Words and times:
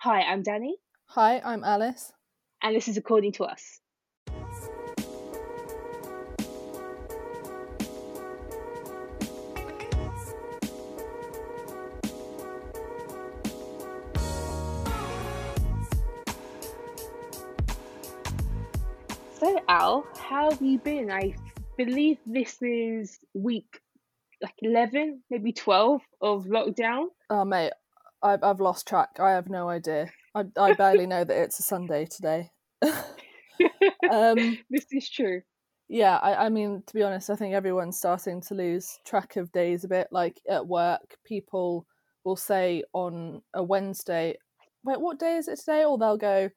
Hi, 0.00 0.20
I'm 0.22 0.42
Danny, 0.44 0.76
Hi, 1.06 1.40
I'm 1.44 1.64
Alice. 1.64 2.12
and 2.62 2.76
this 2.76 2.86
is 2.86 2.96
According 2.96 3.32
to 3.32 3.44
Us. 3.44 3.80
So, 19.40 19.60
Al, 19.68 20.06
how 20.16 20.50
have 20.50 20.62
you 20.62 20.78
been? 20.78 21.10
I 21.10 21.34
believe 21.76 22.18
this 22.26 22.62
is 22.62 23.18
week 23.34 23.80
like 24.40 24.54
11, 24.62 25.22
maybe 25.30 25.52
12 25.52 26.00
of 26.20 26.44
lockdown. 26.44 27.06
Oh, 27.30 27.44
mate, 27.44 27.72
I've, 28.22 28.42
I've 28.42 28.60
lost 28.60 28.86
track. 28.86 29.18
I 29.20 29.30
have 29.32 29.48
no 29.48 29.68
idea. 29.68 30.10
I, 30.34 30.44
I 30.56 30.74
barely 30.74 31.06
know 31.06 31.24
that 31.24 31.36
it's 31.36 31.58
a 31.58 31.62
Sunday 31.62 32.06
today. 32.06 32.50
um, 34.10 34.58
This 34.70 34.86
is 34.92 35.08
true. 35.08 35.42
yeah, 35.88 36.18
I, 36.18 36.46
I 36.46 36.48
mean, 36.48 36.82
to 36.86 36.94
be 36.94 37.02
honest, 37.02 37.30
I 37.30 37.36
think 37.36 37.54
everyone's 37.54 37.98
starting 37.98 38.40
to 38.42 38.54
lose 38.54 38.98
track 39.04 39.36
of 39.36 39.52
days 39.52 39.84
a 39.84 39.88
bit. 39.88 40.08
Like 40.10 40.40
at 40.48 40.66
work, 40.66 41.16
people 41.24 41.86
will 42.24 42.36
say 42.36 42.82
on 42.92 43.42
a 43.54 43.62
Wednesday, 43.62 44.36
wait, 44.84 45.00
what 45.00 45.18
day 45.18 45.36
is 45.36 45.48
it 45.48 45.58
today? 45.58 45.84
Or 45.84 45.98
they'll 45.98 46.16
go, 46.16 46.50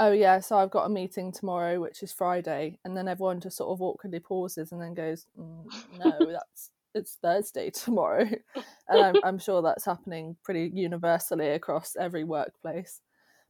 oh, 0.00 0.12
yeah, 0.12 0.40
so 0.40 0.56
I've 0.56 0.70
got 0.70 0.86
a 0.86 0.90
meeting 0.90 1.32
tomorrow, 1.32 1.80
which 1.80 2.02
is 2.02 2.12
Friday. 2.12 2.78
And 2.84 2.96
then 2.96 3.08
everyone 3.08 3.40
just 3.40 3.56
sort 3.56 3.70
of 3.70 3.82
awkwardly 3.82 4.20
pauses 4.20 4.72
and 4.72 4.80
then 4.80 4.94
goes, 4.94 5.26
mm, 5.38 5.64
no, 5.98 6.12
that's 6.32 6.70
it's 6.94 7.16
Thursday 7.16 7.70
tomorrow. 7.72 8.26
and 8.88 9.00
I'm, 9.02 9.18
I'm 9.22 9.38
sure 9.38 9.62
that's 9.62 9.84
happening 9.84 10.36
pretty 10.42 10.70
universally 10.74 11.50
across 11.50 11.96
every 11.96 12.24
workplace. 12.24 13.00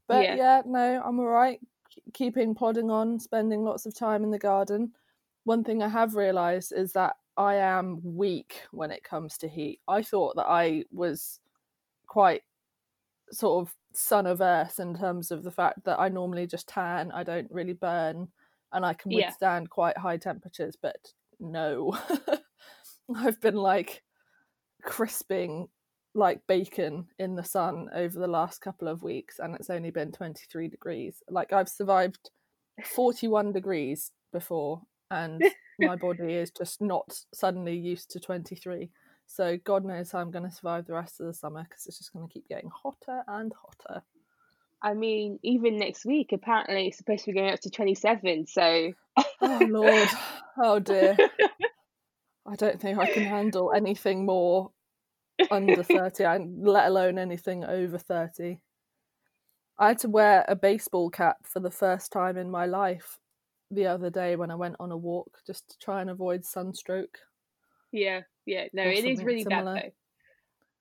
But 0.08 0.30
Yeah. 0.30 0.32
yeah, 0.32 0.62
no, 0.66 1.02
I'm 1.04 1.20
all 1.20 1.26
right. 1.26 1.60
K- 1.90 2.02
Keeping 2.14 2.54
plodding 2.54 2.90
on, 2.90 3.20
spending 3.20 3.64
lots 3.64 3.86
of 3.86 3.94
time 3.94 4.24
in 4.24 4.30
the 4.30 4.38
garden. 4.38 4.94
One 5.44 5.64
thing 5.64 5.82
I 5.82 5.88
have 5.88 6.14
realised 6.16 6.72
is 6.72 6.92
that 6.94 7.16
I 7.36 7.56
am 7.56 8.00
weak 8.02 8.62
when 8.72 8.90
it 8.90 9.04
comes 9.04 9.38
to 9.38 9.48
heat. 9.48 9.80
I 9.88 10.02
thought 10.02 10.36
that 10.36 10.46
I 10.48 10.84
was 10.90 11.40
quite 12.06 12.42
sort 13.30 13.66
of 13.66 13.76
sun 13.94 14.26
of 14.26 14.40
earth 14.40 14.80
in 14.80 14.96
terms 14.96 15.30
of 15.30 15.42
the 15.44 15.50
fact 15.50 15.84
that 15.84 15.98
I 16.00 16.08
normally 16.08 16.46
just 16.46 16.68
tan, 16.68 17.12
I 17.12 17.22
don't 17.24 17.50
really 17.50 17.72
burn, 17.74 18.28
and 18.72 18.84
I 18.86 18.94
can 18.94 19.10
Yeah. 19.10 19.34
withstand 19.38 19.70
quite 19.70 19.98
high 19.98 20.16
temperatures, 20.18 20.76
but 20.80 21.12
no. 21.40 21.98
I've 23.16 23.40
been 23.40 23.56
like 23.56 24.02
crisping 24.82 25.68
like 26.14 26.40
bacon 26.46 27.06
in 27.18 27.36
the 27.36 27.44
sun 27.44 27.88
over 27.94 28.18
the 28.18 28.26
last 28.26 28.60
couple 28.60 28.88
of 28.88 29.02
weeks 29.02 29.38
and 29.38 29.54
it's 29.54 29.70
only 29.70 29.90
been 29.90 30.12
23 30.12 30.68
degrees. 30.68 31.22
Like 31.30 31.52
I've 31.52 31.68
survived 31.68 32.30
41 32.84 33.52
degrees 33.52 34.10
before 34.32 34.82
and 35.10 35.42
my 35.78 35.96
body 35.96 36.34
is 36.34 36.50
just 36.50 36.80
not 36.80 37.20
suddenly 37.32 37.76
used 37.76 38.10
to 38.10 38.20
23. 38.20 38.90
So 39.26 39.58
God 39.62 39.84
knows 39.84 40.10
how 40.10 40.20
I'm 40.20 40.30
going 40.30 40.48
to 40.48 40.54
survive 40.54 40.86
the 40.86 40.94
rest 40.94 41.20
of 41.20 41.26
the 41.26 41.34
summer 41.34 41.62
because 41.62 41.86
it's 41.86 41.98
just 41.98 42.12
going 42.12 42.26
to 42.26 42.32
keep 42.32 42.48
getting 42.48 42.70
hotter 42.70 43.22
and 43.28 43.52
hotter. 43.52 44.02
I 44.82 44.94
mean, 44.94 45.38
even 45.42 45.76
next 45.76 46.04
week, 46.04 46.30
apparently 46.32 46.86
it's 46.86 46.98
supposed 46.98 47.24
to 47.24 47.32
be 47.32 47.38
going 47.38 47.52
up 47.52 47.60
to 47.60 47.70
27. 47.70 48.46
So, 48.46 48.92
Oh 49.42 49.66
Lord. 49.68 50.08
Oh 50.60 50.80
dear. 50.80 51.16
I 52.48 52.56
don't 52.56 52.80
think 52.80 52.98
I 52.98 53.06
can 53.06 53.24
handle 53.36 53.72
anything 53.74 54.24
more 54.24 54.70
under 55.50 55.82
30, 55.82 56.24
and 56.24 56.66
let 56.66 56.86
alone 56.86 57.18
anything 57.18 57.64
over 57.64 57.98
30. 57.98 58.58
I 59.78 59.88
had 59.88 59.98
to 59.98 60.08
wear 60.08 60.44
a 60.48 60.56
baseball 60.56 61.10
cap 61.10 61.38
for 61.44 61.60
the 61.60 61.70
first 61.70 62.10
time 62.10 62.36
in 62.36 62.50
my 62.50 62.66
life 62.66 63.18
the 63.70 63.86
other 63.86 64.10
day 64.10 64.34
when 64.34 64.50
I 64.50 64.56
went 64.56 64.76
on 64.80 64.90
a 64.90 64.96
walk 64.96 65.38
just 65.46 65.68
to 65.68 65.78
try 65.78 66.00
and 66.00 66.10
avoid 66.10 66.44
sunstroke. 66.44 67.18
yeah, 67.92 68.22
yeah, 68.46 68.66
no, 68.72 68.82
it 68.82 69.04
is 69.04 69.22
really 69.22 69.42
similar. 69.42 69.74
bad 69.74 69.84
though. 69.84 69.90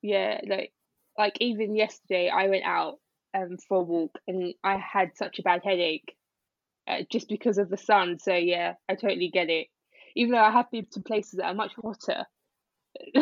Yeah, 0.02 0.40
like, 0.47 0.74
like 1.18 1.38
even 1.41 1.75
yesterday, 1.75 2.30
I 2.30 2.47
went 2.47 2.64
out 2.64 3.00
um 3.36 3.58
for 3.68 3.78
a 3.78 3.84
walk 3.84 4.18
and 4.28 4.53
I 4.64 4.78
had 4.78 5.12
such 5.16 5.40
a 5.40 5.44
bad 5.44 5.62
headache 5.64 6.16
uh, 6.88 7.03
just 7.12 7.28
because 7.28 7.58
of 7.58 7.70
the 7.70 7.78
sun. 7.78 8.20
So 8.20 8.34
yeah, 8.34 8.74
I 8.88 8.96
totally 8.96 9.30
get 9.30 9.50
it. 9.50 9.68
Even 10.17 10.33
though 10.33 10.44
I 10.44 10.51
have 10.51 10.69
been 10.72 10.85
to 10.91 11.00
places 11.01 11.33
that 11.33 11.45
are 11.45 11.53
much 11.53 11.73
hotter 11.81 12.25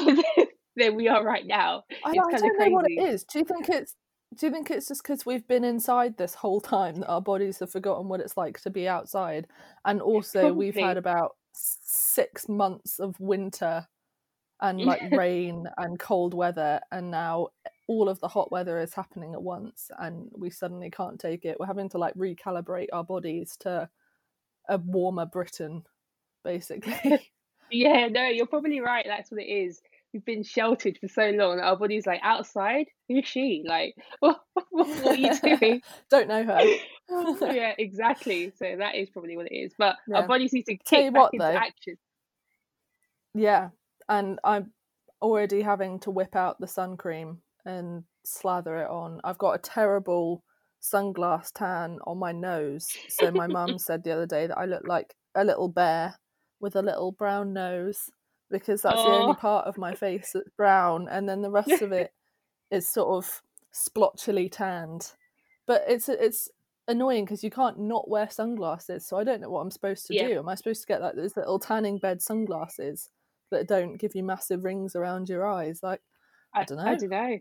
than 0.76 0.96
we 0.96 1.08
are 1.08 1.24
right 1.24 1.46
now. 1.46 1.84
I, 2.06 2.12
It's 2.14 2.44
I 2.44 2.48
don't 2.48 2.60
know 2.60 2.70
what 2.70 2.90
it 2.90 3.02
is. 3.02 3.24
Do 3.24 3.40
you 3.40 3.46
think 3.46 3.70
it's 3.70 3.96
do 4.36 4.48
you 4.48 4.52
think 4.52 4.72
it's 4.72 4.88
just 4.88 5.04
because 5.04 5.26
we've 5.26 5.48
been 5.48 5.64
inside 5.64 6.18
this 6.18 6.36
whole 6.36 6.60
time 6.60 6.96
that 7.00 7.08
our 7.08 7.22
bodies 7.22 7.60
have 7.60 7.72
forgotten 7.72 8.08
what 8.08 8.20
it's 8.20 8.36
like 8.36 8.60
to 8.62 8.70
be 8.70 8.88
outside? 8.88 9.48
And 9.86 10.02
also 10.02 10.52
we've 10.52 10.76
had 10.76 10.98
about 10.98 11.36
six 11.54 12.50
months 12.50 13.00
of 13.00 13.20
winter 13.20 13.88
and 14.62 14.82
like 14.82 15.02
rain 15.12 15.68
and 15.78 16.00
cold 16.00 16.34
weather 16.34 16.80
and 16.92 17.12
now 17.12 17.50
all 17.88 18.10
of 18.10 18.20
the 18.20 18.28
hot 18.28 18.52
weather 18.52 18.80
is 18.80 18.94
happening 18.94 19.34
at 19.34 19.42
once 19.42 19.92
and 20.00 20.30
we 20.38 20.50
suddenly 20.50 20.90
can't 20.90 21.20
take 21.20 21.46
it. 21.46 21.58
We're 21.60 21.68
having 21.68 21.90
to 21.90 21.98
like 21.98 22.16
recalibrate 22.16 22.88
our 22.92 23.04
bodies 23.04 23.56
to 23.62 23.90
a 24.68 24.78
warmer 24.78 25.26
Britain, 25.26 25.84
basically. 26.46 27.20
Yeah, 27.72 28.10
no, 28.10 28.28
you're 28.28 28.46
probably 28.46 28.80
right. 28.80 29.04
That's 29.08 29.32
what 29.32 29.42
it 29.42 29.48
is. 29.48 29.82
We've 30.14 30.24
been 30.24 30.44
sheltered 30.44 31.00
for 31.02 31.08
so 31.08 31.32
long. 31.32 31.60
Our 31.60 31.76
body's 31.76 32.06
like 32.06 32.20
outside. 32.22 32.86
Who's 33.10 33.28
she? 33.28 33.64
Like, 33.68 33.96
what, 34.20 34.40
what, 34.54 34.88
what 35.04 35.08
are 35.08 35.16
you 35.16 35.32
doing? 35.58 35.82
Don't 36.12 36.28
know 36.28 36.44
her. 36.44 36.62
yeah, 37.52 37.74
exactly. 37.80 38.54
So 38.56 38.76
that 38.78 38.94
is 38.94 39.10
probably 39.10 39.36
what 39.36 39.48
it 39.52 39.56
is. 39.56 39.74
But 39.80 39.96
Yeah. 40.08 40.18
our 40.18 40.28
bodies 40.28 40.54
need 40.54 40.68
to 40.68 40.78
Tell 40.86 41.00
kick 41.00 41.06
you 41.06 41.12
back 41.12 41.22
what, 41.24 41.34
into 41.34 41.44
though. 41.44 41.58
action. 41.58 41.96
Yeah, 43.34 43.70
and 44.08 44.40
I'm 44.44 44.72
already 45.22 45.64
having 45.64 46.00
to 46.02 46.12
whip 46.12 46.36
out 46.36 46.60
the 46.60 46.68
sun 46.68 46.98
cream 46.98 47.40
and 47.66 48.04
slather 48.26 48.78
it 48.78 48.90
on. 48.92 49.22
I've 49.24 49.40
got 49.40 49.54
a 49.54 49.58
terrible 49.58 50.44
sunglass 50.82 51.52
tan 51.52 51.98
on 52.06 52.20
my 52.20 52.32
nose. 52.32 52.88
So 53.10 53.32
my 53.32 53.48
mum 53.48 53.80
said 53.80 54.04
the 54.04 54.12
other 54.12 54.28
day 54.28 54.46
that 54.48 54.58
I 54.58 54.66
look 54.66 54.88
like 54.88 55.16
a 55.34 55.44
little 55.44 55.68
bear 55.68 56.16
with 56.60 56.76
a 56.76 56.82
little 56.82 57.12
brown 57.12 57.54
nose 57.54 58.10
because 58.50 58.82
that's 58.84 59.02
the 59.04 59.10
only 59.10 59.32
Oh. 59.32 59.40
part 59.40 59.68
of 59.68 59.78
my 59.78 59.94
face 59.96 60.32
that's 60.34 60.50
brown 60.58 61.08
and 61.10 61.28
then 61.28 61.42
the 61.42 61.50
rest 61.52 61.82
of 61.82 61.92
it 61.92 62.14
is 62.72 62.88
sort 62.88 63.10
of 63.10 63.42
splotchily 63.74 64.50
tanned. 64.52 65.12
But 65.68 65.84
it's 65.88 66.08
it's 66.10 66.50
annoying 66.88 67.26
because 67.26 67.44
you 67.44 67.50
can't 67.50 67.80
not 67.80 68.08
wear 68.10 68.30
sunglasses. 68.30 69.06
So 69.08 69.18
I 69.18 69.24
don't 69.24 69.42
know 69.42 69.50
what 69.50 69.62
I'm 69.62 69.72
supposed 69.72 70.06
to 70.08 70.14
Yeah. 70.16 70.28
do. 70.28 70.40
Am 70.40 70.48
I 70.50 70.56
supposed 70.56 70.82
to 70.82 70.88
get 70.88 71.02
like 71.02 71.16
those 71.16 71.36
little 71.36 71.58
tanning 71.60 71.98
bed 71.98 72.22
sunglasses 72.22 73.10
that 73.52 73.68
don't 73.68 73.98
give 73.98 74.16
you 74.16 74.24
massive 74.24 74.64
rings 74.64 74.96
around 74.96 75.28
your 75.28 75.46
eyes? 75.48 75.82
Like, 75.82 76.02
I 76.54 76.64
don't 76.64 76.78
know. 76.78 76.84
I 76.86 76.96
don't 76.96 77.10
know. 77.10 77.40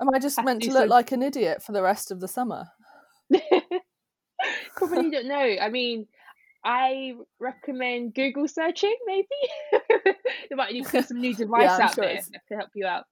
am 0.00 0.08
I 0.14 0.18
just 0.18 0.42
meant 0.44 0.62
to 0.62 0.72
look 0.72 0.88
like 0.88 1.12
an 1.12 1.22
idiot 1.22 1.62
for 1.62 1.72
the 1.72 1.82
rest 1.82 2.10
of 2.10 2.20
the 2.20 2.28
summer? 2.28 2.66
probably 4.76 5.10
don't 5.10 5.26
know. 5.28 5.56
I 5.60 5.68
mean, 5.68 6.06
I 6.66 7.14
recommend 7.38 8.14
Google 8.14 8.48
searching. 8.48 8.96
Maybe 9.06 9.26
there 10.50 10.56
might 10.56 10.72
be 10.72 10.82
some 10.82 11.20
new 11.20 11.32
device 11.36 11.70
I'm 11.70 11.80
out 11.82 11.94
sure 11.94 12.04
there 12.04 12.14
it's- 12.14 12.28
that 12.28 12.56
help 12.56 12.70
you 12.74 12.86
out. 12.86 13.04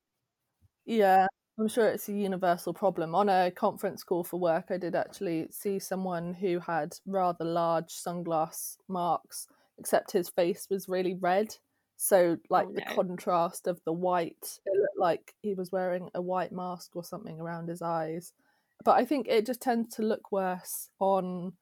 Yeah, 0.87 1.29
I'm 1.59 1.69
sure 1.69 1.87
it's 1.87 2.09
a 2.09 2.13
universal 2.13 2.75
problem. 2.75 3.15
On 3.15 3.29
a 3.29 3.51
conference 3.53 4.03
call 4.03 4.25
for 4.25 4.41
work, 4.41 4.67
I 4.71 4.77
did 4.77 4.97
actually 4.97 5.47
see 5.51 5.79
someone 5.79 6.35
who 6.35 6.59
had 6.59 6.97
rather 7.07 7.45
large 7.45 7.91
sunglass 7.95 8.77
marks, 8.89 9.47
except 9.79 10.11
his 10.11 10.29
face 10.29 10.67
was 10.69 10.89
really 10.89 11.15
red. 11.15 11.57
So, 11.97 12.37
like 12.51 12.67
oh, 12.69 12.73
the 12.75 12.83
no. 12.87 12.95
contrast 12.97 13.69
of 13.69 13.81
the 13.87 13.93
white, 13.93 14.59
it 14.67 14.77
looked 14.77 14.99
like 14.99 15.33
he 15.43 15.55
was 15.55 15.71
wearing 15.71 16.11
a 16.15 16.21
white 16.21 16.53
mask 16.53 16.97
or 16.97 17.05
something 17.05 17.41
around 17.41 17.69
his 17.69 17.81
eyes. 17.81 18.33
But 18.85 18.99
I 18.99 19.05
think 19.05 19.29
it 19.29 19.47
just 19.47 19.63
tends 19.63 19.95
to 19.95 20.03
look 20.03 20.33
worse 20.33 20.91
on 20.99 21.53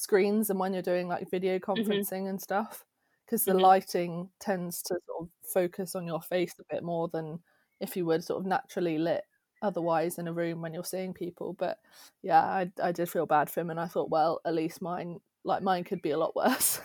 screens 0.00 0.50
and 0.50 0.58
when 0.58 0.72
you're 0.72 0.82
doing 0.82 1.08
like 1.08 1.30
video 1.30 1.58
conferencing 1.58 2.28
and 2.28 2.40
stuff, 2.40 2.84
because 3.26 3.46
the 3.46 3.54
Mhm. 3.54 3.58
lighting 3.58 4.30
tends 4.40 4.82
to 4.84 4.98
sort 5.06 5.22
of 5.22 5.30
focus 5.52 5.94
on 5.94 6.06
your 6.06 6.22
face 6.22 6.54
a 6.60 6.74
bit 6.74 6.82
more 6.84 7.08
than 7.08 7.40
if 7.80 7.96
you 7.96 8.06
were 8.06 8.20
sort 8.20 8.40
of 8.40 8.46
naturally 8.46 8.98
lit 8.98 9.24
otherwise 9.62 10.18
in 10.18 10.26
a 10.28 10.32
room 10.32 10.62
when 10.62 10.74
you're 10.74 10.84
seeing 10.84 11.14
people. 11.14 11.52
But 11.54 11.78
yeah, 12.22 12.42
I 12.42 12.72
I 12.82 12.92
did 12.92 13.10
feel 13.10 13.26
bad 13.26 13.50
for 13.50 13.60
him, 13.60 13.70
and 13.70 13.80
I 13.80 13.86
thought, 13.86 14.10
well, 14.10 14.40
at 14.44 14.54
least 14.54 14.82
mine 14.82 15.20
like 15.44 15.62
mine 15.62 15.84
could 15.84 16.02
be 16.02 16.10
a 16.10 16.18
lot 16.18 16.34
worse. 16.36 16.80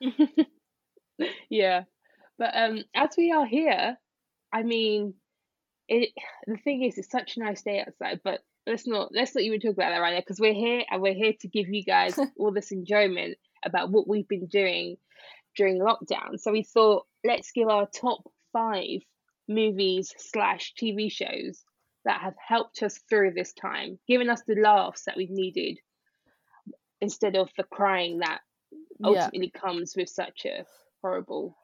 yeah, 1.50 1.84
but 2.38 2.56
um, 2.56 2.84
as 2.94 3.10
we 3.16 3.32
are 3.32 3.46
here, 3.46 3.98
I 4.52 4.64
mean, 4.64 5.14
it. 5.88 6.10
The 6.48 6.58
thing 6.58 6.84
is, 6.84 6.98
it's 6.98 7.10
such 7.10 7.36
a 7.38 7.40
nice 7.40 7.62
day 7.64 7.80
outside, 7.86 8.22
but 8.24 8.42
let's 8.66 8.86
not 8.86 9.10
let's 9.14 9.34
not 9.34 9.44
even 9.44 9.60
talk 9.60 9.74
about 9.74 9.90
that 9.90 9.98
right 9.98 10.14
now 10.14 10.20
because 10.20 10.40
we're 10.40 10.54
here 10.54 10.82
and 10.90 11.00
we're 11.00 11.14
here 11.14 11.32
to 11.40 11.48
give 11.48 11.68
you 11.68 11.84
guys 11.84 12.18
all 12.38 12.52
this 12.52 12.72
enjoyment 12.72 13.36
about 13.64 13.90
what 13.90 14.08
we've 14.08 14.28
been 14.28 14.46
doing 14.46 14.96
during 15.56 15.80
lockdown. 15.80 16.38
So 16.38 16.52
we 16.52 16.62
thought 16.62 17.06
let's 17.24 17.52
give 17.52 17.68
our 17.68 17.86
top 17.86 18.22
five 18.52 19.00
movies 19.48 20.12
slash 20.18 20.74
TV 20.80 21.10
shows 21.10 21.62
that 22.04 22.20
have 22.20 22.34
helped 22.46 22.82
us 22.82 23.00
through 23.08 23.32
this 23.32 23.52
time, 23.52 23.98
given 24.06 24.30
us 24.30 24.42
the 24.46 24.54
laughs 24.54 25.04
that 25.06 25.16
we've 25.16 25.30
needed 25.30 25.78
instead 27.00 27.36
of 27.36 27.50
the 27.56 27.64
crying 27.64 28.20
that 28.20 28.40
ultimately 29.04 29.52
yeah. 29.52 29.60
comes 29.60 29.94
with 29.96 30.08
such 30.08 30.46
a 30.46 30.64
horrible 31.02 31.56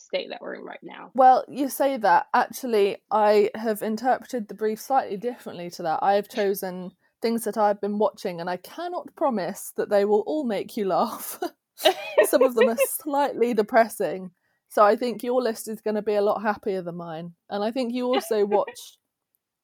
state 0.00 0.28
that 0.30 0.40
we're 0.40 0.54
in 0.54 0.64
right 0.64 0.80
now. 0.82 1.10
Well, 1.14 1.44
you 1.48 1.68
say 1.68 1.96
that. 1.98 2.26
Actually, 2.34 2.98
I 3.10 3.50
have 3.54 3.82
interpreted 3.82 4.48
the 4.48 4.54
brief 4.54 4.80
slightly 4.80 5.16
differently 5.16 5.70
to 5.70 5.82
that. 5.82 6.00
I 6.02 6.14
have 6.14 6.28
chosen 6.28 6.92
things 7.22 7.44
that 7.44 7.56
I've 7.56 7.80
been 7.80 7.98
watching, 7.98 8.40
and 8.40 8.48
I 8.48 8.56
cannot 8.56 9.14
promise 9.14 9.72
that 9.76 9.90
they 9.90 10.04
will 10.04 10.24
all 10.26 10.44
make 10.44 10.76
you 10.76 10.86
laugh. 10.86 11.38
Some 12.24 12.42
of 12.42 12.54
them 12.54 12.68
are 12.70 12.76
slightly 12.88 13.54
depressing. 13.54 14.30
So 14.68 14.84
I 14.84 14.96
think 14.96 15.22
your 15.22 15.42
list 15.42 15.68
is 15.68 15.80
going 15.80 15.96
to 15.96 16.02
be 16.02 16.14
a 16.14 16.22
lot 16.22 16.42
happier 16.42 16.80
than 16.80 16.96
mine. 16.96 17.34
And 17.48 17.64
I 17.64 17.72
think 17.72 17.92
you 17.92 18.06
also 18.06 18.44
watch 18.46 18.98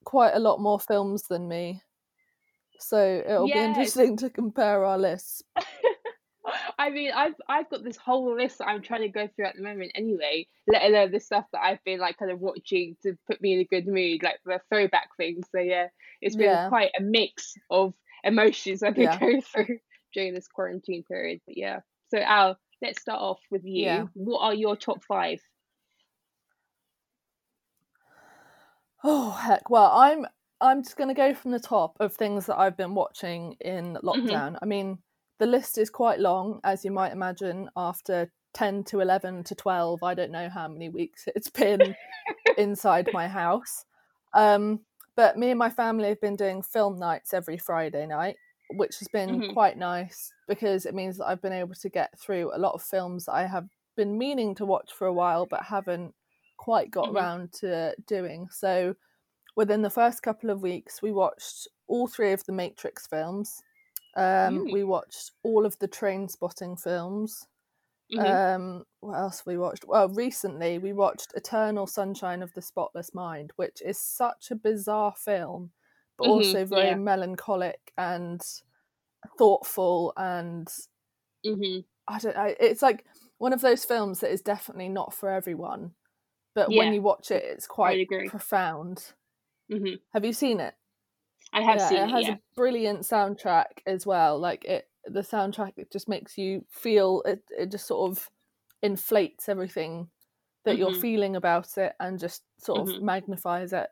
quite 0.04 0.32
a 0.34 0.40
lot 0.40 0.60
more 0.60 0.80
films 0.80 1.24
than 1.24 1.48
me. 1.48 1.82
So 2.78 3.22
it'll 3.26 3.48
yes. 3.48 3.56
be 3.56 3.60
interesting 3.60 4.16
to 4.18 4.30
compare 4.30 4.84
our 4.84 4.98
lists. 4.98 5.42
I 6.86 6.90
mean, 6.90 7.10
I've 7.12 7.34
I've 7.48 7.68
got 7.68 7.82
this 7.82 7.96
whole 7.96 8.36
list 8.36 8.58
that 8.58 8.68
I'm 8.68 8.80
trying 8.80 9.00
to 9.00 9.08
go 9.08 9.26
through 9.26 9.46
at 9.46 9.56
the 9.56 9.62
moment 9.62 9.90
anyway, 9.96 10.46
let 10.68 10.84
alone 10.84 11.10
the 11.10 11.18
stuff 11.18 11.44
that 11.52 11.60
I've 11.60 11.82
been 11.84 11.98
like 11.98 12.16
kind 12.16 12.30
of 12.30 12.40
watching 12.40 12.96
to 13.02 13.18
put 13.26 13.40
me 13.40 13.54
in 13.54 13.60
a 13.60 13.64
good 13.64 13.88
mood, 13.88 14.22
like 14.22 14.38
the 14.44 14.60
throwback 14.68 15.08
things. 15.16 15.46
So 15.50 15.58
yeah, 15.58 15.88
it's 16.22 16.36
been 16.36 16.46
yeah. 16.46 16.68
quite 16.68 16.92
a 16.96 17.02
mix 17.02 17.54
of 17.70 17.92
emotions 18.22 18.84
I've 18.84 18.94
been 18.94 19.04
yeah. 19.04 19.18
going 19.18 19.42
through 19.54 19.78
during 20.14 20.32
this 20.32 20.46
quarantine 20.46 21.02
period. 21.02 21.40
But 21.44 21.56
yeah. 21.56 21.80
So 22.08 22.18
Al, 22.18 22.56
let's 22.80 23.00
start 23.00 23.20
off 23.20 23.40
with 23.50 23.64
you. 23.64 23.84
Yeah. 23.84 24.04
What 24.14 24.42
are 24.42 24.54
your 24.54 24.76
top 24.76 25.02
five? 25.02 25.40
Oh 29.02 29.30
heck! 29.30 29.70
Well, 29.70 29.90
I'm 29.92 30.24
I'm 30.60 30.84
just 30.84 30.96
going 30.96 31.08
to 31.08 31.14
go 31.14 31.34
from 31.34 31.50
the 31.50 31.60
top 31.60 31.96
of 31.98 32.14
things 32.14 32.46
that 32.46 32.58
I've 32.58 32.76
been 32.76 32.94
watching 32.94 33.56
in 33.60 33.94
mm-hmm. 33.94 34.06
lockdown. 34.06 34.52
Mm-hmm. 34.52 34.56
I 34.62 34.66
mean, 34.66 34.98
the 35.38 35.46
list 35.46 35.78
is 35.78 35.90
quite 35.90 36.20
long, 36.20 36.60
as 36.64 36.84
you 36.84 36.90
might 36.90 37.12
imagine. 37.12 37.68
After 37.76 38.30
ten 38.54 38.84
to 38.84 39.00
eleven 39.00 39.44
to 39.44 39.54
twelve, 39.54 40.02
I 40.02 40.14
don't 40.14 40.32
know 40.32 40.48
how 40.48 40.68
many 40.68 40.88
weeks 40.88 41.24
it's 41.34 41.50
been 41.50 41.94
inside 42.58 43.08
my 43.12 43.28
house. 43.28 43.84
Um, 44.34 44.80
but 45.16 45.38
me 45.38 45.50
and 45.50 45.58
my 45.58 45.70
family 45.70 46.08
have 46.08 46.20
been 46.20 46.36
doing 46.36 46.62
film 46.62 46.98
nights 46.98 47.32
every 47.32 47.56
Friday 47.56 48.06
night, 48.06 48.36
which 48.74 48.98
has 48.98 49.08
been 49.08 49.40
mm-hmm. 49.40 49.52
quite 49.52 49.78
nice 49.78 50.30
because 50.46 50.84
it 50.84 50.94
means 50.94 51.16
that 51.16 51.26
I've 51.26 51.40
been 51.40 51.52
able 51.52 51.74
to 51.74 51.88
get 51.88 52.18
through 52.18 52.54
a 52.54 52.58
lot 52.58 52.74
of 52.74 52.82
films 52.82 53.28
I 53.28 53.46
have 53.46 53.66
been 53.96 54.18
meaning 54.18 54.54
to 54.56 54.66
watch 54.66 54.92
for 54.92 55.06
a 55.06 55.12
while 55.12 55.46
but 55.46 55.62
haven't 55.62 56.14
quite 56.58 56.90
got 56.90 57.06
mm-hmm. 57.06 57.16
around 57.16 57.52
to 57.54 57.94
doing. 58.06 58.48
So 58.50 58.94
within 59.56 59.82
the 59.82 59.90
first 59.90 60.22
couple 60.22 60.50
of 60.50 60.62
weeks, 60.62 61.00
we 61.02 61.12
watched 61.12 61.68
all 61.88 62.06
three 62.06 62.32
of 62.32 62.44
the 62.44 62.52
Matrix 62.52 63.06
films. 63.06 63.62
Um, 64.16 64.66
mm. 64.66 64.72
We 64.72 64.82
watched 64.82 65.32
all 65.42 65.66
of 65.66 65.78
the 65.78 65.88
Trainspotting 65.88 66.80
films. 66.80 67.46
Mm-hmm. 68.12 68.24
Um, 68.24 68.84
what 69.00 69.18
else 69.18 69.44
we 69.44 69.58
watched? 69.58 69.84
Well, 69.86 70.08
recently 70.08 70.78
we 70.78 70.92
watched 70.92 71.32
Eternal 71.34 71.86
Sunshine 71.86 72.42
of 72.42 72.52
the 72.54 72.62
Spotless 72.62 73.14
Mind, 73.14 73.52
which 73.56 73.82
is 73.84 73.98
such 73.98 74.50
a 74.50 74.56
bizarre 74.56 75.14
film, 75.16 75.70
but 76.16 76.24
mm-hmm. 76.24 76.32
also 76.32 76.64
very 76.64 76.88
yeah. 76.88 76.94
melancholic 76.94 77.92
and 77.98 78.40
thoughtful 79.38 80.12
and 80.16 80.68
mm-hmm. 81.44 81.80
I 82.08 82.18
don't 82.18 82.36
know. 82.36 82.54
It's 82.60 82.82
like 82.82 83.04
one 83.38 83.52
of 83.52 83.60
those 83.60 83.84
films 83.84 84.20
that 84.20 84.30
is 84.30 84.40
definitely 84.40 84.88
not 84.88 85.12
for 85.12 85.28
everyone, 85.28 85.90
but 86.54 86.70
yeah. 86.70 86.84
when 86.84 86.94
you 86.94 87.02
watch 87.02 87.30
it, 87.30 87.44
it's 87.44 87.66
quite 87.66 88.08
profound. 88.28 89.12
Mm-hmm. 89.70 89.96
Have 90.12 90.24
you 90.24 90.32
seen 90.32 90.60
it? 90.60 90.74
I 91.56 91.62
have 91.62 91.78
yeah, 91.78 91.88
seen 91.88 91.98
it. 91.98 92.04
It 92.04 92.10
has 92.10 92.26
yeah. 92.26 92.34
a 92.34 92.38
brilliant 92.54 93.00
soundtrack 93.00 93.80
as 93.86 94.04
well. 94.06 94.38
Like 94.38 94.66
it, 94.66 94.88
the 95.06 95.22
soundtrack 95.22 95.72
it 95.78 95.90
just 95.90 96.06
makes 96.06 96.36
you 96.36 96.66
feel 96.70 97.22
it. 97.24 97.42
It 97.50 97.70
just 97.70 97.86
sort 97.86 98.10
of 98.10 98.28
inflates 98.82 99.48
everything 99.48 100.08
that 100.64 100.72
mm-hmm. 100.72 100.80
you're 100.80 101.00
feeling 101.00 101.34
about 101.34 101.78
it 101.78 101.94
and 101.98 102.18
just 102.18 102.42
sort 102.58 102.80
of 102.80 102.88
mm-hmm. 102.88 103.06
magnifies 103.06 103.72
it 103.72 103.88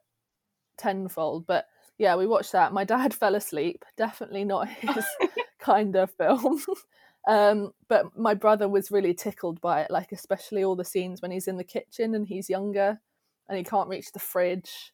tenfold. 0.76 1.46
But 1.46 1.66
yeah, 1.96 2.16
we 2.16 2.26
watched 2.26 2.52
that. 2.52 2.75
My 2.75 2.84
dad 2.84 3.14
fell 3.20 3.34
asleep. 3.34 3.84
Definitely 3.96 4.44
not 4.44 4.69
his 4.69 5.06
kind 5.58 5.96
of 5.96 6.11
film. 6.11 6.62
um, 7.28 7.72
but 7.88 8.14
my 8.14 8.34
brother 8.34 8.69
was 8.69 8.90
really 8.90 9.14
tickled 9.14 9.58
by 9.62 9.81
it, 9.81 9.90
like 9.90 10.12
especially 10.12 10.64
all 10.64 10.76
the 10.76 10.84
scenes 10.84 11.22
when 11.22 11.31
he's 11.31 11.49
in 11.49 11.56
the 11.56 11.64
kitchen 11.64 12.14
and 12.14 12.26
he's 12.26 12.50
younger 12.50 13.00
and 13.49 13.56
he 13.56 13.64
can't 13.64 13.88
reach 13.88 14.12
the 14.12 14.19
fridge 14.19 14.93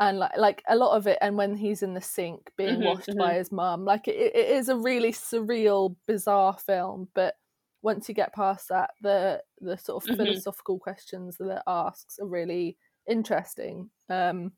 and 0.00 0.18
like 0.18 0.36
like 0.36 0.62
a 0.68 0.76
lot 0.76 0.96
of 0.96 1.06
it 1.06 1.18
and 1.20 1.36
when 1.36 1.56
he's 1.56 1.82
in 1.82 1.94
the 1.94 2.00
sink 2.00 2.50
being 2.56 2.76
mm-hmm, 2.76 2.84
washed 2.84 3.08
mm-hmm. 3.08 3.18
by 3.18 3.34
his 3.34 3.50
mum 3.50 3.84
like 3.84 4.06
it, 4.06 4.16
it 4.16 4.48
is 4.48 4.68
a 4.68 4.76
really 4.76 5.12
surreal 5.12 5.96
bizarre 6.06 6.56
film 6.56 7.08
but 7.14 7.34
once 7.82 8.08
you 8.08 8.14
get 8.14 8.34
past 8.34 8.68
that 8.68 8.90
the 9.02 9.40
the 9.60 9.76
sort 9.76 10.02
of 10.02 10.08
mm-hmm. 10.08 10.24
philosophical 10.24 10.78
questions 10.78 11.36
that 11.38 11.56
it 11.56 11.62
asks 11.66 12.18
are 12.18 12.26
really 12.26 12.76
interesting 13.08 13.90
um 14.10 14.52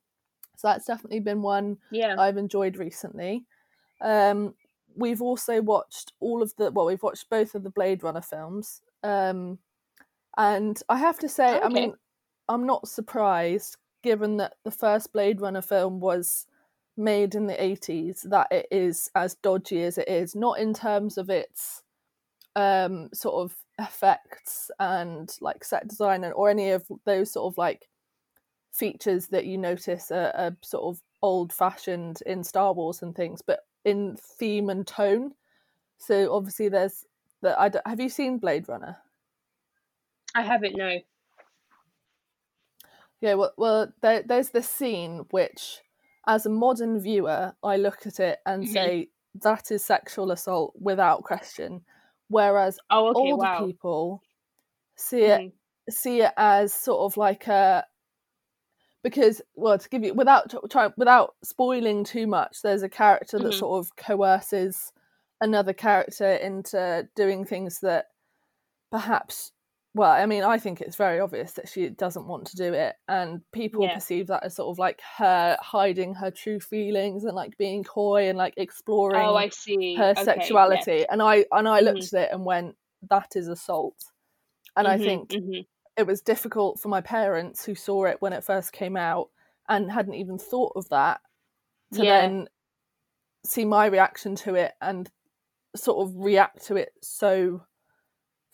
so 0.57 0.69
that's 0.69 0.87
definitely 0.87 1.21
been 1.21 1.43
one 1.43 1.77
yeah 1.91 2.17
i've 2.19 2.37
enjoyed 2.37 2.77
recently 2.77 3.45
um 4.01 4.55
we've 4.97 5.23
also 5.23 5.63
watched 5.63 6.13
all 6.21 6.43
of 6.43 6.53
the 6.57 6.71
well 6.73 6.87
we've 6.87 7.03
watched 7.03 7.31
both 7.31 7.55
of 7.55 7.63
the 7.63 7.71
blade 7.71 8.03
runner 8.03 8.21
films 8.21 8.83
um 9.05 9.59
and 10.37 10.83
i 10.89 10.99
have 10.99 11.19
to 11.19 11.29
say 11.29 11.57
okay. 11.57 11.65
i 11.65 11.69
mean 11.69 11.95
i'm 12.49 12.67
not 12.67 12.89
surprised 12.89 13.77
given 14.03 14.37
that 14.39 14.55
the 14.65 14.71
first 14.71 15.13
Blade 15.13 15.41
Runner 15.41 15.63
film 15.63 16.01
was 16.01 16.47
made 16.97 17.35
in 17.35 17.47
the 17.47 17.55
80s, 17.55 18.29
that 18.29 18.49
it 18.51 18.67
is 18.71 19.11
as 19.15 19.35
dodgy 19.37 19.83
as 19.83 19.99
it 19.99 20.09
is, 20.09 20.35
not 20.35 20.59
in 20.59 20.75
terms 20.75 21.19
of 21.19 21.31
its 21.31 21.83
um, 22.57 23.09
sort 23.13 23.45
of 23.45 23.57
effects 23.79 24.71
and 24.79 25.35
like 25.41 25.65
set 25.65 25.89
design 25.89 26.25
and, 26.25 26.35
or 26.35 26.51
any 26.51 26.71
of 26.71 26.85
those 27.05 27.33
sort 27.33 27.53
of 27.53 27.57
like 27.57 27.89
features 28.73 29.29
that 29.29 29.47
you 29.47 29.57
notice 29.59 30.11
are, 30.11 30.33
are 30.35 30.57
sort 30.63 30.85
of 30.85 31.03
old 31.23 31.53
fashioned 31.53 32.23
in 32.27 32.45
Star 32.45 32.73
Wars 32.73 33.03
and 33.03 33.15
things, 33.15 33.43
but 33.43 33.61
in 33.85 34.17
theme 34.39 34.71
and 34.71 34.87
tone. 34.87 35.33
So 35.99 36.35
obviously, 36.35 36.69
there's 36.69 37.05
the. 37.43 37.59
I 37.59 37.71
have 37.87 38.01
you 38.01 38.09
seen 38.09 38.39
Blade 38.39 38.69
Runner? 38.69 38.97
I 40.35 40.43
haven't. 40.43 40.77
No. 40.77 40.97
Yeah, 43.21 43.35
well, 43.35 43.53
well 43.57 43.93
there, 44.03 44.23
there's 44.23 44.51
this 44.51 44.69
scene 44.69 45.27
which, 45.31 45.81
as 46.27 46.47
a 46.47 46.51
modern 46.51 47.01
viewer, 47.01 47.55
I 47.63 47.77
look 47.77 48.07
at 48.07 48.21
it 48.21 48.39
and 48.47 48.65
mm-hmm. 48.65 48.73
say 48.73 49.09
that 49.43 49.71
is 49.71 49.85
sexual 49.85 50.31
assault 50.31 50.75
without 50.81 51.23
question, 51.23 51.83
whereas 52.29 52.79
oh, 52.91 53.09
okay, 53.09 53.19
older 53.19 53.43
wow. 53.43 53.67
people 53.67 54.23
see 54.97 55.23
it 55.23 55.41
mm-hmm. 55.41 55.91
see 55.91 56.21
it 56.23 56.33
as 56.37 56.73
sort 56.73 57.01
of 57.01 57.17
like 57.17 57.47
a 57.49 57.85
because 59.03 59.41
well 59.55 59.79
to 59.79 59.89
give 59.89 60.05
you 60.05 60.13
without 60.13 60.53
try, 60.71 60.91
without 60.97 61.35
spoiling 61.43 62.05
too 62.05 62.27
much 62.27 62.61
there's 62.63 62.83
a 62.83 62.89
character 62.89 63.39
that 63.39 63.49
mm-hmm. 63.49 63.59
sort 63.59 63.79
of 63.79 63.97
coerces 63.97 64.93
another 65.41 65.73
character 65.73 66.35
into 66.35 67.09
doing 67.17 67.45
things 67.45 67.81
that 67.81 68.07
perhaps 68.91 69.53
well, 69.93 70.11
I 70.11 70.27
mean, 70.27 70.45
I 70.45 70.59
think 70.59 70.81
it's 70.81 70.95
very 70.95 71.19
obvious 71.19 71.53
that 71.53 71.69
she 71.69 71.89
doesn't 71.89 72.29
want 72.29 72.47
to 72.49 72.57
do 72.57 72.73
it, 72.73 72.95
and 73.09 73.41
people 73.53 73.83
yeah. 73.83 73.95
perceive 73.95 74.29
that 74.29 74.45
as 74.45 74.55
sort 74.55 74.73
of 74.73 74.79
like 74.79 75.01
her 75.19 75.57
hiding 75.61 76.15
her 76.15 76.31
true 76.31 76.61
feelings 76.61 77.25
and 77.25 77.35
like 77.35 77.59
being 77.59 77.83
coy 77.83 78.29
and 78.29 78.39
like 78.39 78.55
exploring 78.57 79.21
oh, 79.21 79.35
I 79.35 79.49
see. 79.49 79.97
her 79.97 80.11
okay, 80.11 80.23
sexuality. 80.23 80.99
Yeah. 80.99 81.07
And 81.11 81.21
I 81.21 81.45
and 81.51 81.67
I 81.67 81.81
looked 81.81 82.03
mm-hmm. 82.03 82.17
at 82.17 82.23
it 82.23 82.33
and 82.33 82.45
went, 82.45 82.77
"That 83.09 83.33
is 83.35 83.49
assault." 83.49 83.97
And 84.77 84.87
mm-hmm, 84.87 85.03
I 85.03 85.05
think 85.05 85.31
mm-hmm. 85.31 85.61
it 85.97 86.07
was 86.07 86.21
difficult 86.21 86.79
for 86.79 86.89
my 86.89 87.01
parents 87.01 87.65
who 87.65 87.75
saw 87.75 88.05
it 88.05 88.19
when 88.21 88.33
it 88.33 88.45
first 88.45 88.73
came 88.73 88.97
out 88.97 89.31
and 89.69 89.91
hadn't 89.91 90.15
even 90.15 90.39
thought 90.39 90.73
of 90.77 90.89
that 90.91 91.21
to 91.95 92.05
yeah. 92.05 92.21
then 92.21 92.49
see 93.45 93.65
my 93.65 93.87
reaction 93.87 94.37
to 94.37 94.55
it 94.55 94.73
and 94.81 95.11
sort 95.75 96.07
of 96.07 96.15
react 96.17 96.67
to 96.67 96.77
it 96.77 96.91
so 97.03 97.63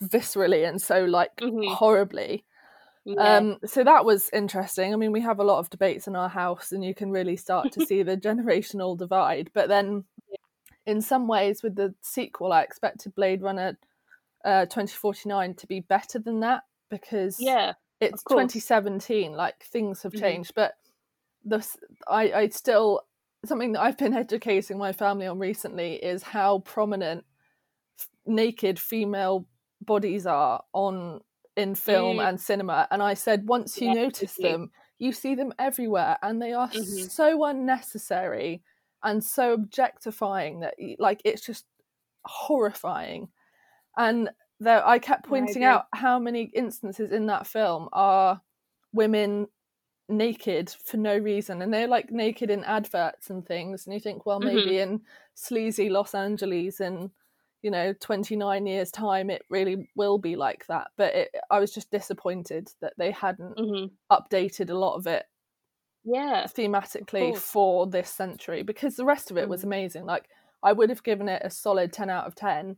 viscerally 0.02 0.68
and 0.68 0.80
so 0.80 1.04
like 1.04 1.36
mm-hmm. 1.36 1.72
horribly. 1.74 2.44
Yeah. 3.04 3.36
Um, 3.36 3.58
so 3.64 3.84
that 3.84 4.04
was 4.04 4.28
interesting. 4.32 4.92
I 4.92 4.96
mean, 4.96 5.12
we 5.12 5.20
have 5.20 5.38
a 5.38 5.44
lot 5.44 5.60
of 5.60 5.70
debates 5.70 6.08
in 6.08 6.16
our 6.16 6.28
house, 6.28 6.72
and 6.72 6.84
you 6.84 6.92
can 6.92 7.12
really 7.12 7.36
start 7.36 7.70
to 7.72 7.86
see 7.86 8.02
the 8.02 8.16
generational 8.16 8.98
divide. 8.98 9.50
But 9.54 9.68
then, 9.68 10.04
in 10.86 11.00
some 11.00 11.28
ways, 11.28 11.62
with 11.62 11.76
the 11.76 11.94
sequel, 12.02 12.52
I 12.52 12.62
expected 12.62 13.14
Blade 13.14 13.42
Runner 13.42 13.78
uh, 14.44 14.64
2049 14.66 15.54
to 15.54 15.66
be 15.68 15.80
better 15.80 16.18
than 16.18 16.40
that 16.40 16.64
because 16.90 17.36
yeah, 17.38 17.74
it's 18.00 18.24
2017. 18.24 19.32
Like 19.32 19.62
things 19.62 20.02
have 20.02 20.12
mm-hmm. 20.12 20.20
changed, 20.20 20.50
mm-hmm. 20.50 20.62
but 20.62 20.74
this 21.44 21.76
I 22.08 22.32
I 22.32 22.48
still 22.48 23.02
something 23.44 23.72
that 23.72 23.82
I've 23.82 23.98
been 23.98 24.14
educating 24.26 24.78
my 24.78 24.92
family 24.92 25.28
on 25.28 25.38
recently 25.38 25.94
is 25.94 26.22
how 26.22 26.58
prominent 26.60 27.24
naked 28.26 28.78
female 28.78 29.46
bodies 29.86 30.26
are 30.26 30.62
on 30.72 31.20
in 31.56 31.74
film 31.74 32.18
mm. 32.18 32.28
and 32.28 32.40
cinema 32.40 32.86
and 32.90 33.02
i 33.02 33.14
said 33.14 33.46
once 33.48 33.80
you 33.80 33.88
yeah, 33.88 33.94
notice 33.94 34.34
them 34.34 34.70
you 34.98 35.12
see 35.12 35.34
them 35.34 35.52
everywhere 35.58 36.18
and 36.22 36.40
they 36.40 36.52
are 36.52 36.68
Mhm. 36.68 37.10
so 37.10 37.44
unnecessary 37.44 38.62
and 39.02 39.22
so 39.24 39.52
objectifying 39.54 40.60
that 40.60 40.74
like 40.98 41.20
it's 41.24 41.44
just 41.44 41.64
horrifying 42.24 43.28
and 43.96 44.30
there 44.60 44.86
i 44.86 44.98
kept 44.98 45.26
pointing 45.26 45.64
out 45.64 45.86
how 45.92 46.18
many 46.18 46.42
instances 46.54 47.12
in 47.12 47.26
that 47.26 47.46
film 47.46 47.88
are 47.92 48.40
women 48.92 49.46
naked 50.08 50.70
for 50.84 50.96
no 50.98 51.16
reason 51.16 51.62
and 51.62 51.72
they're 51.72 51.88
like 51.88 52.10
naked 52.10 52.50
in 52.50 52.62
adverts 52.64 53.30
and 53.30 53.46
things 53.46 53.86
and 53.86 53.94
you 53.94 54.00
think 54.00 54.24
well 54.24 54.40
Mhm. 54.40 54.44
maybe 54.54 54.78
in 54.78 55.00
sleazy 55.34 55.88
los 55.88 56.14
angeles 56.14 56.80
in 56.80 57.10
you 57.66 57.72
know 57.72 57.92
29 58.00 58.64
years 58.64 58.92
time 58.92 59.28
it 59.28 59.42
really 59.50 59.88
will 59.96 60.18
be 60.18 60.36
like 60.36 60.64
that 60.68 60.86
but 60.96 61.12
it, 61.16 61.34
i 61.50 61.58
was 61.58 61.72
just 61.74 61.90
disappointed 61.90 62.68
that 62.80 62.92
they 62.96 63.10
hadn't 63.10 63.56
Mhm. 63.58 63.90
updated 64.12 64.70
a 64.70 64.74
lot 64.84 64.94
of 64.94 65.08
it 65.08 65.24
Yeah. 66.04 66.44
thematically 66.44 67.36
for 67.36 67.88
this 67.88 68.08
century 68.08 68.62
because 68.62 68.94
the 68.94 69.04
rest 69.04 69.32
of 69.32 69.36
it 69.36 69.48
was 69.48 69.62
Mm. 69.62 69.64
amazing 69.64 70.04
like 70.06 70.28
i 70.62 70.72
would 70.72 70.90
have 70.90 71.02
given 71.02 71.28
it 71.28 71.42
a 71.44 71.50
solid 71.50 71.92
10 71.92 72.08
out 72.08 72.28
of 72.28 72.36
10 72.36 72.76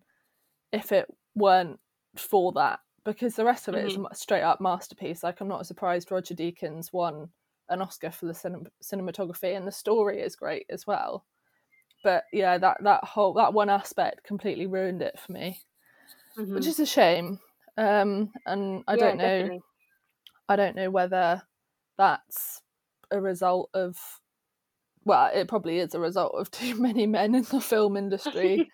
if 0.73 0.90
it 0.90 1.07
weren't 1.35 1.78
for 2.16 2.50
that 2.52 2.80
because 3.04 3.37
the 3.37 3.45
rest 3.45 3.68
of 3.68 3.75
it 3.75 3.85
is 3.87 3.92
Mm-hmm. 3.92 4.07
a 4.11 4.14
straight 4.14 4.42
up 4.42 4.59
masterpiece 4.62 5.23
like 5.23 5.42
i'm 5.42 5.49
not 5.49 5.66
surprised 5.66 6.11
roger 6.11 6.35
deakins 6.35 6.95
won 6.95 7.28
an 7.68 7.83
oscar 7.83 8.11
for 8.11 8.25
the 8.25 8.33
cinem- 8.33 8.71
cinematography 8.83 9.54
and 9.54 9.66
the 9.66 9.73
story 9.85 10.23
is 10.23 10.35
great 10.35 10.64
as 10.71 10.87
well 10.87 11.26
but 12.02 12.25
yeah 12.33 12.59
that 12.59 12.78
that 12.83 13.05
whole 13.05 13.35
that 13.35 13.55
one 13.55 13.71
aspect 13.71 14.25
completely 14.25 14.67
ruined 14.67 15.02
it 15.02 15.19
for 15.19 15.33
me 15.33 15.61
Mhm. 16.37 16.59
which 16.59 16.67
is 16.67 16.81
a 16.81 16.87
shame 16.87 17.40
um 17.78 18.33
and 18.47 18.85
i 18.88 18.97
Yeah, 18.97 18.97
don't 18.97 19.19
know 19.19 19.49
definitely. 19.49 19.62
I 20.49 20.57
don't 20.57 20.76
know 20.76 20.90
whether 20.90 21.43
that's 21.97 22.62
a 23.11 23.21
result 23.21 23.71
of 23.75 24.21
well, 25.05 25.31
it 25.35 25.49
probably 25.49 25.78
is 25.78 25.95
a 25.95 26.00
result 26.00 26.35
of 26.35 26.50
too 26.52 26.81
many 26.81 27.07
men 27.07 27.35
in 27.35 27.45
the 27.45 27.61
film 27.61 27.97
industry. 27.97 28.64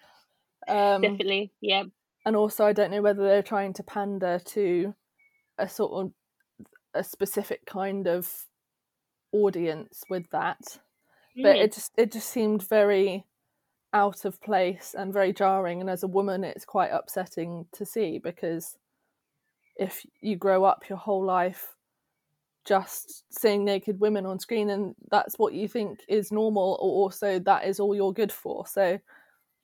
um, 0.69 1.23
Definitely. 1.23 1.53
Yeah. 1.61 1.85
and 2.25 2.37
also, 2.37 2.65
I 2.65 2.73
don't 2.73 2.91
know 2.91 3.03
whether 3.03 3.23
they're 3.23 3.43
trying 3.43 3.75
to 3.75 3.83
pander 3.83 4.39
to 4.39 4.95
a 5.59 5.69
sort 5.69 6.07
of 6.07 6.13
a 6.95 7.05
specific 7.05 7.67
kind 7.67 8.09
of 8.09 8.47
audience 9.33 10.05
with 10.09 10.31
that. 10.31 10.81
But 11.43 11.57
Mm. 11.57 11.61
it 11.61 11.73
just 11.73 11.93
it 11.99 12.13
just 12.13 12.31
seemed 12.31 12.63
very 12.69 13.27
out 13.93 14.25
of 14.27 14.41
place 14.43 14.95
and 14.95 15.13
very 15.13 15.33
jarring. 15.33 15.81
And 15.81 15.91
as 15.91 16.03
a 16.05 16.09
woman, 16.09 16.45
it's 16.45 16.65
quite 16.67 16.91
upsetting 16.93 17.69
to 17.73 17.87
see 17.87 18.19
because 18.19 18.79
if 19.77 20.05
you 20.21 20.37
grow 20.37 20.65
up 20.65 20.89
your 20.89 20.99
whole 20.99 21.25
life 21.25 21.77
just 22.65 23.25
seeing 23.31 23.65
naked 23.65 24.01
women 24.01 24.27
on 24.27 24.39
screen 24.41 24.71
and 24.71 24.95
that's 25.11 25.39
what 25.39 25.55
you 25.55 25.69
think 25.69 26.01
is 26.09 26.33
normal 26.33 26.79
or 26.81 26.91
also 27.05 27.39
that 27.39 27.65
is 27.67 27.81
all 27.81 27.95
you're 27.95 28.13
good 28.13 28.33
for 28.33 28.67
so 28.67 28.99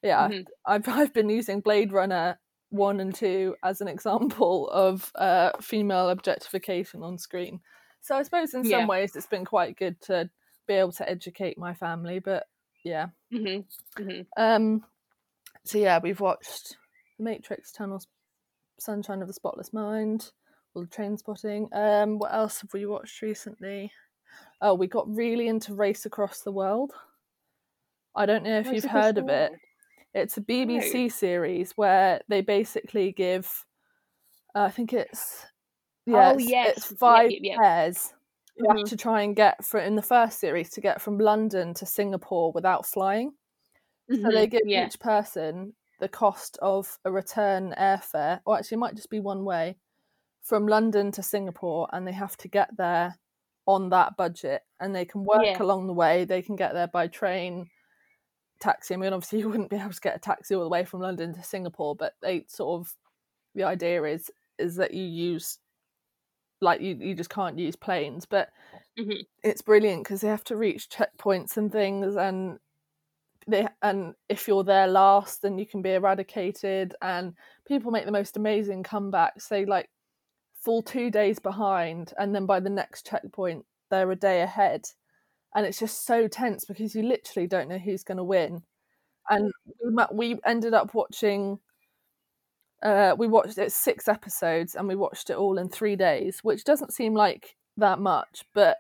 yeah 0.03 0.31
Mhm. 0.31 0.51
I've, 0.67 0.89
I've 0.89 1.15
been 1.15 1.31
using 1.31 1.61
blade 1.61 1.93
runner 1.93 2.41
1 2.71 3.01
and 3.01 3.15
2 3.15 3.57
as 3.65 3.81
an 3.81 3.89
example 3.89 4.71
of 4.71 5.13
uh, 5.17 5.53
female 5.61 6.11
objectification 6.11 7.03
on 7.03 7.19
screen 7.19 7.61
so 8.01 8.17
i 8.17 8.23
suppose 8.23 8.55
in 8.55 8.65
some 8.65 8.87
Yeah. 8.87 8.89
ways 8.89 9.17
it's 9.17 9.27
been 9.27 9.45
quite 9.47 9.77
good 9.77 10.01
to 10.03 10.31
be 10.71 10.77
able 10.77 10.93
to 10.93 11.09
educate 11.11 11.59
my 11.59 11.75
family 11.75 12.21
but 12.21 12.47
yeah. 12.85 13.09
Mhm. 13.33 13.65
Mhm. 13.99 14.27
um 14.37 14.85
so 15.65 15.79
yeah 15.79 15.99
we've 16.03 16.21
watched 16.21 16.77
The 17.19 17.25
matrix 17.25 17.73
Eternal 17.73 18.01
sunshine 18.79 19.21
of 19.21 19.27
the 19.29 19.35
spotless 19.35 19.73
mind 19.73 20.31
all 20.75 20.83
the 20.83 20.89
Trainspotting. 20.89 21.69
Um 21.75 22.19
what 22.21 22.33
else 22.33 22.61
have 22.61 22.73
we 22.73 22.87
watched 22.87 23.21
recently? 23.21 23.91
Oh 24.61 24.75
we 24.75 24.87
got 24.87 25.13
really 25.13 25.49
into 25.49 25.75
race 25.75 26.07
across 26.07 26.43
the 26.43 26.53
world. 26.53 26.93
I 28.15 28.25
don't 28.27 28.45
know 28.45 28.59
if 28.61 28.67
Race 28.67 28.75
you've 28.85 28.93
heard 28.93 29.19
of 29.19 29.29
it. 29.29 29.53
It's 30.15 30.37
a 30.37 30.41
bbc 30.41 31.11
series 31.11 31.73
where 31.73 32.21
they 32.29 32.41
basically 32.43 33.13
give 33.13 33.47
uh, 34.55 34.63
i 34.63 34.71
think 34.71 34.93
it's 34.93 35.47
yeah 36.07 36.31
Oh, 36.33 36.35
it's, 36.39 36.49
yes. 36.49 36.77
it's 36.79 36.99
five 36.99 37.31
pairs 37.57 38.15
you 38.57 38.67
have 38.69 38.83
Mhm. 38.83 38.85
to 38.85 38.97
try 38.97 39.23
and 39.23 39.37
get 39.37 39.65
for 39.65 39.81
in 39.81 39.97
the 39.97 40.03
first 40.03 40.39
series 40.41 40.71
to 40.71 40.81
get 40.81 41.01
from 41.01 41.19
london 41.19 41.75
to 41.75 41.87
singapore 41.87 42.53
without 42.53 42.87
flying 42.87 43.33
so 44.25 44.33
they 44.33 44.47
give 44.47 44.63
Yeah. 44.63 44.91
each 44.91 45.01
person 45.01 45.75
the 46.01 46.09
cost 46.09 46.59
of 46.63 46.99
a 47.05 47.13
return 47.13 47.75
airfare, 47.79 48.41
or 48.47 48.57
actually, 48.59 48.77
it 48.77 48.79
might 48.81 48.95
just 48.97 49.11
be 49.11 49.21
one 49.21 49.45
way 49.45 49.79
from 50.43 50.67
London 50.69 51.13
to 51.13 51.23
Singapore, 51.23 51.89
and 51.93 52.07
they 52.07 52.13
have 52.13 52.37
to 52.39 52.49
get 52.49 52.77
there 52.77 53.19
on 53.67 53.91
that 53.91 54.17
budget. 54.17 54.63
And 54.81 54.95
they 54.97 55.05
can 55.07 55.25
work 55.25 55.43
Yeah. 55.45 55.61
along 55.61 55.87
the 55.89 55.95
way. 55.95 56.25
They 56.25 56.43
can 56.43 56.57
get 56.57 56.75
there 56.75 56.89
by 56.89 57.09
train, 57.09 57.71
taxi. 58.61 58.95
I 58.95 58.97
mean, 58.99 59.13
obviously, 59.13 59.39
you 59.41 59.49
wouldn't 59.51 59.71
be 59.71 59.77
able 59.77 59.93
to 59.93 60.01
get 60.01 60.17
a 60.17 60.21
taxi 60.21 60.55
all 60.55 60.63
the 60.65 60.69
way 60.71 60.85
from 60.85 61.01
London 61.01 61.35
to 61.35 61.43
Singapore, 61.43 61.97
but 61.97 62.15
they 62.23 62.45
sort 62.49 62.81
of 62.81 62.95
the 63.55 63.65
idea 63.65 64.05
is 64.05 64.31
is 64.59 64.77
that 64.77 64.95
you 64.95 65.05
use 65.05 65.59
like 66.61 66.81
you 66.81 66.97
you 67.01 67.15
just 67.15 67.31
can't 67.31 67.59
use 67.59 67.77
planes, 67.77 68.27
but 68.27 68.51
Mhm. 68.97 69.27
it's 69.43 69.63
brilliant 69.63 70.05
because 70.05 70.21
they 70.23 70.29
have 70.29 70.45
to 70.45 70.57
reach 70.57 70.89
checkpoints 70.91 71.57
and 71.57 71.73
things 71.73 72.17
and 72.17 72.59
they 73.47 73.67
and 73.83 74.15
if 74.29 74.47
you're 74.49 74.65
there 74.65 74.87
last 74.87 75.43
then 75.43 75.59
you 75.59 75.67
can 75.67 75.83
be 75.83 75.93
eradicated 75.95 76.95
and 77.03 77.35
people 77.67 77.91
make 77.91 78.05
the 78.07 78.13
most 78.13 78.37
amazing 78.37 78.83
comebacks. 78.83 79.49
They 79.49 79.65
like 79.67 79.91
fall 80.55 80.83
two 80.83 81.11
days 81.11 81.39
behind 81.39 82.13
and 82.19 82.35
then 82.35 82.47
by 82.47 82.61
the 82.61 82.71
next 82.71 83.07
checkpoint 83.07 83.67
they're 83.91 84.11
a 84.11 84.17
day 84.17 84.43
ahead. 84.43 84.87
And 85.55 85.67
it's 85.67 85.81
just 85.81 86.07
so 86.07 86.29
tense 86.29 86.65
because 86.67 86.95
you 86.95 87.03
literally 87.03 87.47
don't 87.49 87.69
know 87.69 87.79
who's 87.79 88.05
going 88.05 88.19
to 88.19 88.25
win. 88.25 88.65
And 89.31 89.53
we, 89.85 90.05
we 90.13 90.41
ended 90.45 90.75
up 90.75 90.95
watching 90.95 91.61
uh 92.83 93.15
we 93.19 93.27
watched 93.27 93.59
it 93.59 93.73
six 93.73 94.09
episodes 94.09 94.75
and 94.75 94.89
we 94.89 94.97
watched 94.97 95.31
it 95.31 95.37
all 95.37 95.59
in 95.59 95.69
three 95.69 95.97
days 95.97 96.41
which 96.43 96.65
doesn't 96.65 96.93
seem 96.93 97.15
like 97.15 97.57
that 97.77 97.99
much 97.99 98.45
but 98.55 98.77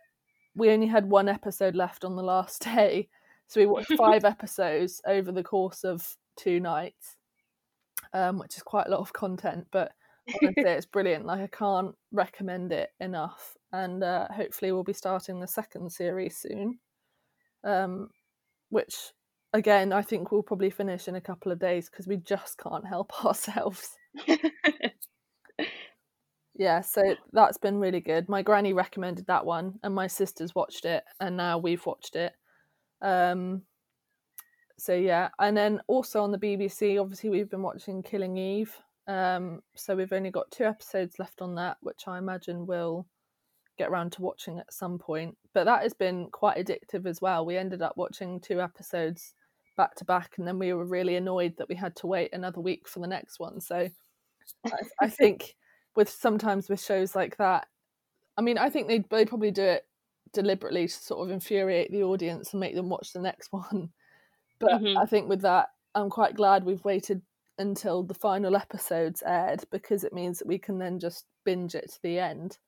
we 0.54 0.70
only 0.70 0.86
had 0.86 1.08
one 1.08 1.28
episode 1.28 1.74
left 1.74 2.04
on 2.04 2.16
the 2.16 2.22
last 2.22 2.62
day. 2.76 3.08
So 3.46 3.60
we 3.60 3.66
watched 3.66 3.92
five 3.96 4.24
episodes 4.34 5.00
over 5.06 5.32
the 5.32 5.42
course 5.42 5.84
of 5.84 6.16
two 6.36 6.60
nights 6.60 7.16
um 8.14 8.38
which 8.38 8.56
is 8.56 8.62
quite 8.62 8.86
a 8.86 8.90
lot 8.90 9.00
of 9.00 9.12
content 9.12 9.66
but 9.70 9.92
honestly 10.42 10.62
it's 10.66 10.86
brilliant. 10.86 11.26
Like 11.26 11.40
i 11.40 11.46
can't 11.46 11.94
recommend 12.12 12.72
it 12.72 12.90
enough 13.00 13.56
and 13.72 14.02
uh, 14.02 14.26
hopefully 14.34 14.72
we'll 14.72 14.82
be 14.82 14.92
starting 14.92 15.38
the 15.38 15.46
second 15.46 15.92
series 15.92 16.36
soon 16.36 16.78
um 17.62 18.08
which 18.70 19.12
again 19.52 19.92
i 19.92 20.02
think 20.02 20.30
we'll 20.30 20.42
probably 20.42 20.70
finish 20.70 21.08
in 21.08 21.16
a 21.16 21.20
couple 21.20 21.50
of 21.50 21.58
days 21.58 21.88
because 21.88 22.06
we 22.06 22.16
just 22.16 22.58
can't 22.58 22.86
help 22.86 23.12
ourselves. 23.24 23.96
Yeah 26.54 26.82
so 26.82 27.14
that's 27.32 27.56
been 27.56 27.78
really 27.78 28.00
good. 28.00 28.28
My 28.28 28.42
granny 28.42 28.74
recommended 28.74 29.26
that 29.28 29.46
one 29.46 29.78
and 29.82 29.94
my 29.94 30.06
sisters 30.06 30.54
watched 30.54 30.84
it 30.84 31.04
and 31.18 31.34
now 31.34 31.56
we've 31.56 31.84
watched 31.86 32.16
it. 32.16 32.34
Um 33.00 33.62
so 34.78 34.92
yeah 34.92 35.30
and 35.38 35.56
then 35.56 35.80
also 35.88 36.22
on 36.22 36.32
the 36.32 36.38
bbc 36.38 37.00
obviously 37.00 37.28
we've 37.28 37.50
been 37.50 37.62
watching 37.62 38.02
killing 38.02 38.38
eve 38.38 38.74
um 39.08 39.60
so 39.74 39.94
we've 39.94 40.12
only 40.12 40.30
got 40.30 40.50
two 40.50 40.64
episodes 40.64 41.18
left 41.18 41.42
on 41.42 41.54
that 41.54 41.76
which 41.82 42.04
i 42.06 42.16
imagine 42.16 42.64
we'll 42.64 43.06
get 43.76 43.90
around 43.90 44.10
to 44.10 44.22
watching 44.22 44.58
at 44.58 44.72
some 44.72 44.98
point 44.98 45.36
but 45.52 45.64
that 45.64 45.82
has 45.82 45.92
been 45.92 46.28
quite 46.30 46.56
addictive 46.58 47.06
as 47.06 47.20
well. 47.20 47.44
We 47.44 47.56
ended 47.56 47.82
up 47.82 47.96
watching 47.96 48.40
two 48.40 48.60
episodes 48.60 49.34
back 49.80 49.94
to 49.94 50.04
back 50.04 50.34
and 50.36 50.46
then 50.46 50.58
we 50.58 50.74
were 50.74 50.84
really 50.84 51.16
annoyed 51.16 51.54
that 51.56 51.68
we 51.70 51.74
had 51.74 51.96
to 51.96 52.06
wait 52.06 52.28
another 52.34 52.60
week 52.60 52.86
for 52.86 53.00
the 53.00 53.06
next 53.06 53.40
one 53.40 53.58
so 53.58 53.88
I, 54.66 54.72
I 55.00 55.08
think 55.08 55.56
with 55.96 56.10
sometimes 56.10 56.68
with 56.68 56.84
shows 56.84 57.16
like 57.16 57.38
that 57.38 57.66
i 58.36 58.42
mean 58.42 58.58
i 58.58 58.68
think 58.68 58.88
they 58.88 58.98
they 59.10 59.24
probably 59.24 59.50
do 59.50 59.62
it 59.62 59.86
deliberately 60.34 60.86
to 60.86 60.92
sort 60.92 61.26
of 61.26 61.32
infuriate 61.32 61.90
the 61.90 62.02
audience 62.02 62.52
and 62.52 62.60
make 62.60 62.74
them 62.74 62.90
watch 62.90 63.14
the 63.14 63.22
next 63.22 63.50
one 63.52 63.88
but 64.58 64.82
Mhm. 64.82 64.98
i 64.98 65.06
think 65.06 65.26
with 65.26 65.40
that 65.40 65.68
i'm 65.94 66.10
quite 66.10 66.34
glad 66.34 66.62
we've 66.64 66.84
waited 66.84 67.22
until 67.56 68.02
the 68.02 68.14
final 68.14 68.54
episodes 68.54 69.22
aired 69.26 69.64
because 69.70 70.04
it 70.04 70.12
means 70.12 70.38
that 70.38 70.48
we 70.48 70.58
can 70.58 70.78
then 70.78 70.98
just 70.98 71.24
binge 71.46 71.74
it 71.74 71.90
to 71.90 72.02
the 72.02 72.18
end 72.18 72.58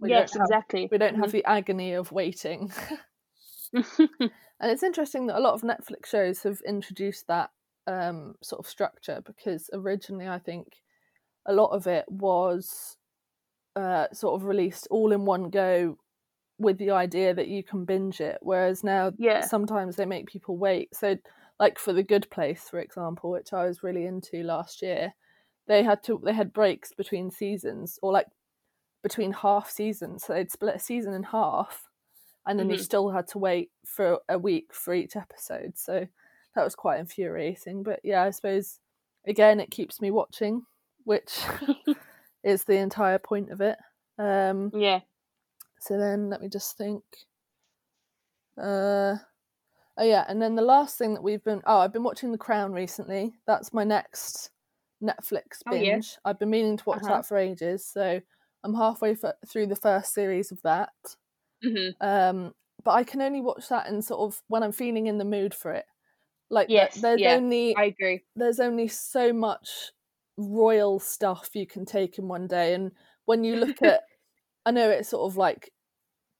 we 0.00 0.10
yes, 0.10 0.32
have, 0.32 0.42
exactly. 0.42 0.88
we 0.90 0.98
don't 0.98 1.14
have 1.14 1.30
the 1.30 1.44
agony 1.44 1.92
of 1.92 2.10
waiting. 2.10 2.72
and 3.98 4.70
it's 4.70 4.82
interesting 4.82 5.26
that 5.26 5.38
a 5.38 5.40
lot 5.40 5.54
of 5.54 5.62
Netflix 5.62 6.06
shows 6.06 6.42
have 6.42 6.60
introduced 6.66 7.26
that 7.28 7.50
um, 7.86 8.34
sort 8.42 8.60
of 8.60 8.68
structure 8.68 9.22
because 9.24 9.70
originally 9.72 10.28
I 10.28 10.38
think 10.38 10.82
a 11.46 11.52
lot 11.54 11.70
of 11.70 11.86
it 11.86 12.06
was 12.08 12.98
uh, 13.76 14.08
sort 14.12 14.40
of 14.40 14.46
released 14.46 14.88
all 14.90 15.12
in 15.12 15.24
one 15.24 15.50
go 15.50 15.98
with 16.58 16.78
the 16.78 16.90
idea 16.90 17.34
that 17.34 17.48
you 17.48 17.64
can 17.64 17.84
binge 17.84 18.20
it, 18.20 18.38
whereas 18.42 18.84
now 18.84 19.12
Yeah. 19.16 19.48
sometimes 19.48 19.96
they 19.96 20.06
make 20.06 20.26
people 20.28 20.56
wait. 20.58 20.94
So, 20.94 21.18
like 21.60 21.78
for 21.78 21.92
The 21.92 22.02
Good 22.04 22.30
Place, 22.30 22.68
for 22.70 22.80
example, 22.80 23.30
which 23.30 23.52
I 23.52 23.66
was 23.66 23.82
really 23.82 24.06
into 24.06 24.42
last 24.44 24.82
year, 24.82 25.14
they 25.68 25.82
had 25.82 26.02
to 26.04 26.20
they 26.24 26.34
had 26.34 26.52
breaks 26.52 26.92
between 26.94 27.30
seasons, 27.30 27.98
or 28.02 28.12
like 28.12 28.28
between 29.02 29.32
half 29.32 29.70
seasons. 29.70 30.24
So 30.24 30.32
they'd 30.34 30.50
split 30.50 30.76
a 30.76 30.80
season 30.80 31.12
in 31.14 31.24
half, 31.24 31.88
and 32.46 32.58
then 32.58 32.68
you 32.70 32.76
Mhm. 32.76 32.84
still 32.84 33.10
had 33.10 33.26
to 33.28 33.38
wait 33.38 33.70
for 33.84 34.20
a 34.28 34.38
week 34.38 34.72
for 34.74 34.92
each 34.94 35.16
episode. 35.16 35.76
So 35.78 36.06
that 36.54 36.64
was 36.64 36.74
quite 36.74 37.00
infuriating. 37.00 37.82
But 37.82 38.00
yeah, 38.04 38.22
I 38.22 38.30
suppose 38.30 38.80
again 39.26 39.60
it 39.60 39.70
keeps 39.70 40.00
me 40.00 40.10
watching, 40.10 40.66
which 41.04 41.38
is 42.44 42.64
the 42.64 42.76
entire 42.76 43.18
point 43.18 43.50
of 43.50 43.60
it. 43.60 43.78
Um, 44.18 44.70
yeah. 44.74 45.00
so 45.80 45.96
then 45.98 46.28
let 46.30 46.40
me 46.40 46.48
just 46.48 46.76
think. 46.76 47.02
Uh, 48.58 49.16
oh 49.96 50.02
yeah, 50.04 50.24
and 50.28 50.40
then 50.42 50.54
the 50.54 50.62
last 50.62 50.98
thing 50.98 51.14
that 51.14 51.22
we've 51.22 51.42
been 51.44 51.62
oh 51.66 51.78
I've 51.78 51.92
been 51.92 52.02
watching 52.02 52.32
The 52.32 52.38
Crown 52.38 52.72
recently. 52.72 53.34
That's 53.46 53.72
my 53.72 53.84
next 53.84 54.50
Netflix 55.02 55.62
Oh, 55.66 55.74
yeah. 55.74 55.94
binge. 55.94 56.18
I've 56.24 56.38
been 56.38 56.50
meaning 56.50 56.76
to 56.76 56.84
watch 56.84 57.02
Uh-huh. 57.02 57.14
that 57.16 57.26
for 57.26 57.36
ages, 57.36 57.84
so 57.86 58.20
I'm 58.62 58.74
halfway 58.74 59.12
f- 59.12 59.34
through 59.48 59.66
the 59.66 59.76
first 59.76 60.12
series 60.12 60.52
of 60.52 60.60
that. 60.62 60.92
Hmm 61.62 61.92
Um, 62.00 62.54
but 62.84 62.92
I 62.92 63.04
can 63.04 63.22
only 63.22 63.40
watch 63.40 63.68
that 63.68 63.86
in 63.88 64.02
sort 64.02 64.20
of 64.20 64.42
when 64.48 64.62
I'm 64.62 64.72
feeling 64.72 65.06
in 65.06 65.18
the 65.18 65.24
mood 65.24 65.54
for 65.54 65.72
it. 65.72 65.86
Like 66.50 66.68
Yes, 66.68 66.94
there's 66.94 67.24
yeah, 67.24 67.38
only 67.38 67.76
I 67.76 67.84
agree. 67.84 68.24
there's 68.36 68.60
only 68.60 68.88
so 68.88 69.32
much 69.32 69.92
royal 70.38 71.00
stuff 71.00 71.50
you 71.54 71.66
can 71.66 71.84
take 71.86 72.18
in 72.18 72.28
one 72.28 72.46
day 72.48 72.74
and 72.74 72.92
when 73.26 73.44
you 73.44 73.56
look 73.56 73.82
at 73.82 74.02
i 74.66 74.70
know 74.70 74.90
it's 74.90 75.08
sort 75.10 75.30
of 75.30 75.36
like 75.36 75.72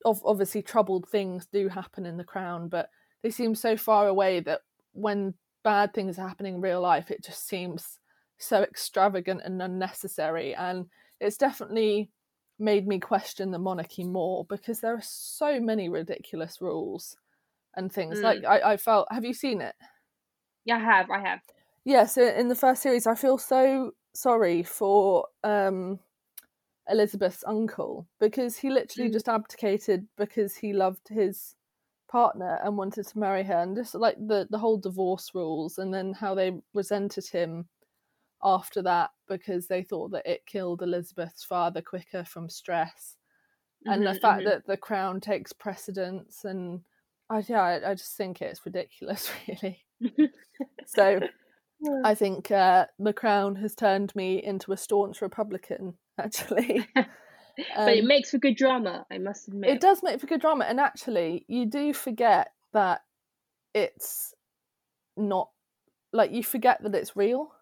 of 0.05 0.21
obviously 0.25 0.63
troubled 0.63 1.09
things 1.09 1.47
do 1.47 1.69
happen 1.69 2.07
in 2.07 2.17
the 2.17 2.25
crown 2.25 2.69
but 2.69 2.91
they 3.23 3.31
seem 3.31 3.55
so 3.55 3.77
far 3.77 4.09
away 4.09 4.41
that 4.41 4.63
when 4.93 5.35
bad 5.63 5.95
things 5.95 6.19
are 6.19 6.27
happening 6.29 6.57
in 6.57 6.61
real 6.61 6.81
life 6.81 7.11
it 7.11 7.23
just 7.23 7.47
seems 7.47 7.99
so 8.39 8.63
extravagant 8.63 9.41
and 9.45 9.63
unnecessary 9.63 10.55
and 10.55 10.87
it's 11.21 11.37
definitely 11.37 12.11
made 12.59 12.87
me 12.87 12.99
question 13.01 13.51
the 13.51 13.59
monarchy 13.59 14.05
more 14.05 14.45
because 14.45 14.81
there 14.81 14.95
are 14.95 15.03
so 15.03 15.61
many 15.61 15.89
ridiculous 15.89 16.61
rules 16.61 17.17
and 17.77 17.93
things 17.93 18.19
Mm. 18.19 18.23
like 18.23 18.45
I, 18.45 18.73
I 18.73 18.77
felt 18.77 19.09
have 19.11 19.25
you 19.25 19.35
seen 19.35 19.61
it 19.61 19.75
Yeah, 20.65 20.77
I 20.77 20.81
have. 20.81 21.11
I 21.11 21.21
have. 21.21 21.41
yeah 21.85 22.07
so 22.07 22.23
in 22.27 22.49
the 22.49 22.55
first 22.55 22.83
series 22.83 23.07
i 23.07 23.15
feel 23.15 23.39
so 23.39 23.93
sorry 24.15 24.63
for 24.63 25.27
um 25.45 25.99
elizabeth's 26.89 27.45
uncle 27.47 28.07
because 28.21 28.57
he 28.59 28.71
literally 28.71 29.09
Mm. 29.09 29.13
just 29.13 29.29
abdicated 29.29 30.07
because 30.17 30.57
he 30.57 30.73
loved 30.73 31.09
his 31.09 31.57
partner 32.09 32.61
and 32.65 32.77
wanted 32.77 33.07
to 33.07 33.19
marry 33.19 33.43
her 33.45 33.59
and 33.63 33.77
just 33.77 33.95
like 33.95 34.17
the 34.19 34.47
the 34.51 34.59
whole 34.59 34.77
divorce 34.79 35.35
rules 35.35 35.79
and 35.79 35.95
then 35.95 36.13
how 36.13 36.35
they 36.35 36.61
resented 36.75 37.27
him 37.27 37.69
after 38.45 38.83
that 38.83 39.11
because 39.29 39.69
they 39.69 39.83
thought 39.83 40.11
that 40.11 40.27
it 40.27 40.47
killed 40.47 40.83
elizabeth's 40.83 41.45
father 41.45 41.83
quicker 41.83 42.25
from 42.25 42.49
stress 42.49 43.17
and 43.89 44.07
the 44.07 44.15
Mhm, 44.15 44.21
fact 44.23 44.45
mhm. 44.45 44.53
that 44.53 44.67
the 44.67 44.77
crown 44.77 45.21
takes 45.21 45.53
precedence 45.53 46.45
and 46.45 46.83
I, 47.31 47.43
yeah, 47.49 47.63
I, 47.63 47.91
I 47.91 47.95
just 47.95 48.17
think 48.17 48.43
it's 48.43 48.65
ridiculous 48.67 49.31
really 49.49 49.85
so 50.85 51.23
I 52.05 52.15
think 52.15 52.51
uh, 52.51 52.87
the 52.99 53.13
Crown 53.13 53.57
has 53.57 53.75
turned 53.75 54.15
me 54.17 54.43
into 54.43 54.73
a 54.73 54.77
staunch 54.77 55.23
Republican. 55.23 55.99
Actually, 56.19 56.87
but 57.85 57.95
it 57.95 58.05
Um, 58.05 58.05
makes 58.05 58.31
for 58.31 58.39
good 58.39 58.57
drama, 58.57 59.07
I 59.11 59.19
must 59.19 59.49
admit. 59.49 59.73
it 59.73 59.81
does 59.81 60.03
make 60.03 60.21
for 60.21 60.27
good 60.27 60.41
drama, 60.41 60.65
and 60.65 60.81
actually, 60.81 61.45
you 61.49 61.67
do 61.67 61.93
forget 61.93 62.53
that 62.73 63.03
it's 63.75 64.35
not 65.17 65.51
like 66.13 66.33
you 66.33 66.45
forget 66.45 66.83
that 66.83 66.95
it's 66.95 67.17
real 67.17 67.53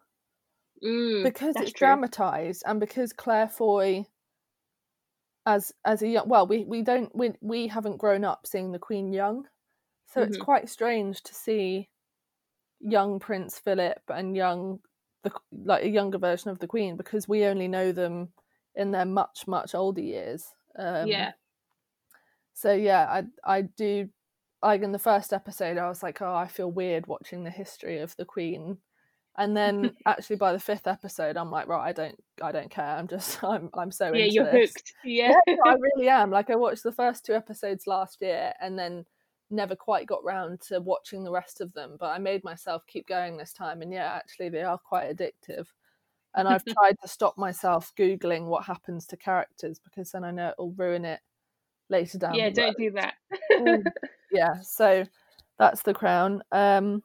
Mm, 0.83 1.23
because 1.23 1.59
it's 1.59 1.71
true. 1.71 1.99
dramatized, 1.99 2.63
and 2.65 2.79
because 2.79 3.13
Claire 3.13 3.47
Foy, 3.49 4.05
as 5.45 5.71
as 5.85 6.01
a 6.01 6.07
young, 6.07 6.27
well, 6.29 6.45
we 6.47 6.65
we 6.65 6.81
don't 6.81 7.13
we 7.15 7.33
we 7.41 7.67
haven't 7.67 7.97
grown 7.97 8.23
up 8.23 8.45
seeing 8.45 8.71
the 8.71 8.79
Queen 8.79 9.11
young, 9.11 9.47
so 10.07 10.21
it's 10.21 10.37
Mhm. 10.37 10.45
quite 10.45 10.69
strange 10.69 11.21
to 11.23 11.33
see 11.35 11.89
young 12.79 13.19
Prince 13.19 13.59
Philip 13.59 14.01
and 14.09 14.35
young 14.35 14.81
the 15.23 15.31
like 15.51 15.83
a 15.83 15.89
younger 15.89 16.17
version 16.19 16.51
of 16.51 16.59
the 16.59 16.67
Queen 16.67 16.97
because 16.97 17.27
we 17.27 17.45
only 17.45 17.67
know 17.67 17.91
them 17.91 18.33
in 18.75 18.91
their 18.91 19.05
much 19.05 19.47
much 19.47 19.75
older 19.75 20.01
years. 20.01 20.53
Um, 20.77 21.07
yeah. 21.07 21.33
So 22.53 22.73
yeah, 22.73 23.07
I 23.09 23.57
I 23.57 23.61
do. 23.63 24.09
Like 24.63 24.83
in 24.83 24.91
the 24.91 24.99
first 24.99 25.33
episode, 25.33 25.77
I 25.79 25.87
was 25.89 26.03
like, 26.03 26.21
oh, 26.21 26.35
I 26.35 26.47
feel 26.47 26.71
weird 26.71 27.07
watching 27.07 27.43
the 27.43 27.49
history 27.49 27.97
of 27.99 28.15
the 28.17 28.25
Queen, 28.25 28.77
and 29.37 29.55
then 29.55 29.91
actually 30.05 30.35
by 30.35 30.53
the 30.53 30.59
fifth 30.59 30.87
episode, 30.87 31.37
I'm 31.37 31.51
like, 31.51 31.67
right, 31.67 31.87
I 31.87 31.91
don't 31.93 32.15
I 32.41 32.51
don't 32.51 32.69
care. 32.69 32.85
I'm 32.97 33.07
just 33.07 33.43
I'm 33.43 33.69
I'm 33.73 33.91
so 33.91 34.13
Yeah, 34.13 34.25
you're 34.25 34.45
this. 34.45 34.71
hooked. 34.71 34.93
Yeah. 35.03 35.33
Yeah, 35.47 35.55
I 35.65 35.73
really 35.73 36.09
am. 36.09 36.31
Like 36.31 36.49
I 36.49 36.55
watched 36.55 36.83
the 36.83 36.91
first 36.91 37.25
two 37.25 37.33
episodes 37.33 37.87
last 37.87 38.21
year, 38.21 38.53
and 38.61 38.77
then 38.77 39.05
never 39.49 39.75
quite 39.75 40.07
got 40.07 40.23
round 40.23 40.61
to 40.61 40.79
watching 40.79 41.23
the 41.23 41.31
rest 41.31 41.61
of 41.61 41.73
them. 41.73 41.97
But 41.99 42.07
I 42.07 42.17
made 42.17 42.43
myself 42.43 42.83
keep 42.87 43.07
going 43.07 43.37
this 43.37 43.53
time, 43.53 43.81
and 43.81 43.91
yeah, 43.93 44.11
actually 44.13 44.49
they 44.49 44.63
are 44.63 44.77
quite 44.77 45.15
addictive. 45.15 45.67
And 46.33 46.47
I've 46.47 46.63
tried 46.63 46.95
to 47.01 47.09
stop 47.09 47.37
myself 47.37 47.91
googling 47.99 48.45
what 48.45 48.63
happens 48.63 49.05
to 49.07 49.17
characters 49.17 49.79
because 49.83 50.11
then 50.11 50.23
I 50.23 50.31
know 50.31 50.49
it'll 50.51 50.71
ruin 50.77 51.03
it 51.03 51.19
later 51.89 52.17
down. 52.17 52.35
yeah, 52.35 52.49
don't 52.49 52.77
do 52.77 52.91
that. 52.91 53.15
Mm. 53.59 53.83
yeah, 54.31 54.53
so 54.61 55.03
that's 55.59 55.81
the 55.83 55.93
crown. 55.93 56.41
Um, 56.53 57.03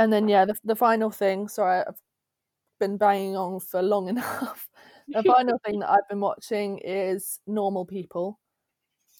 and 0.00 0.12
then 0.12 0.28
yeah, 0.28 0.46
the 0.46 0.56
the 0.64 0.74
final 0.74 1.10
thing. 1.10 1.46
Sorry, 1.46 1.84
I've 1.86 2.00
been 2.80 2.96
banging 2.96 3.36
on 3.36 3.60
for 3.60 3.82
long 3.82 4.08
enough. 4.14 4.68
The 5.08 5.22
final 5.26 5.60
thing 5.64 5.80
that 5.80 5.90
I've 5.90 6.08
been 6.08 6.20
watching 6.20 6.78
is 6.78 7.38
Normal 7.46 7.84
People, 7.84 8.40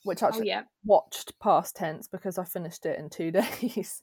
which 0.05 0.23
oh 0.23 0.29
actually 0.29 0.49
yeah. 0.49 0.63
watched 0.85 1.39
past 1.39 1.77
tense 1.77 2.09
because 2.09 2.39
I 2.39 2.45
finished 2.45 2.87
it 2.87 2.99
in 2.99 3.11
two 3.11 3.31
days. 3.41 4.03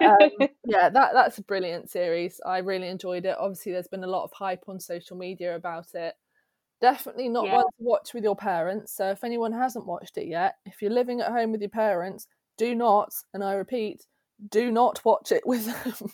um, 0.00 0.30
yeah, 0.64 0.88
that 0.90 1.10
that's 1.12 1.38
a 1.38 1.42
brilliant 1.42 1.90
series. 1.90 2.40
I 2.46 2.58
really 2.58 2.88
enjoyed 2.88 3.26
it. 3.26 3.36
Obviously, 3.38 3.72
there's 3.72 3.88
been 3.88 4.04
a 4.04 4.08
lot 4.08 4.24
of 4.24 4.32
hype 4.32 4.64
on 4.68 4.78
social 4.78 5.16
media 5.16 5.56
about 5.56 5.94
it. 5.94 6.14
Definitely 6.80 7.30
not 7.30 7.46
Yeah. 7.46 7.56
one 7.56 7.64
to 7.64 7.84
watch 7.84 8.14
with 8.14 8.22
your 8.22 8.36
parents. 8.36 8.92
So 8.92 9.10
if 9.10 9.24
anyone 9.24 9.52
hasn't 9.52 9.86
watched 9.86 10.18
it 10.18 10.26
yet, 10.28 10.56
if 10.66 10.82
you're 10.82 10.90
living 10.92 11.20
at 11.20 11.32
home 11.32 11.50
with 11.50 11.62
your 11.62 11.70
parents, 11.70 12.28
do 12.58 12.74
not, 12.74 13.12
and 13.32 13.42
I 13.42 13.54
repeat, 13.54 14.06
do 14.50 14.70
not 14.70 15.04
watch 15.04 15.32
it 15.32 15.46
with 15.46 15.66
them. 15.66 16.10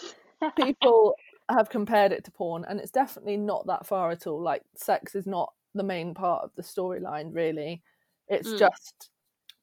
People 0.56 1.14
have 1.48 1.68
compared 1.70 2.12
it 2.12 2.24
to 2.24 2.30
porn, 2.30 2.64
and 2.68 2.80
it's 2.80 2.90
definitely 2.90 3.36
not 3.36 3.66
that 3.66 3.86
far 3.86 4.10
at 4.10 4.26
all. 4.26 4.42
Like, 4.42 4.62
sex 4.76 5.14
is 5.14 5.26
not 5.26 5.52
the 5.74 5.82
main 5.82 6.14
part 6.14 6.44
of 6.44 6.50
the 6.56 6.62
storyline, 6.62 7.34
really. 7.34 7.82
It's 8.28 8.48
Mm. 8.50 8.58
just 8.58 9.10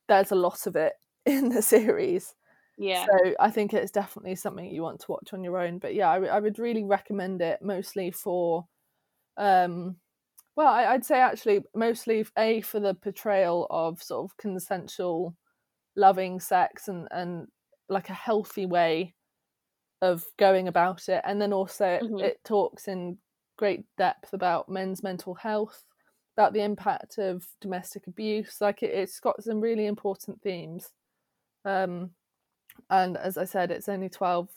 there's 0.08 0.32
a 0.32 0.36
lot 0.36 0.67
of 0.67 0.76
it 0.76 0.93
in 1.26 1.50
the 1.50 1.62
series. 1.62 2.36
yeah. 2.78 3.06
So 3.06 3.36
I 3.39 3.52
think 3.52 3.74
it's 3.74 3.91
definitely 3.91 4.36
something 4.36 4.65
you 4.65 4.82
want 4.82 5.02
to 5.02 5.12
watch 5.12 5.34
on 5.34 5.43
your 5.43 5.58
own. 5.58 5.80
But 5.80 5.93
yeah, 5.95 6.10
I, 6.10 6.15
w- 6.15 6.32
I 6.32 6.39
would 6.39 6.60
really 6.60 6.84
recommend 6.84 7.41
it 7.41 7.62
mostly 7.62 8.12
for, 8.12 8.67
um, 9.38 9.98
well, 10.56 10.67
I, 10.67 10.86
I'd 10.93 11.06
say 11.06 11.19
actually 11.19 11.62
mostly 11.76 12.26
a 12.38 12.62
for 12.62 12.80
the 12.80 12.93
portrayal 12.95 13.67
of 13.69 14.02
sort 14.02 14.26
of 14.32 14.38
consensual, 14.38 15.36
loving 15.95 16.39
sex 16.39 16.88
and 16.88 17.08
and 17.12 17.48
like 17.89 18.10
a 18.10 18.13
healthy 18.13 18.65
way 18.65 19.15
of 20.02 20.25
going 20.38 20.67
about 20.67 21.10
it, 21.10 21.21
and 21.25 21.41
then 21.41 21.54
also 21.54 21.86
it- 21.86 22.04
Mhm. 22.04 22.23
it 22.23 22.43
talks 22.43 22.88
in 22.88 23.19
great 23.58 23.86
depth 23.97 24.34
about 24.34 24.69
men's 24.69 25.04
mental 25.04 25.34
health, 25.36 25.86
about 26.38 26.54
the 26.54 26.62
impact 26.62 27.17
of 27.17 27.45
domestic 27.60 28.08
abuse. 28.08 28.62
Like 28.62 28.84
it, 28.84 28.91
it's 28.91 29.19
got 29.19 29.43
some 29.43 29.60
really 29.62 29.88
important 29.88 30.41
themes. 30.41 30.93
Um, 31.65 32.15
and 32.89 33.17
as 33.17 33.38
I 33.38 33.45
said, 33.45 33.71
it's 33.71 33.89
only 33.89 34.10
twelve. 34.10 34.49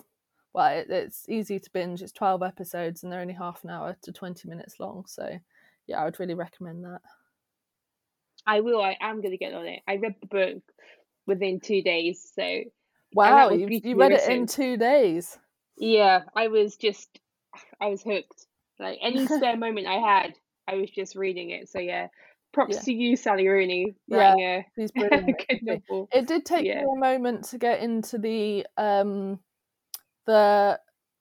Well, 0.55 0.79
it, 0.79 0.91
it's 0.91 1.29
easy 1.29 1.59
to 1.59 1.71
binge. 1.73 2.03
It's 2.03 2.13
twelve 2.13 2.43
episodes, 2.43 3.03
and 3.03 3.13
they're 3.13 3.21
only 3.21 3.35
half 3.35 3.65
an 3.65 3.71
hour 3.71 3.97
to 4.03 4.13
twenty 4.13 4.49
minutes 4.49 4.79
long. 4.79 5.07
So, 5.07 5.41
yeah, 5.87 6.01
I 6.01 6.05
would 6.05 6.21
really 6.21 6.35
recommend 6.35 6.85
that. 6.85 7.01
I 8.47 8.61
will. 8.61 8.81
I 8.83 8.97
am 9.01 9.21
going 9.21 9.33
to 9.33 9.39
get 9.39 9.55
on 9.55 9.67
it. 9.67 9.83
I 9.89 9.97
read 9.97 10.17
the 10.21 10.27
book 10.27 10.63
within 11.27 11.59
two 11.61 11.83
days, 11.83 12.31
so 12.35 12.63
Wow, 13.15 13.51
you 13.51 13.69
you 13.69 13.97
read 13.97 14.13
it 14.13 14.31
in 14.31 14.47
two 14.47 14.77
days. 14.77 15.39
yeah, 15.77 16.23
I 16.35 16.49
was 16.49 16.77
just, 16.77 17.09
I 17.81 17.89
was 17.89 18.03
hooked. 18.03 18.47
Like 18.79 18.99
any 19.03 19.27
spare 19.27 19.57
moment 19.57 19.87
I 19.87 19.95
had, 19.99 20.35
I 20.67 20.75
was 20.77 20.91
just 20.91 21.15
reading 21.15 21.51
it. 21.51 21.69
So 21.69 21.79
yeah, 21.79 22.09
props 22.53 22.77
Yeah. 22.77 22.83
to 22.83 22.93
you, 22.93 23.17
Sally 23.17 23.49
Rooney, 23.49 23.95
Yeah, 24.09 24.35
a 24.35 24.67
She's 24.77 24.91
brilliant. 24.93 25.37
good 25.49 25.63
novel. 25.63 26.09
It 26.13 26.27
did 26.27 26.45
take 26.45 26.67
Yeah. 26.67 26.83
me 26.83 26.93
a 26.97 27.01
moment 27.01 27.45
to 27.47 27.59
get 27.59 27.81
into 27.81 28.19
the 28.19 28.67
um 28.77 29.41
the 30.27 30.79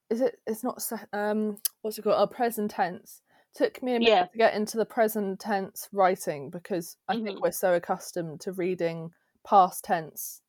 is 0.10 0.22
it 0.22 0.38
it's 0.46 0.64
not 0.64 0.80
um 1.14 1.58
what's 1.82 1.98
it 1.98 2.04
called 2.04 2.16
oh, 2.18 2.28
present 2.28 2.70
tense 2.72 3.22
took 3.56 3.82
me 3.84 3.96
a 3.96 4.00
minute 4.00 4.10
Yeah. 4.10 4.26
to 4.32 4.38
get 4.38 4.54
into 4.54 4.78
the 4.78 4.86
present 4.86 5.40
tense 5.40 5.90
writing 5.92 6.50
because 6.50 6.98
I 7.08 7.16
think 7.16 7.40
Mhm. 7.40 7.42
we're 7.42 7.52
so 7.52 7.74
accustomed 7.74 8.42
to 8.42 8.52
reading 8.54 9.12
past 9.46 9.84
tense 9.84 10.42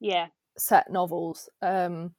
Yeah, 0.00 0.28
set 0.58 0.90
novels 0.90 1.48
um 1.62 2.14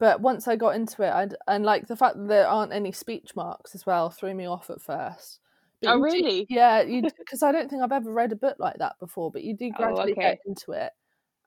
but 0.00 0.20
once 0.20 0.48
I 0.48 0.56
got 0.56 0.74
into 0.74 1.02
it 1.02 1.10
I'd, 1.10 1.34
and 1.46 1.64
like 1.64 1.86
the 1.86 1.96
fact 1.96 2.16
that 2.16 2.28
there 2.28 2.48
aren't 2.48 2.72
any 2.72 2.92
speech 2.92 3.36
marks 3.36 3.74
as 3.74 3.86
well 3.86 4.10
threw 4.10 4.34
me 4.34 4.46
off 4.46 4.70
at 4.70 4.80
first 4.82 5.40
But 5.80 5.90
Oh, 5.90 5.94
you 5.96 6.00
do- 6.00 6.02
really? 6.04 6.46
yeah, 6.48 6.82
you 6.82 7.02
because 7.18 7.42
I 7.42 7.52
don't 7.52 7.68
think 7.70 7.82
I've 7.82 7.92
ever 7.92 8.12
read 8.12 8.32
a 8.32 8.36
book 8.36 8.56
like 8.58 8.78
that 8.78 8.98
before. 9.00 9.30
But 9.30 9.44
you 9.44 9.54
do 9.56 9.70
Oh, 9.70 9.72
gradually 9.76 10.12
okay. 10.12 10.22
get 10.22 10.38
into 10.46 10.72
it, 10.72 10.92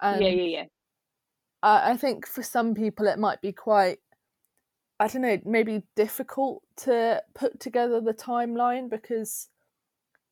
and 0.01 0.21
yeah, 0.23 0.29
yeah, 0.29 0.43
yeah. 0.59 0.65
I, 1.63 1.91
I 1.91 1.97
think 1.97 2.27
for 2.27 2.43
some 2.43 2.73
people 2.75 3.07
it 3.07 3.19
might 3.19 3.41
be 3.41 3.51
quite 3.51 3.99
I 4.99 5.07
don't 5.07 5.21
know, 5.21 5.39
maybe 5.45 5.83
difficult 5.95 6.63
to 6.77 7.21
put 7.35 7.59
together 7.59 8.01
the 8.01 8.13
timeline 8.13 8.89
because 8.89 9.49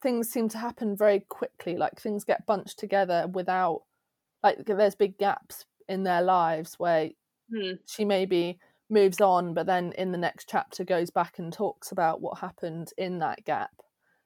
things 0.02 0.30
seem 0.30 0.50
to 0.50 0.58
happen 0.58 0.96
very 0.98 1.20
quickly. 1.22 1.78
Like 1.78 2.00
things 2.00 2.24
get 2.24 2.46
bunched 2.48 2.80
together 2.80 3.28
without 3.32 3.84
like 4.44 4.66
there's 4.66 4.96
big 4.96 5.18
gaps 5.18 5.66
in 5.88 6.04
their 6.04 6.22
lives 6.22 6.76
where 6.80 7.12
Hmm. 7.50 7.76
she 7.88 8.06
maybe 8.06 8.60
moves 8.90 9.22
on 9.22 9.54
but 9.54 9.66
then 9.66 9.92
in 9.94 10.12
the 10.12 10.18
next 10.18 10.48
chapter 10.50 10.84
goes 10.84 11.10
back 11.10 11.40
and 11.40 11.52
talks 11.54 11.92
about 11.92 12.22
what 12.22 12.40
happened 12.40 12.92
in 12.98 13.20
that 13.20 13.44
gap. 13.46 13.82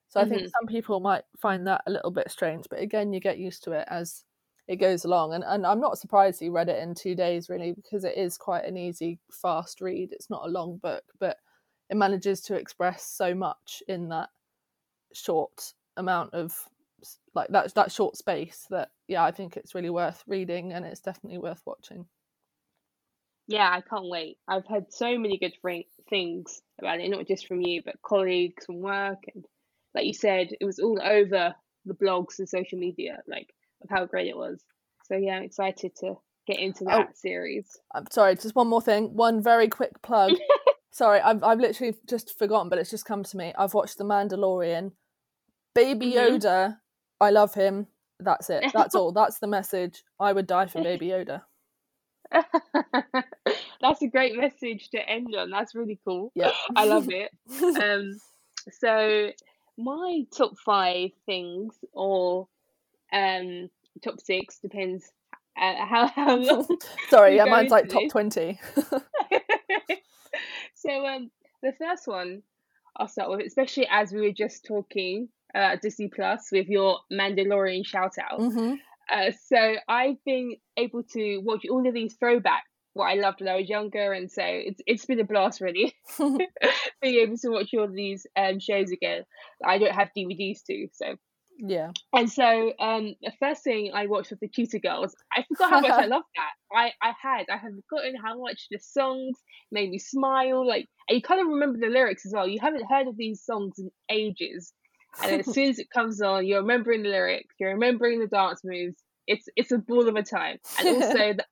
So 0.09 0.19
I 0.19 0.25
think 0.25 0.43
Mhm. 0.43 0.53
some 0.59 0.67
people 0.67 0.99
might 0.99 1.23
find 1.37 1.65
that 1.67 1.83
a 1.87 1.91
little 1.91 2.11
bit 2.11 2.31
strange, 2.31 2.65
but 2.69 2.79
again 2.79 3.13
you 3.13 3.19
get 3.19 3.37
used 3.39 3.63
to 3.65 3.71
it 3.73 3.87
as 3.89 4.25
it 4.67 4.77
goes 4.77 5.03
along 5.03 5.33
and, 5.33 5.43
and 5.45 5.65
i'm 5.65 5.79
not 5.79 5.97
surprised 5.97 6.41
you 6.43 6.51
read 6.51 6.69
it 6.69 6.77
in 6.83 6.93
two 6.93 7.15
days 7.15 7.49
really 7.49 7.71
because 7.73 8.03
it 8.03 8.15
is 8.15 8.37
quite 8.37 8.65
an 8.65 8.77
easy 8.77 9.19
fast 9.31 9.81
read 9.81 10.11
it's 10.11 10.29
not 10.29 10.45
a 10.45 10.49
long 10.51 10.77
book 10.77 11.03
but 11.19 11.37
it 11.89 11.97
manages 11.97 12.39
to 12.41 12.53
express 12.55 13.03
so 13.03 13.33
much 13.33 13.81
in 13.87 14.09
that 14.09 14.29
short 15.13 15.73
amount 15.97 16.33
of 16.33 16.67
like 17.39 17.49
that 17.49 17.73
that 17.75 17.91
short 17.91 18.15
space 18.17 18.65
that 18.69 18.89
yeah 19.07 19.23
i 19.23 19.31
think 19.31 19.55
it's 19.57 19.73
really 19.75 19.89
worth 19.89 20.23
reading 20.27 20.73
and 20.73 20.85
it's 20.85 20.99
definitely 21.01 21.39
worth 21.39 21.61
watching 21.65 22.05
Yeah, 23.47 23.67
I 23.71 23.81
can't 23.81 24.09
wait. 24.09 24.37
I've 24.47 24.67
heard 24.67 24.91
so 24.93 25.17
many 25.17 25.37
good 25.39 25.53
things 26.09 26.61
about 26.79 26.99
it, 26.99 27.09
not 27.09 27.27
just 27.27 27.47
from 27.47 27.61
you, 27.61 27.81
but 27.83 28.01
colleagues 28.03 28.65
from 28.65 28.79
work. 28.81 29.23
And 29.33 29.43
like 29.95 30.05
you 30.05 30.13
said, 30.13 30.49
it 30.61 30.63
was 30.65 30.77
all 30.77 30.99
over 31.01 31.55
the 31.85 31.95
blogs 31.95 32.37
and 32.37 32.47
social 32.47 32.77
media, 32.77 33.17
like 33.27 33.47
of 33.81 33.89
how 33.89 34.05
great 34.05 34.27
it 34.27 34.37
was. 34.37 34.61
So 35.07 35.15
yeah, 35.15 35.37
I'm 35.37 35.43
excited 35.43 35.95
to 36.01 36.13
get 36.45 36.59
into 36.59 36.83
Oh. 36.87 36.97
that 36.99 37.17
series. 37.17 37.77
i'm 37.93 38.05
sorry 38.11 38.33
just 38.35 38.55
one 38.55 38.67
more 38.67 38.81
thing 38.81 39.15
one 39.15 39.41
very 39.41 39.67
quick 39.67 40.01
plug 40.01 40.33
sorry 40.91 41.19
I've, 41.21 41.43
I've 41.43 41.59
literally 41.59 41.95
just 42.07 42.37
forgotten 42.39 42.69
but 42.69 42.79
it's 42.79 42.89
just 42.89 43.05
come 43.05 43.23
to 43.23 43.37
me 43.37 43.53
i've 43.55 43.75
watched 43.75 43.97
the 43.99 44.03
mandalorian 44.03 44.93
baby 45.75 46.07
Mhm. 46.07 46.15
yoda 46.41 46.77
i 47.21 47.29
love 47.29 47.53
him 47.53 47.87
that's 48.19 48.49
it 48.49 48.63
that's 48.73 48.95
all 48.95 49.11
that's 49.11 49.39
the 49.39 49.47
message 49.47 50.03
i 50.19 50.31
would 50.31 50.47
die 50.47 50.67
for 50.67 50.81
baby 50.83 51.07
yoda 51.07 51.41
That's 53.81 54.01
a 54.01 54.07
great 54.07 54.35
message 54.35 54.89
to 54.89 55.09
end 55.09 55.33
on. 55.35 55.49
That's 55.49 55.75
really 55.75 55.99
cool. 56.05 56.31
yeah 56.35 56.51
I 56.75 56.85
love 56.85 57.07
it. 57.09 57.31
um, 57.81 58.19
so 58.71 59.31
my 59.77 60.25
top 60.35 60.57
five 60.65 61.11
things 61.25 61.73
or 61.93 62.47
um 63.13 63.69
top 64.03 64.19
six 64.19 64.59
depends 64.59 65.11
uh, 65.59 65.85
how 65.85 66.07
how 66.07 66.35
long. 66.35 66.67
Sorry, 67.09 67.35
yeah, 67.37 67.45
mine's 67.45 67.71
like 67.71 67.89
top 67.89 68.03
this. 68.03 68.11
20. 68.11 68.59
so 70.75 71.05
um 71.07 71.31
the 71.63 71.73
first 71.79 72.07
one 72.07 72.43
I'll 72.97 73.07
start 73.07 73.29
with, 73.29 73.41
especially 73.41 73.87
as 73.89 74.11
we 74.11 74.21
were 74.21 74.33
just 74.33 74.65
talking 74.65 75.29
uh 75.55 75.75
Disney 75.81 76.09
Plus 76.13 76.49
with 76.51 76.67
your 76.67 76.99
Mandalorian 77.11 77.85
shout 77.85 78.15
out. 78.19 78.39
hmm 78.39 78.75
Uh, 79.11 79.31
so 79.47 79.75
I've 79.87 80.23
been 80.23 80.55
able 80.77 81.01
to 81.13 81.39
watch 81.39 81.65
all 81.69 81.87
of 81.87 81.93
these 81.93 82.15
throwbacks 82.17 82.69
what 82.93 83.05
I 83.05 83.15
loved 83.15 83.39
when 83.39 83.49
I 83.49 83.55
was 83.55 83.69
younger, 83.69 84.13
and 84.13 84.31
so 84.31 84.43
it's 84.43 84.81
it's 84.85 85.05
been 85.05 85.19
a 85.19 85.23
blast 85.23 85.61
really 85.61 85.95
being 87.01 87.15
able 87.15 87.37
to 87.37 87.49
watch 87.49 87.69
all 87.73 87.85
of 87.85 87.93
these 87.93 88.25
um 88.35 88.59
shows 88.59 88.91
again. 88.91 89.23
I 89.65 89.77
don't 89.77 89.93
have 89.93 90.09
DVDs 90.17 90.63
to, 90.67 90.87
so 90.93 91.15
yeah. 91.57 91.91
and 92.13 92.31
so 92.31 92.73
um 92.79 93.15
the 93.21 93.31
first 93.39 93.63
thing 93.63 93.91
I 93.93 94.07
watched 94.07 94.31
was 94.31 94.39
the 94.39 94.49
Cheetah 94.49 94.79
Girls. 94.79 95.15
I 95.33 95.43
forgot 95.47 95.69
how 95.69 95.79
much 95.81 95.91
I 95.91 96.05
loved 96.15 96.25
that. 96.35 96.77
I 96.77 96.91
I 97.01 97.13
had 97.21 97.45
I 97.49 97.57
had 97.57 97.71
forgotten 97.89 98.15
how 98.15 98.39
much 98.41 98.67
the 98.71 98.79
songs 98.79 99.37
made 99.71 99.89
me 99.89 99.99
smile. 99.99 100.67
Like 100.67 100.87
and 101.07 101.15
you 101.15 101.21
kind 101.21 101.41
of 101.41 101.47
remember 101.47 101.79
the 101.79 101.93
lyrics 101.93 102.25
as 102.25 102.33
well. 102.33 102.47
You 102.47 102.59
haven't 102.61 102.89
heard 102.89 103.07
of 103.07 103.17
these 103.17 103.43
songs 103.43 103.77
in 103.77 103.91
ages, 104.09 104.73
and 105.21 105.41
as 105.41 105.45
soon 105.53 105.69
as 105.69 105.79
it 105.79 105.89
comes 105.89 106.21
on, 106.21 106.45
you're 106.45 106.61
remembering 106.61 107.03
the 107.03 107.09
lyrics. 107.09 107.55
You're 107.59 107.73
remembering 107.73 108.19
the 108.19 108.27
dance 108.27 108.61
moves. 108.63 108.95
It's 109.27 109.47
it's 109.55 109.71
a 109.71 109.77
ball 109.77 110.07
of 110.07 110.15
a 110.15 110.23
time. 110.23 110.57
And 110.79 110.87
also 110.87 111.13
the 111.37 111.45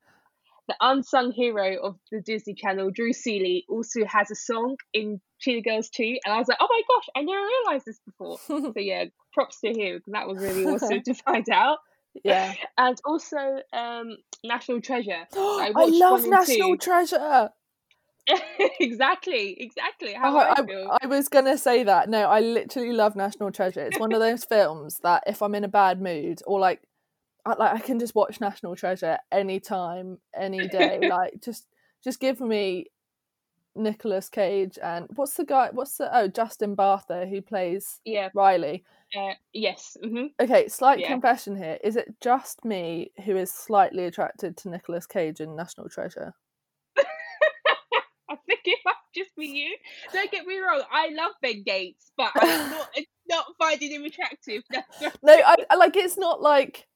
the 0.67 0.75
unsung 0.81 1.31
hero 1.31 1.77
of 1.81 1.95
the 2.11 2.21
Disney 2.21 2.53
Channel, 2.53 2.91
Drew 2.91 3.13
Seeley, 3.13 3.65
also 3.69 4.05
has 4.05 4.29
a 4.31 4.35
song 4.35 4.75
in 4.93 5.21
Cheetah 5.39 5.61
Girls 5.61 5.89
2. 5.89 6.17
And 6.25 6.33
I 6.33 6.39
was 6.39 6.47
like, 6.47 6.57
oh 6.59 6.67
my 6.69 6.81
gosh, 6.89 7.07
I 7.15 7.21
never 7.21 7.39
realized 7.41 7.85
this 7.85 7.99
before. 8.05 8.37
So 8.47 8.73
yeah, 8.75 9.05
props 9.33 9.61
to 9.61 9.69
him. 9.69 10.01
That 10.07 10.27
was 10.27 10.39
really 10.39 10.65
awesome 10.65 11.01
to 11.03 11.13
find 11.13 11.47
out. 11.49 11.77
yeah. 12.23 12.53
And 12.77 12.97
also 13.05 13.61
um, 13.71 14.17
National 14.43 14.81
Treasure. 14.81 15.25
I, 15.35 15.71
watched 15.73 15.93
love 15.93 16.27
National. 16.27 16.77
Treasure. 16.77 17.51
exactly, 18.79 19.55
exactly. 19.61 20.13
How 20.13 20.35
Oh, 20.35 20.39
I, 20.39 20.51
I, 20.51 20.65
feel. 20.65 20.97
I 21.01 21.07
was 21.07 21.29
going 21.29 21.45
to 21.45 21.57
say 21.57 21.83
that. 21.83 22.09
No, 22.09 22.23
I 22.23 22.39
literally 22.39 22.93
love 22.93 23.15
National 23.15 23.51
Treasure. 23.51 23.81
It's 23.81 23.99
one 23.99 24.13
of 24.13 24.19
those 24.19 24.43
films 24.49 24.99
that 25.03 25.23
if 25.27 25.41
I'm 25.41 25.55
in 25.55 25.63
a 25.63 25.69
bad 25.69 26.01
mood 26.01 26.41
or 26.45 26.59
like, 26.59 26.81
I, 27.45 27.55
like 27.55 27.73
I 27.73 27.79
can 27.79 27.99
just 27.99 28.15
watch 28.15 28.41
National 28.41 28.75
Treasure 28.75 29.17
anytime, 29.31 30.19
any 30.35 30.67
day. 30.67 30.99
like 31.09 31.41
just 31.41 31.67
just 32.03 32.19
give 32.19 32.39
me 32.39 32.87
Nicolas 33.75 34.29
Cage 34.29 34.77
and 34.81 35.07
what's 35.15 35.35
the 35.35 35.45
guy? 35.45 35.69
What's 35.71 35.97
the 35.97 36.15
oh 36.15 36.27
Justin 36.27 36.75
Bartha 36.75 37.29
who 37.29 37.41
plays 37.41 38.01
yeah, 38.05 38.29
Riley. 38.33 38.83
uh, 39.17 39.33
yes. 39.53 39.95
hmm 40.03 40.25
Okay, 40.41 40.67
slight 40.67 40.99
Yeah. 40.99 41.07
confession 41.07 41.55
here. 41.55 41.77
Is 41.83 41.95
it 41.95 42.15
just 42.21 42.65
me 42.65 43.11
who 43.25 43.37
is 43.37 43.51
slightly 43.51 44.05
attracted 44.05 44.57
to 44.57 44.69
Nicolas 44.69 45.05
Cage 45.07 45.39
in 45.39 45.55
National 45.55 45.89
Treasure? 45.89 46.33
I 48.29 48.35
think 48.45 48.59
it 48.65 48.79
might 48.83 48.95
just 49.17 49.35
be 49.35 49.47
you. 49.47 49.75
Don't 50.13 50.31
get 50.31 50.45
me 50.45 50.59
wrong, 50.59 50.81
I 50.91 51.09
love 51.09 51.31
Ben 51.41 51.63
Gates, 51.63 52.11
but 52.17 52.31
I'm 52.35 52.71
not, 52.71 52.89
not 53.29 53.45
finding 53.57 53.91
him 53.91 54.03
attractive. 54.03 54.63
No, 55.23 55.33
I, 55.33 55.75
like 55.75 55.95
it's 55.95 56.17
not 56.17 56.41
like 56.41 56.87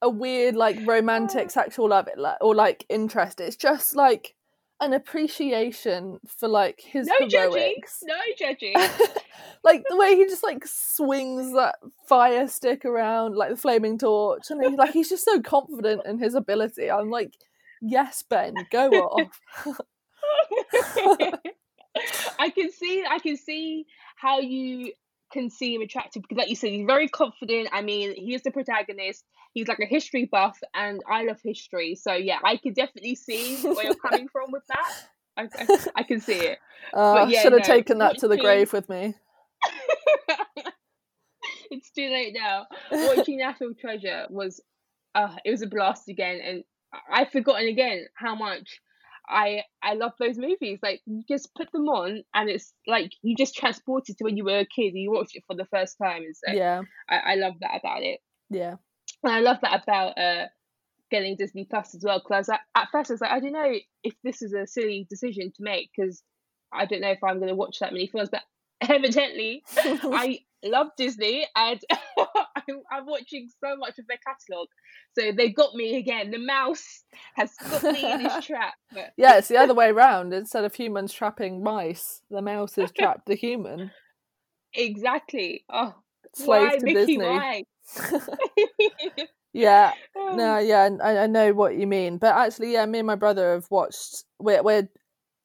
a 0.00 0.08
weird 0.08 0.56
like 0.56 0.78
romantic 0.86 1.46
oh. 1.46 1.48
sexual 1.48 1.88
love 1.88 2.08
it 2.08 2.18
or 2.40 2.54
like 2.54 2.84
interest. 2.88 3.40
It's 3.40 3.56
just 3.56 3.96
like 3.96 4.34
an 4.80 4.92
appreciation 4.92 6.20
for 6.26 6.48
like 6.48 6.80
his 6.80 7.06
No 7.06 7.26
judging. 7.26 7.76
No 8.04 8.16
judging. 8.38 8.74
like 9.64 9.84
the 9.88 9.96
way 9.96 10.14
he 10.14 10.24
just 10.26 10.44
like 10.44 10.64
swings 10.66 11.52
that 11.54 11.76
fire 12.08 12.46
stick 12.46 12.84
around 12.84 13.36
like 13.36 13.50
the 13.50 13.56
flaming 13.56 13.98
torch 13.98 14.50
and 14.50 14.64
he's 14.64 14.78
like 14.78 14.92
he's 14.92 15.08
just 15.08 15.24
so 15.24 15.40
confident 15.40 16.02
in 16.06 16.18
his 16.18 16.34
ability. 16.34 16.90
I'm 16.90 17.10
like, 17.10 17.34
yes, 17.82 18.22
Ben, 18.28 18.54
go 18.70 18.88
off. 18.90 19.80
I 22.38 22.50
can 22.50 22.70
see 22.70 23.04
I 23.08 23.18
can 23.18 23.36
see 23.36 23.86
how 24.16 24.40
you 24.40 24.92
can 25.32 25.50
see 25.50 25.74
him 25.74 25.82
attractive 25.82 26.22
because 26.22 26.38
like 26.38 26.48
you 26.48 26.56
said, 26.56 26.70
he's 26.70 26.86
very 26.86 27.08
confident. 27.08 27.68
I 27.72 27.82
mean, 27.82 28.14
he 28.14 28.34
is 28.34 28.42
the 28.42 28.50
protagonist. 28.50 29.24
He's 29.52 29.68
like 29.68 29.78
a 29.80 29.86
history 29.86 30.28
buff 30.30 30.58
and 30.74 31.02
I 31.10 31.24
love 31.24 31.38
history. 31.42 31.94
So 31.94 32.14
yeah, 32.14 32.38
I 32.44 32.56
can 32.56 32.72
definitely 32.72 33.14
see 33.14 33.56
where 33.62 33.84
you're 33.84 33.94
coming 33.94 34.28
from 34.32 34.52
with 34.52 34.62
that. 34.68 34.92
I, 35.36 35.48
I, 35.58 35.86
I 35.96 36.02
can 36.02 36.20
see 36.20 36.34
it. 36.34 36.58
Uh, 36.92 37.26
yeah, 37.28 37.42
should 37.42 37.52
have 37.52 37.62
no, 37.62 37.66
taken 37.66 37.98
that 37.98 38.18
to 38.18 38.28
the 38.28 38.36
grave 38.36 38.72
with 38.72 38.88
me. 38.88 39.14
it's 41.70 41.90
too 41.90 42.08
late 42.10 42.34
now. 42.34 42.66
Watching 42.90 43.38
National 43.38 43.74
Treasure 43.74 44.26
was 44.30 44.60
uh 45.14 45.34
it 45.44 45.50
was 45.50 45.62
a 45.62 45.66
blast 45.66 46.08
again 46.08 46.40
and 46.44 46.64
I've 47.10 47.30
forgotten 47.30 47.68
again 47.68 48.06
how 48.14 48.34
much 48.34 48.80
I 49.28 49.62
I 49.82 49.94
love 49.94 50.12
those 50.18 50.38
movies. 50.38 50.78
Like 50.82 51.00
you 51.06 51.22
just 51.28 51.54
put 51.54 51.70
them 51.72 51.88
on 51.88 52.22
and 52.34 52.48
it's 52.48 52.72
like 52.86 53.10
you 53.22 53.36
just 53.36 53.54
transported 53.54 54.16
to 54.18 54.24
when 54.24 54.36
you 54.36 54.44
were 54.44 54.58
a 54.60 54.66
kid 54.66 54.88
and 54.88 54.98
you 55.02 55.10
watched 55.10 55.36
it 55.36 55.44
for 55.46 55.54
the 55.56 55.66
first 55.66 55.96
time 56.02 56.22
and 56.22 56.34
so 56.36 56.52
Yeah, 56.52 56.82
I, 57.08 57.32
I 57.32 57.34
love 57.34 57.54
that 57.60 57.78
about 57.78 58.02
it. 58.02 58.20
yeah. 58.50 58.76
And 59.22 59.32
I 59.32 59.40
love 59.40 59.58
that 59.62 59.82
about 59.82 60.18
uh 60.18 60.46
getting 61.10 61.36
Disney 61.36 61.64
Plus 61.64 61.94
as 61.94 62.02
well 62.04 62.18
because 62.18 62.48
at 62.48 62.88
first 62.92 63.10
I 63.10 63.14
was 63.14 63.20
like 63.20 63.30
I 63.32 63.40
don't 63.40 63.52
know 63.52 63.74
if 64.04 64.14
this 64.24 64.42
is 64.42 64.52
a 64.52 64.66
silly 64.66 65.06
decision 65.08 65.52
to 65.56 65.62
make 65.62 65.90
because 65.96 66.22
I 66.72 66.84
don't 66.84 67.00
know 67.00 67.10
if 67.10 67.24
I'm 67.24 67.38
going 67.38 67.48
to 67.48 67.54
watch 67.54 67.78
that 67.80 67.92
many 67.92 68.06
films 68.08 68.28
but 68.30 68.42
evidently 68.82 69.62
I 69.76 70.40
love 70.64 70.88
Disney 70.96 71.46
and 71.56 71.80
I'm, 72.92 73.06
watching 73.06 73.48
so 73.62 73.76
much 73.76 73.98
of 73.98 74.06
their 74.06 74.18
catalogue. 74.18 74.68
So 75.18 75.32
they 75.32 75.50
got 75.50 75.74
me 75.74 75.96
again. 75.96 76.30
The 76.30 76.38
mouse 76.38 77.04
has 77.34 77.52
got 77.70 77.82
me 77.82 78.12
in 78.12 78.20
his 78.20 78.44
trap. 78.46 78.74
But 78.92 79.12
Yeah, 79.16 79.38
it's 79.38 79.48
the 79.48 79.56
other 79.56 79.74
way 79.74 79.88
around. 79.90 80.32
Instead 80.32 80.64
of 80.64 80.74
humans 80.74 81.12
trapping 81.12 81.62
mice, 81.62 82.20
the 82.30 82.42
mouse 82.42 82.76
has 82.76 82.92
trapped 82.98 83.26
the 83.26 83.34
human. 83.34 83.90
exactly. 84.74 85.64
Oh, 85.70 85.94
Slave 86.34 86.70
why, 86.70 86.76
to 86.78 86.84
Mickey? 86.84 87.16
Disney. 87.16 87.66
Yeah, 89.54 89.92
Oh, 90.14 90.34
no, 90.36 90.58
yeah, 90.58 90.88
I, 91.02 91.18
I 91.20 91.26
know 91.26 91.52
what 91.54 91.74
you 91.76 91.86
mean. 91.86 92.18
But 92.18 92.36
actually, 92.36 92.74
yeah, 92.74 92.84
me 92.86 92.98
and 92.98 93.06
my 93.06 93.14
brother 93.14 93.54
have 93.54 93.66
watched. 93.70 94.24
We're 94.38 94.62
we're 94.62 94.88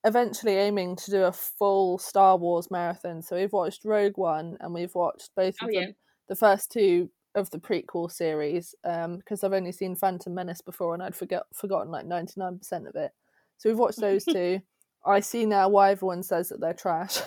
eventually 0.04 0.56
aiming 0.58 0.98
to 0.98 1.12
do 1.12 1.24
a 1.24 1.32
full 1.32 1.98
Star 1.98 2.38
Wars 2.38 2.70
marathon. 2.70 3.22
So 3.22 3.38
we've 3.38 3.54
watched 3.54 3.86
Rogue 3.86 4.18
One 4.18 4.58
and 4.60 4.74
we've 4.74 4.94
watched 4.94 5.30
both 5.36 5.56
oh, 5.62 5.66
of 5.66 5.70
Oh, 5.70 5.72
the, 5.72 5.86
yeah. 5.88 5.92
The 6.34 6.39
first 6.39 6.72
two 6.72 7.12
of 7.36 7.52
the 7.52 7.60
prequel 7.60 8.12
series 8.12 8.74
um, 8.84 9.17
because 9.17 9.43
I've 9.43 9.54
only 9.54 9.72
seen 9.72 9.96
Phantom 9.96 10.34
Menace 10.34 10.62
before 10.62 10.96
and 10.96 11.04
I'd 11.04 11.15
forget 11.15 11.43
forgotten 11.54 11.91
like 11.91 12.08
ninety 12.08 12.34
nine 12.38 12.58
percent 12.58 12.88
of 12.88 12.96
it. 12.96 13.12
So 13.60 13.69
we've 13.69 13.78
watched 13.78 14.02
those 14.02 14.26
two. 14.26 14.60
I 15.06 15.19
see 15.19 15.46
now 15.46 15.69
why 15.69 15.91
everyone 15.91 16.24
says 16.24 16.50
that 16.50 16.60
they're 16.60 16.74
trash. 16.74 17.19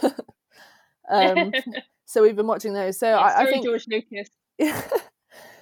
um, 1.11 1.53
so 2.05 2.21
we've 2.23 2.35
been 2.35 2.49
watching 2.49 2.73
those. 2.73 2.99
So 2.99 3.07
Yeah, 3.07 3.19
I, 3.19 3.43
I 3.43 3.47
think 3.47 3.65
George 3.65 3.87
Lucas. 3.87 4.29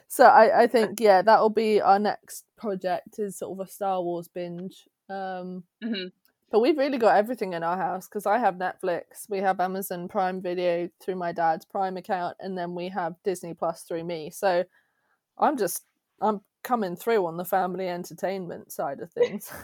so 0.09 0.25
I, 0.25 0.63
I 0.63 0.67
think 0.67 1.01
yeah 1.01 1.21
that'll 1.21 1.51
be 1.51 1.83
our 1.83 1.99
next 1.99 2.45
project 2.57 3.19
is 3.19 3.37
sort 3.37 3.59
of 3.61 3.67
a 3.67 3.71
Star 3.71 4.03
Wars 4.03 4.29
binge. 4.29 4.89
Um, 5.11 5.65
Mhm. 5.83 6.13
But 6.55 6.61
we've 6.61 6.79
really 6.79 6.99
got 6.99 7.17
everything 7.17 7.53
in 7.53 7.65
our 7.65 7.77
house 7.77 8.07
because 8.07 8.27
I 8.27 8.39
have 8.39 8.55
Netflix, 8.55 9.29
we 9.29 9.39
have 9.39 9.59
Amazon 9.59 10.07
Prime 10.07 10.41
Video 10.41 10.89
through 11.03 11.17
my 11.17 11.33
dad's 11.33 11.65
Prime 11.65 11.97
account, 11.97 12.37
and 12.39 12.57
then 12.57 12.77
we 12.77 12.89
have 12.91 13.17
Disney 13.25 13.55
Plus 13.55 13.83
through 13.83 14.05
me. 14.05 14.31
So 14.31 14.63
I'm 15.37 15.57
just 15.57 15.83
I'm 16.21 16.43
coming 16.63 16.95
through 16.95 17.27
on 17.27 17.39
the 17.39 17.45
family 17.45 17.89
entertainment 17.89 18.71
side 18.71 19.01
of 19.01 19.11
things. 19.13 19.51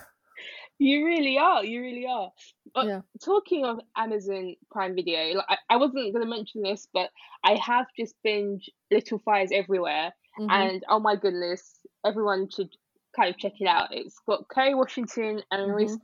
You 0.79 1.05
really 1.05 1.37
are. 1.37 1.62
You 1.62 1.83
really 1.83 2.07
are. 2.07 2.33
But 2.74 2.87
Yeah. 2.87 3.00
talking 3.22 3.66
of 3.66 3.81
Amazon 3.98 4.57
Prime 4.70 4.94
Video, 4.94 5.35
like, 5.35 5.44
I, 5.50 5.57
I 5.68 5.76
wasn't 5.76 6.14
going 6.14 6.24
to 6.24 6.26
mention 6.26 6.62
this, 6.62 6.88
but 6.94 7.11
I 7.44 7.57
have 7.57 7.85
just 7.98 8.14
binged 8.26 8.64
Little 8.90 9.18
Fires 9.18 9.50
Everywhere, 9.53 10.11
Mhm. 10.38 10.50
and 10.50 10.85
oh 10.88 10.98
my 10.98 11.16
goodness, 11.16 11.81
everyone 12.05 12.48
should 12.48 12.70
kind 13.14 13.29
of 13.29 13.37
check 13.37 13.61
it 13.61 13.66
out. 13.66 13.88
It's 13.92 14.18
got 14.26 14.48
Kerry 14.48 14.74
Washington 14.74 15.42
and 15.50 15.74
Reese 15.74 15.98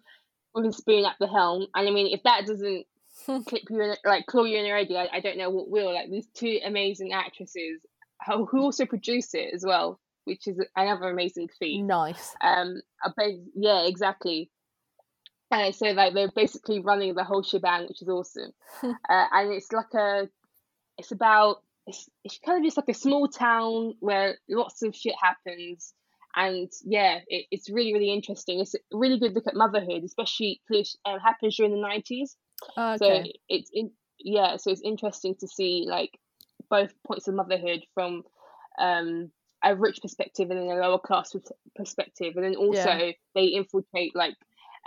Witherspoon 0.57 1.05
at 1.05 1.16
the 1.21 1.29
helm, 1.29 1.66
and 1.75 1.88
I 1.88 1.90
mean, 1.90 2.12
if 2.12 2.23
that 2.25 2.47
doesn't 2.47 2.87
clip 3.25 3.62
you 3.71 3.83
in, 3.83 3.95
like 4.05 4.27
claw 4.27 4.45
you 4.45 4.59
in 4.59 4.66
already, 4.66 4.97
I, 4.97 5.09
I 5.12 5.21
don't 5.21 5.38
know 5.38 5.51
what 5.51 5.71
will. 5.71 5.95
Like 5.95 6.11
these 6.11 6.27
two 6.35 6.59
amazing 6.64 7.12
actresses 7.12 7.81
who, 8.27 8.47
who 8.47 8.62
also 8.62 8.87
produce 8.87 9.35
it 9.35 9.55
as 9.55 9.64
well, 9.64 10.01
which 10.25 10.49
is 10.49 10.61
another 10.75 11.09
amazing 11.09 11.49
feat. 11.59 11.83
nice. 11.83 12.35
Um, 12.40 12.81
yeah, 13.55 13.87
exactly. 13.87 14.51
And 15.51 15.75
so 15.75 15.87
like 15.90 16.14
they're 16.14 16.31
basically 16.35 16.81
running 16.81 17.14
the 17.14 17.25
whole 17.25 17.42
shebang, 17.42 17.87
which 17.87 18.03
is 18.03 18.09
awesome. 18.09 18.53
uh, 18.83 18.90
and 19.09 19.53
it's 19.53 19.71
like 19.73 19.95
a, 19.95 20.29
it's 20.99 21.12
about 21.12 21.62
it's, 21.87 22.09
it's 22.25 22.38
kind 22.45 22.59
of 22.59 22.64
just 22.64 22.77
like 22.77 22.88
a 22.88 22.95
small 22.95 23.29
town 23.29 23.95
where 24.01 24.37
lots 24.49 24.83
of 24.83 24.95
shit 24.95 25.14
happens. 25.23 25.95
And 26.37 26.70
yeah, 26.85 27.20
it, 27.27 27.46
it's 27.51 27.70
really 27.70 27.94
really 27.94 28.12
interesting. 28.12 28.61
It's 28.61 28.75
a 28.75 28.79
really 28.92 29.18
good 29.18 29.33
look 29.35 29.46
at 29.46 29.55
motherhood, 29.55 30.05
especially 30.05 30.61
because 30.68 30.96
it 31.05 31.09
um, 31.09 31.18
happens 31.18 31.57
during 31.57 31.72
the 31.72 31.81
nineties. 31.81 32.37
Okay. 32.79 32.96
So 32.99 33.31
it's 33.49 33.70
in 33.72 33.90
yeah, 34.18 34.57
so 34.57 34.70
it's 34.70 34.83
interesting 34.83 35.35
to 35.40 35.49
see 35.49 35.87
like 35.88 36.18
both 36.68 36.92
points 37.07 37.29
of 37.29 37.35
motherhood 37.35 37.85
from 37.94 38.22
um 38.79 39.31
a 39.64 39.75
rich 39.75 39.99
perspective 40.03 40.51
and 40.51 40.61
then 40.61 40.77
a 40.77 40.81
lower 40.81 40.99
class 40.99 41.35
perspective, 41.75 42.35
and 42.37 42.44
then 42.44 42.57
also 42.57 43.12
they 43.35 43.44
infiltrate 43.46 44.14
like 44.14 44.35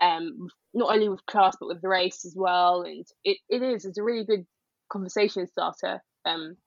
um 0.02 0.48
not 0.74 0.94
only 0.94 1.10
with 1.10 1.26
class 1.26 1.56
but 1.60 1.68
with 1.68 1.84
race 1.84 2.26
as 2.26 2.36
well, 2.38 2.84
and 2.84 3.06
it, 3.24 3.38
it 3.50 3.64
is 3.64 3.86
it's 3.86 3.98
a 3.98 4.04
really 4.04 4.24
good 4.24 4.46
conversation 4.92 5.48
starter. 5.48 6.02
Um, 6.26 6.58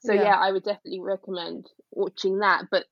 so 0.00 0.12
Yeah. 0.12 0.22
yeah. 0.24 0.36
I 0.36 0.52
would 0.52 0.64
definitely 0.64 1.00
recommend 1.00 1.70
watching 1.90 2.40
that. 2.40 2.64
But 2.70 2.84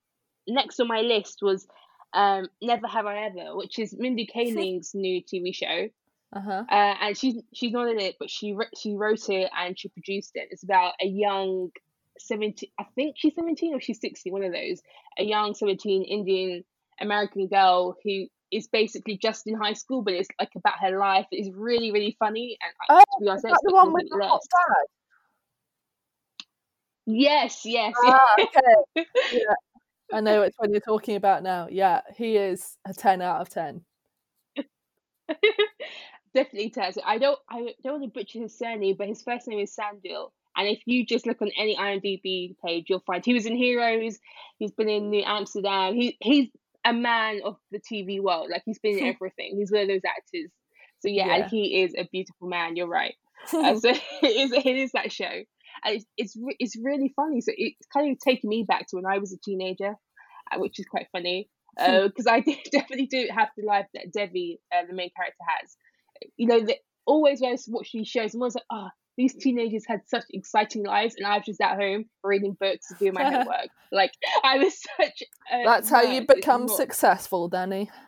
next 0.46 0.80
on 0.80 0.88
my 0.88 1.00
list 1.00 1.40
was 1.42 1.66
um 2.12 2.48
Never 2.60 2.86
Have 2.86 3.06
I 3.06 3.26
Ever, 3.26 3.56
which 3.56 3.78
is 3.78 3.94
Mindy 3.96 4.26
Kaling's 4.26 4.94
new 4.94 5.22
TV 5.22 5.54
show 5.54 5.88
uh 6.32 6.40
huh. 6.40 6.64
uh, 6.70 6.94
and 7.00 7.16
she's 7.18 7.42
she's 7.52 7.72
not 7.72 7.88
in 7.88 7.98
it, 7.98 8.16
but 8.20 8.30
she 8.30 8.56
she 8.76 8.94
wrote 8.94 9.28
it 9.28 9.50
and 9.58 9.78
she 9.78 9.88
produced 9.88 10.32
it. 10.34 10.48
It's 10.50 10.62
about 10.62 10.94
a 11.02 11.06
young 11.06 11.70
seventeen, 12.18 12.70
I 12.78 12.84
think 12.94 13.16
she's 13.18 13.34
seventeen 13.34 13.74
or 13.74 13.80
she's 13.80 14.00
sixty, 14.00 14.30
one 14.30 14.44
of 14.44 14.52
those. 14.52 14.80
A 15.18 15.24
young 15.24 15.54
seventeen 15.54 16.04
Indian 16.04 16.64
American 17.00 17.48
girl 17.48 17.96
who 18.04 18.26
is 18.52 18.68
basically 18.68 19.18
just 19.18 19.46
in 19.48 19.54
high 19.54 19.72
school, 19.72 20.02
but 20.02 20.14
it's 20.14 20.28
like 20.38 20.50
about 20.54 20.78
her 20.80 20.96
life. 20.98 21.26
It's 21.32 21.50
really 21.52 21.90
really 21.90 22.16
funny, 22.20 22.56
and 22.62 22.72
Oh, 22.96 23.18
to 23.18 23.24
be 23.24 23.28
honest, 23.28 23.46
is 23.46 23.50
that 23.50 23.60
the 23.64 23.74
one 23.74 23.92
with 23.92 24.08
the 24.08 24.24
hot? 24.24 24.40
Yes, 27.06 27.62
yes, 27.64 27.92
Ah, 28.04 28.34
okay. 28.38 29.06
yeah. 29.32 29.54
I 30.12 30.20
know 30.20 30.40
which 30.40 30.54
one 30.56 30.72
you're 30.72 30.80
talking 30.80 31.16
about 31.16 31.42
now. 31.42 31.68
Yeah, 31.70 32.00
he 32.16 32.36
is 32.36 32.76
a 32.86 32.92
ten 32.94 33.22
out 33.22 33.40
of 33.40 33.48
ten. 33.48 33.82
definitely 36.34 36.70
Taz. 36.70 36.98
I 37.04 37.18
don't 37.18 37.38
I 37.48 37.74
don't 37.84 38.00
want 38.00 38.04
to 38.04 38.18
butcher 38.20 38.40
his 38.40 38.56
surname, 38.58 38.96
but 38.98 39.08
his 39.08 39.22
first 39.22 39.46
name 39.48 39.60
is 39.60 39.74
Sendhil. 39.74 40.32
And 40.56 40.68
if 40.68 40.80
you 40.84 41.06
just 41.06 41.26
look 41.26 41.40
on 41.42 41.50
any 41.56 41.76
IMDb 41.76 42.56
page, 42.64 42.86
you'll 42.88 43.02
find 43.06 43.24
he 43.24 43.34
was 43.34 43.46
in 43.46 43.56
Heroes. 43.56 44.18
He's 44.58 44.72
been 44.72 44.88
in 44.88 45.10
New 45.10 45.22
Amsterdam. 45.24 45.94
He 45.94 46.16
he's 46.20 46.48
a 46.84 46.92
man 46.92 47.40
of 47.44 47.56
the 47.70 47.78
TV 47.80 48.20
world. 48.20 48.48
Like 48.50 48.62
he's 48.64 48.78
been 48.78 48.98
in 48.98 49.04
everything. 49.14 49.56
He's 49.58 49.70
one 49.70 49.82
of 49.82 49.88
those 49.88 50.00
actors. 50.06 50.50
So 51.00 51.08
yeah, 51.08 51.26
Yeah. 51.26 51.34
and 51.36 51.50
he 51.50 51.82
is 51.82 51.94
a 51.96 52.08
beautiful 52.10 52.48
man. 52.48 52.76
You're 52.76 52.86
right. 52.88 53.14
Uh, 53.54 53.74
so 53.74 53.88
it 53.88 54.02
is, 54.22 54.52
it 54.52 54.66
is 54.66 54.92
that 54.92 55.10
show. 55.10 55.42
And 55.84 55.96
it's 55.96 56.06
it's, 56.16 56.36
it's 56.58 56.76
really 56.82 57.12
funny. 57.14 57.40
So 57.40 57.52
it's 57.56 57.86
kind 57.92 58.12
of 58.12 58.18
taking 58.18 58.50
me 58.50 58.64
back 58.66 58.86
to 58.88 58.96
when 58.96 59.06
I 59.06 59.18
was 59.18 59.32
a 59.32 59.38
teenager, 59.38 59.94
uh, 60.52 60.58
which 60.58 60.78
is 60.78 60.86
quite 60.86 61.06
funny. 61.12 61.48
Because 61.76 62.26
I 62.26 62.40
did, 62.46 62.58
definitely 62.72 63.06
do 63.06 63.28
have 63.34 63.48
the 63.56 63.64
life 63.64 63.86
that 63.94 64.12
Debbie, 64.12 64.60
uh, 64.72 64.86
the 64.86 64.94
main 64.94 65.10
character, 65.16 65.44
has. 65.60 65.76
You 66.36 66.46
know, 66.46 66.60
the, 66.60 66.76
always 67.06 67.40
when 67.40 67.52
I 67.52 67.56
watch 67.68 67.90
these 67.92 68.08
shows, 68.08 68.34
I'm 68.34 68.40
always 68.40 68.54
like, 68.54 68.64
oh, 68.70 68.88
these 69.16 69.34
teenagers 69.34 69.84
had 69.86 70.00
such 70.06 70.24
exciting 70.30 70.84
lives, 70.84 71.14
and 71.16 71.26
I 71.26 71.36
was 71.36 71.46
just 71.46 71.60
at 71.60 71.76
home 71.76 72.06
reading 72.22 72.56
books 72.58 72.90
and 72.90 72.98
doing 72.98 73.14
my 73.14 73.24
homework. 73.30 73.68
Like 73.92 74.12
I 74.42 74.58
was 74.58 74.74
such. 74.96 75.22
That's 75.64 75.90
how 75.90 76.02
you 76.02 76.26
become 76.26 76.68
successful, 76.68 77.48
Danny. 77.48 77.90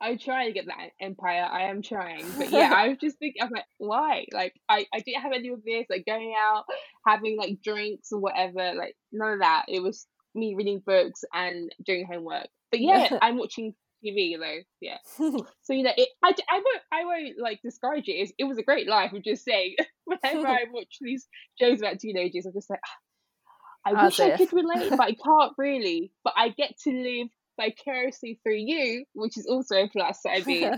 I'm 0.00 0.18
trying 0.18 0.48
to 0.48 0.52
get 0.52 0.66
that 0.66 0.90
empire. 1.00 1.48
I 1.50 1.64
am 1.64 1.82
trying, 1.82 2.24
but 2.36 2.50
yeah, 2.50 2.72
I 2.76 2.88
was 2.88 2.98
just 2.98 3.18
thinking. 3.18 3.42
I 3.42 3.46
was 3.46 3.52
like, 3.52 3.64
why? 3.78 4.26
Like, 4.32 4.54
I 4.68 4.86
I 4.92 5.00
didn't 5.00 5.22
have 5.22 5.32
any 5.32 5.48
of 5.48 5.64
this. 5.64 5.86
Like 5.88 6.04
going 6.06 6.34
out, 6.38 6.64
having 7.06 7.36
like 7.36 7.62
drinks 7.62 8.12
or 8.12 8.20
whatever. 8.20 8.74
Like 8.74 8.96
none 9.12 9.34
of 9.34 9.40
that. 9.40 9.64
It 9.68 9.82
was 9.82 10.06
me 10.34 10.54
reading 10.56 10.82
books 10.84 11.24
and 11.32 11.70
doing 11.84 12.06
homework. 12.10 12.48
But 12.70 12.80
yeah. 12.80 13.18
I'm 13.22 13.36
watching 13.38 13.74
TV 14.04 14.38
though. 14.38 14.60
Yeah. 14.80 14.98
So 15.62 15.74
you 15.74 15.84
know, 15.84 15.92
it, 15.96 16.08
I, 16.24 16.34
I 16.50 16.54
won't 16.56 16.82
I 16.92 17.04
won't 17.04 17.38
like 17.38 17.60
discourage 17.62 18.08
it. 18.08 18.12
It's, 18.12 18.32
it 18.36 18.44
was 18.44 18.58
a 18.58 18.64
great 18.64 18.88
life. 18.88 19.12
I'm 19.14 19.22
just 19.22 19.44
saying. 19.44 19.76
Whenever 20.04 20.48
I 20.48 20.64
watch 20.72 20.96
these 21.00 21.28
shows 21.60 21.78
about 21.78 22.00
teenagers, 22.00 22.44
I'm 22.44 22.52
just 22.52 22.68
like, 22.68 22.80
"Ah, 22.84 23.94
I 23.94 24.06
As 24.06 24.18
wish 24.18 24.20
I 24.20 24.36
could 24.36 24.52
relate, 24.52 24.90
but 24.90 25.00
I 25.00 25.14
can't 25.14 25.52
really. 25.56 26.12
But 26.24 26.34
I 26.36 26.48
get 26.48 26.76
to 26.84 26.90
live 26.90 27.28
vicariously 27.60 28.38
through 28.42 28.58
you, 28.58 29.04
which 29.14 29.36
is 29.36 29.46
also 29.46 29.76
a 29.76 29.88
plus. 29.88 30.20
I 30.26 30.42
mean, 30.46 30.72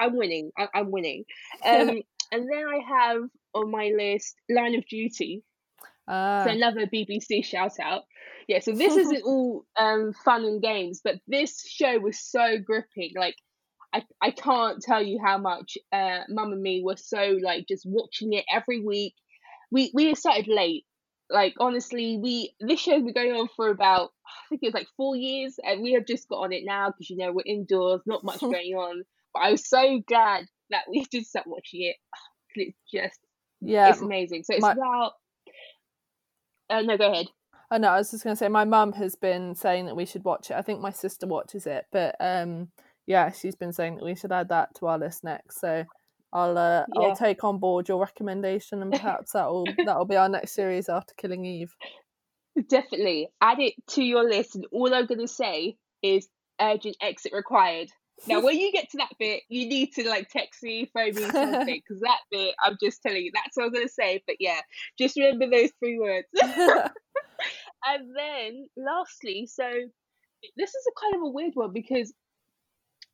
I'm 0.00 0.16
winning. 0.16 0.50
I, 0.58 0.68
I'm 0.74 0.90
winning. 0.90 1.24
Um, 1.64 1.88
and 2.32 2.48
then 2.50 2.64
I 2.68 2.80
have 2.88 3.22
on 3.54 3.70
my 3.70 3.92
list 3.96 4.36
Line 4.50 4.74
of 4.76 4.86
Duty. 4.86 5.42
Ah, 6.08 6.44
So 6.44 6.50
another 6.50 6.86
BBC 6.86 7.44
shout 7.44 7.78
out. 7.80 8.02
Yeah, 8.46 8.60
so 8.60 8.72
this 8.72 8.96
isn't 8.96 9.22
all 9.26 9.64
um, 9.78 10.12
fun 10.24 10.44
and 10.44 10.62
games, 10.62 11.00
but 11.04 11.16
this 11.26 11.62
show 11.66 11.98
was 11.98 12.18
so 12.18 12.58
gripping. 12.58 13.12
Like, 13.14 13.36
I, 13.92 14.02
I 14.22 14.30
can't 14.30 14.80
tell 14.82 15.02
you 15.02 15.20
how 15.24 15.38
much 15.38 15.76
uh, 15.92 16.20
Mum 16.28 16.52
and 16.52 16.62
me 16.62 16.82
were 16.82 16.96
so 16.96 17.38
like 17.42 17.66
just 17.68 17.84
watching 17.86 18.32
it 18.32 18.44
every 18.52 18.80
week. 18.80 19.14
We 19.70 19.90
we 19.94 20.14
started 20.14 20.48
late. 20.48 20.84
Like 21.30 21.54
honestly, 21.60 22.18
we 22.22 22.54
this 22.60 22.80
show's 22.80 23.02
been 23.02 23.12
going 23.12 23.32
on 23.32 23.48
for 23.54 23.68
about 23.68 24.10
I 24.26 24.48
think 24.48 24.62
it 24.62 24.66
was 24.68 24.74
like 24.74 24.88
four 24.96 25.16
years, 25.16 25.58
and 25.62 25.82
we 25.82 25.92
have 25.92 26.06
just 26.06 26.28
got 26.28 26.38
on 26.38 26.52
it 26.52 26.62
now 26.64 26.88
because 26.88 27.10
you 27.10 27.16
know 27.16 27.32
we're 27.32 27.42
indoors, 27.44 28.00
not 28.06 28.24
much 28.24 28.40
going 28.40 28.74
on. 28.74 29.04
But 29.34 29.40
I 29.40 29.50
was 29.52 29.68
so 29.68 30.00
glad 30.06 30.46
that 30.70 30.84
we 30.90 31.04
did 31.10 31.26
start 31.26 31.46
watching 31.46 31.82
it. 31.82 31.96
It's 32.54 32.76
just 32.92 33.20
yeah. 33.60 33.90
it's 33.90 34.00
amazing. 34.00 34.42
So 34.42 34.54
it's 34.54 34.62
my- 34.62 34.72
about. 34.72 35.12
Uh, 36.70 36.82
no, 36.82 36.96
go 36.96 37.12
ahead. 37.12 37.26
I 37.70 37.78
know. 37.78 37.88
I 37.88 37.98
was 37.98 38.10
just 38.10 38.24
going 38.24 38.34
to 38.34 38.38
say, 38.38 38.48
my 38.48 38.64
mum 38.64 38.92
has 38.94 39.14
been 39.14 39.54
saying 39.54 39.86
that 39.86 39.94
we 39.94 40.06
should 40.06 40.24
watch 40.24 40.50
it. 40.50 40.56
I 40.56 40.62
think 40.62 40.80
my 40.80 40.90
sister 40.90 41.26
watches 41.26 41.66
it, 41.66 41.84
but 41.92 42.16
um, 42.18 42.68
yeah, 43.06 43.30
she's 43.30 43.54
been 43.54 43.72
saying 43.72 43.96
that 43.96 44.04
we 44.04 44.14
should 44.14 44.32
add 44.32 44.48
that 44.48 44.74
to 44.76 44.86
our 44.86 44.98
list 44.98 45.22
next. 45.22 45.60
So 45.60 45.84
I'll 46.32 46.58
uh, 46.58 46.84
Yeah. 46.94 47.02
I'll 47.02 47.16
take 47.16 47.44
on 47.44 47.58
board 47.58 47.88
your 47.88 48.00
recommendation, 48.00 48.82
and 48.82 48.92
perhaps 48.92 49.32
that'll 49.32 49.66
that'll 49.84 50.04
be 50.04 50.16
our 50.16 50.28
next 50.28 50.54
series 50.54 50.88
after 50.88 51.14
Killing 51.16 51.44
Eve. 51.44 51.74
Definitely 52.68 53.28
add 53.40 53.60
it 53.60 53.74
to 53.90 54.02
your 54.02 54.24
list, 54.24 54.54
and 54.56 54.66
all 54.72 54.92
I'm 54.94 55.06
gonna 55.06 55.28
say 55.28 55.76
is 56.02 56.28
urgent 56.60 56.96
exit 57.00 57.32
required. 57.32 57.88
Now, 58.26 58.40
when 58.40 58.58
you 58.58 58.72
get 58.72 58.90
to 58.90 58.96
that 58.98 59.12
bit, 59.18 59.42
you 59.48 59.68
need 59.68 59.92
to 59.92 60.08
like 60.08 60.28
text 60.28 60.62
me, 60.62 60.90
phone 60.92 61.14
me, 61.14 61.22
something, 61.22 61.82
because 61.88 62.00
that 62.00 62.18
bit, 62.30 62.54
I'm 62.62 62.76
just 62.82 63.00
telling 63.00 63.22
you, 63.22 63.30
that's 63.32 63.56
what 63.56 63.66
I'm 63.66 63.72
gonna 63.72 63.88
say. 63.88 64.22
But 64.26 64.36
yeah, 64.40 64.60
just 64.98 65.16
remember 65.16 65.48
those 65.48 65.70
three 65.78 65.98
words. 65.98 66.26
and 66.34 68.16
then, 68.16 68.66
lastly, 68.76 69.46
so 69.46 69.70
this 70.56 70.70
is 70.70 70.86
a 70.88 71.00
kind 71.00 71.14
of 71.16 71.28
a 71.28 71.30
weird 71.30 71.52
one 71.54 71.72
because 71.72 72.12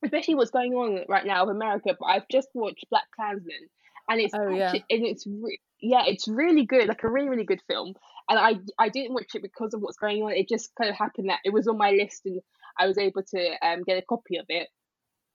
especially 0.05 0.35
what's 0.37 0.51
going 0.51 0.73
on 0.75 1.05
right 1.09 1.27
now 1.27 1.47
with 1.47 1.57
America. 1.57 1.97
But 1.99 2.07
I've 2.07 2.29
just 2.31 2.49
watched 2.55 2.85
Black 2.90 3.05
Klansman, 3.14 3.69
and 4.09 4.21
it's 4.21 4.35
Oh, 4.35 4.49
yeah. 4.49 4.73
and 4.73 4.83
it's 4.88 5.27
re- 5.27 5.61
yeah, 5.81 6.05
it's 6.07 6.29
really 6.29 6.64
good, 6.64 6.88
like 6.88 7.03
a 7.05 7.09
really 7.11 7.29
really 7.29 7.45
good 7.45 7.62
film. 7.69 7.95
And 8.29 8.38
I 8.38 8.55
I 8.79 8.88
didn't 8.88 9.14
watch 9.14 9.35
it 9.35 9.43
because 9.43 9.75
of 9.75 9.81
what's 9.83 9.97
going 9.99 10.23
on. 10.23 10.33
It 10.33 10.49
just 10.49 10.71
kind 10.77 10.90
of 10.90 10.97
happened 10.97 11.29
that 11.29 11.40
it 11.45 11.53
was 11.53 11.67
on 11.69 11.77
my 11.79 11.90
list, 11.90 12.23
and 12.27 12.40
I 12.79 12.87
was 12.87 12.99
able 12.99 13.23
to 13.23 13.51
um 13.67 13.83
get 13.85 13.99
a 13.99 14.03
copy 14.03 14.37
of 14.37 14.47
it. 14.49 14.69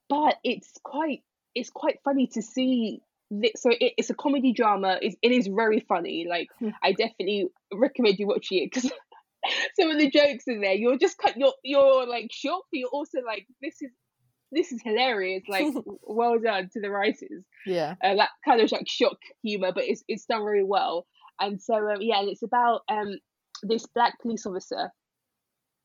But 0.09 0.37
it's 0.43 0.71
quite 0.83 1.23
it's 1.55 1.69
quite 1.69 1.99
funny 2.03 2.27
to 2.33 2.41
see. 2.41 3.01
This, 3.31 3.51
so 3.57 3.69
it, 3.69 3.93
it's 3.97 4.09
a 4.09 4.15
comedy 4.15 4.53
drama. 4.53 4.97
It's, 5.03 5.15
it 5.21 5.31
is 5.31 5.45
very 5.45 5.81
funny. 5.81 6.25
Like 6.27 6.47
Hmm. 6.57 6.69
I 6.81 6.93
definitely 6.93 7.49
recommend 7.71 8.17
you 8.17 8.25
watching 8.25 8.63
it 8.63 8.71
because 8.73 8.91
some 9.79 9.91
of 9.91 9.99
the 9.99 10.09
jokes 10.09 10.45
in 10.47 10.61
there, 10.61 10.73
you're 10.73 10.97
just 10.97 11.15
cut. 11.19 11.37
You're 11.37 11.53
you're 11.63 12.07
like 12.07 12.29
shocked, 12.31 12.65
but 12.71 12.79
you're 12.79 12.89
also 12.89 13.19
like, 13.23 13.45
this 13.61 13.75
is 13.83 13.91
this 14.51 14.71
is 14.71 14.81
hilarious. 14.83 15.43
Like, 15.47 15.67
well 16.03 16.39
done 16.39 16.69
to 16.73 16.81
the 16.81 16.89
writers. 16.89 17.43
Yeah. 17.65 17.95
Uh, 18.03 18.15
that 18.15 18.29
kind 18.45 18.61
of 18.61 18.71
like 18.71 18.87
shock 18.87 19.17
humor, 19.43 19.71
but 19.73 19.83
it's 19.85 20.03
it's 20.07 20.25
done 20.25 20.43
really 20.43 20.63
well. 20.63 21.05
And 21.39 21.61
so 21.61 21.75
um, 21.75 22.01
yeah, 22.01 22.19
and 22.19 22.29
it's 22.29 22.43
about 22.43 22.81
um 22.89 23.19
this 23.63 23.85
black 23.87 24.19
police 24.21 24.45
officer 24.45 24.91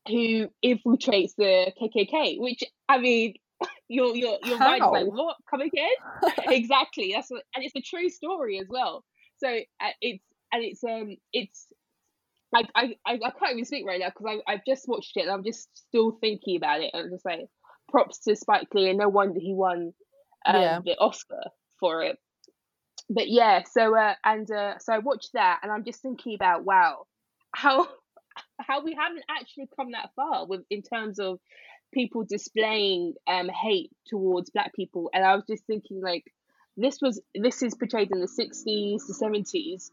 who 0.07 0.47
infiltrates 0.63 1.31
the 1.37 1.71
KKK. 1.81 2.39
Which 2.39 2.63
I 2.89 2.99
mean, 2.99 3.35
your 3.87 4.15
your 4.15 4.37
your 4.43 4.59
mind 4.59 4.83
is 4.83 4.91
like, 4.91 5.05
what? 5.05 5.37
Come 5.49 5.61
again? 5.61 5.89
exactly. 6.49 7.11
That's 7.15 7.29
what, 7.29 7.43
and 7.55 7.63
it's 7.63 7.75
a 7.75 7.81
true 7.81 8.09
story 8.09 8.59
as 8.59 8.67
well. 8.69 9.03
So 9.37 9.47
uh, 9.49 9.89
it's 10.01 10.23
and 10.51 10.63
it's 10.63 10.83
um 10.83 11.15
it's 11.33 11.67
I 12.53 12.63
I 12.75 12.83
I 13.05 13.13
I 13.13 13.31
can't 13.31 13.51
even 13.53 13.65
speak 13.65 13.85
right 13.85 13.99
now 13.99 14.09
because 14.09 14.39
I 14.47 14.53
I've 14.53 14.65
just 14.67 14.87
watched 14.87 15.13
it 15.15 15.21
and 15.21 15.31
I'm 15.31 15.43
just 15.43 15.67
still 15.73 16.17
thinking 16.21 16.57
about 16.57 16.81
it. 16.81 16.91
I'm 16.93 17.09
just 17.09 17.25
like 17.25 17.47
props 17.89 18.19
to 18.19 18.35
Spike 18.35 18.67
Lee 18.73 18.89
and 18.89 18.99
no 18.99 19.09
wonder 19.09 19.39
he 19.39 19.53
won 19.53 19.93
um, 20.45 20.61
Yeah. 20.61 20.79
the 20.83 20.95
Oscar 20.99 21.43
for 21.79 22.03
it. 22.03 22.17
But 23.09 23.29
yeah, 23.29 23.63
so 23.71 23.95
uh 23.95 24.15
and 24.23 24.49
uh 24.49 24.77
so 24.79 24.93
I 24.93 24.99
watched 24.99 25.31
that 25.33 25.59
and 25.63 25.71
I'm 25.71 25.83
just 25.85 26.01
thinking 26.01 26.33
about 26.35 26.63
wow 26.65 27.05
how 27.53 27.87
how 28.59 28.83
we 28.83 28.95
haven't 28.99 29.25
actually 29.29 29.69
come 29.75 29.91
that 29.91 30.09
far 30.15 30.47
with 30.47 30.61
in 30.69 30.81
terms 30.81 31.19
of 31.19 31.39
people 31.93 32.25
displaying 32.27 33.13
um 33.27 33.47
hate 33.49 33.91
towards 34.07 34.49
black 34.49 34.73
people 34.73 35.09
and 35.13 35.23
I 35.23 35.35
was 35.35 35.43
just 35.47 35.65
thinking 35.67 36.01
like 36.01 36.23
this 36.77 36.97
was 37.01 37.21
this 37.35 37.61
is 37.61 37.75
portrayed 37.75 38.11
in 38.11 38.19
the 38.19 38.27
60s 38.27 39.07
the 39.07 39.13
70s 39.21 39.91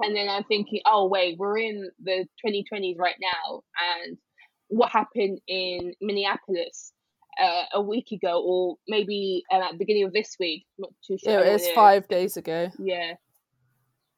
and 0.00 0.14
then 0.14 0.28
I'm 0.28 0.44
thinking 0.44 0.80
oh 0.86 1.06
wait 1.06 1.38
we're 1.38 1.58
in 1.58 1.88
the 2.02 2.26
2020s 2.44 2.98
right 2.98 3.14
now 3.20 3.62
and 4.06 4.18
what 4.68 4.90
happened 4.90 5.40
in 5.46 5.94
Minneapolis 6.00 6.92
uh, 7.40 7.62
a 7.74 7.80
week 7.80 8.08
ago 8.12 8.42
or 8.44 8.76
maybe 8.88 9.42
um, 9.52 9.62
at 9.62 9.72
the 9.72 9.78
beginning 9.78 10.04
of 10.04 10.12
this 10.12 10.36
week 10.40 10.64
not 10.78 10.90
too 11.06 11.16
sure 11.22 11.38
I 11.40 11.46
It 11.48 11.52
was 11.52 11.68
five 11.70 12.08
days 12.08 12.36
ago. 12.36 12.70
yeah, 12.78 13.14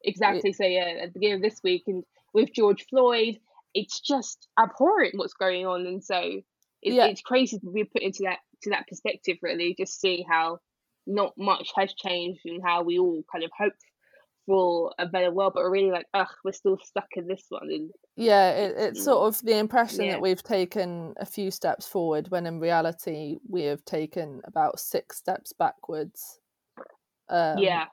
exactly. 0.03 0.53
So 0.53 0.65
yeah, 0.65 0.93
at 1.03 1.07
the 1.13 1.19
beginning 1.19 1.37
of 1.37 1.41
this 1.41 1.59
week, 1.63 1.83
and 1.87 2.03
with 2.33 2.49
George 2.53 2.85
Floyd, 2.89 3.37
it's 3.73 3.99
just 3.99 4.47
abhorrent 4.59 5.15
what's 5.17 5.33
going 5.33 5.65
on, 5.65 5.85
and 5.85 6.03
so 6.03 6.17
it, 6.81 6.93
Yeah. 6.93 7.05
it's 7.07 7.21
crazy 7.21 7.59
to 7.59 7.71
be 7.71 7.83
put 7.83 8.01
into 8.01 8.23
that 8.23 8.39
to 8.63 8.69
that 8.71 8.87
perspective. 8.87 9.37
Really, 9.41 9.75
just 9.77 9.99
seeing 9.99 10.25
how 10.29 10.59
not 11.05 11.33
much 11.37 11.69
has 11.75 11.93
changed 11.93 12.41
and 12.45 12.61
how 12.63 12.83
we 12.83 12.99
all 12.99 13.23
kind 13.31 13.43
of 13.43 13.51
hoped 13.57 13.83
for 14.49 14.93
a 14.99 15.05
better 15.05 15.31
world, 15.31 15.53
but 15.53 15.63
we're 15.63 15.71
really 15.71 15.91
like, 15.91 16.07
ugh, 16.13 16.27
we're 16.43 16.51
still 16.51 16.77
stuck 16.83 17.07
in 17.15 17.27
this 17.27 17.45
one. 17.49 17.69
And 17.69 17.91
Yeah, 18.15 18.51
it, 18.51 18.75
it's 18.77 19.01
sort 19.01 19.27
of 19.27 19.41
the 19.45 19.57
impression 19.57 20.05
Yeah. 20.05 20.11
that 20.11 20.21
we've 20.21 20.43
taken 20.43 21.13
a 21.17 21.25
few 21.25 21.51
steps 21.51 21.87
forward 21.87 22.29
when 22.29 22.45
in 22.45 22.59
reality 22.59 23.37
we 23.47 23.63
have 23.63 23.85
taken 23.85 24.41
about 24.43 24.79
six 24.79 25.17
steps 25.17 25.53
backwards. 25.53 26.39
Um, 27.29 27.83
yeah, 27.83 27.87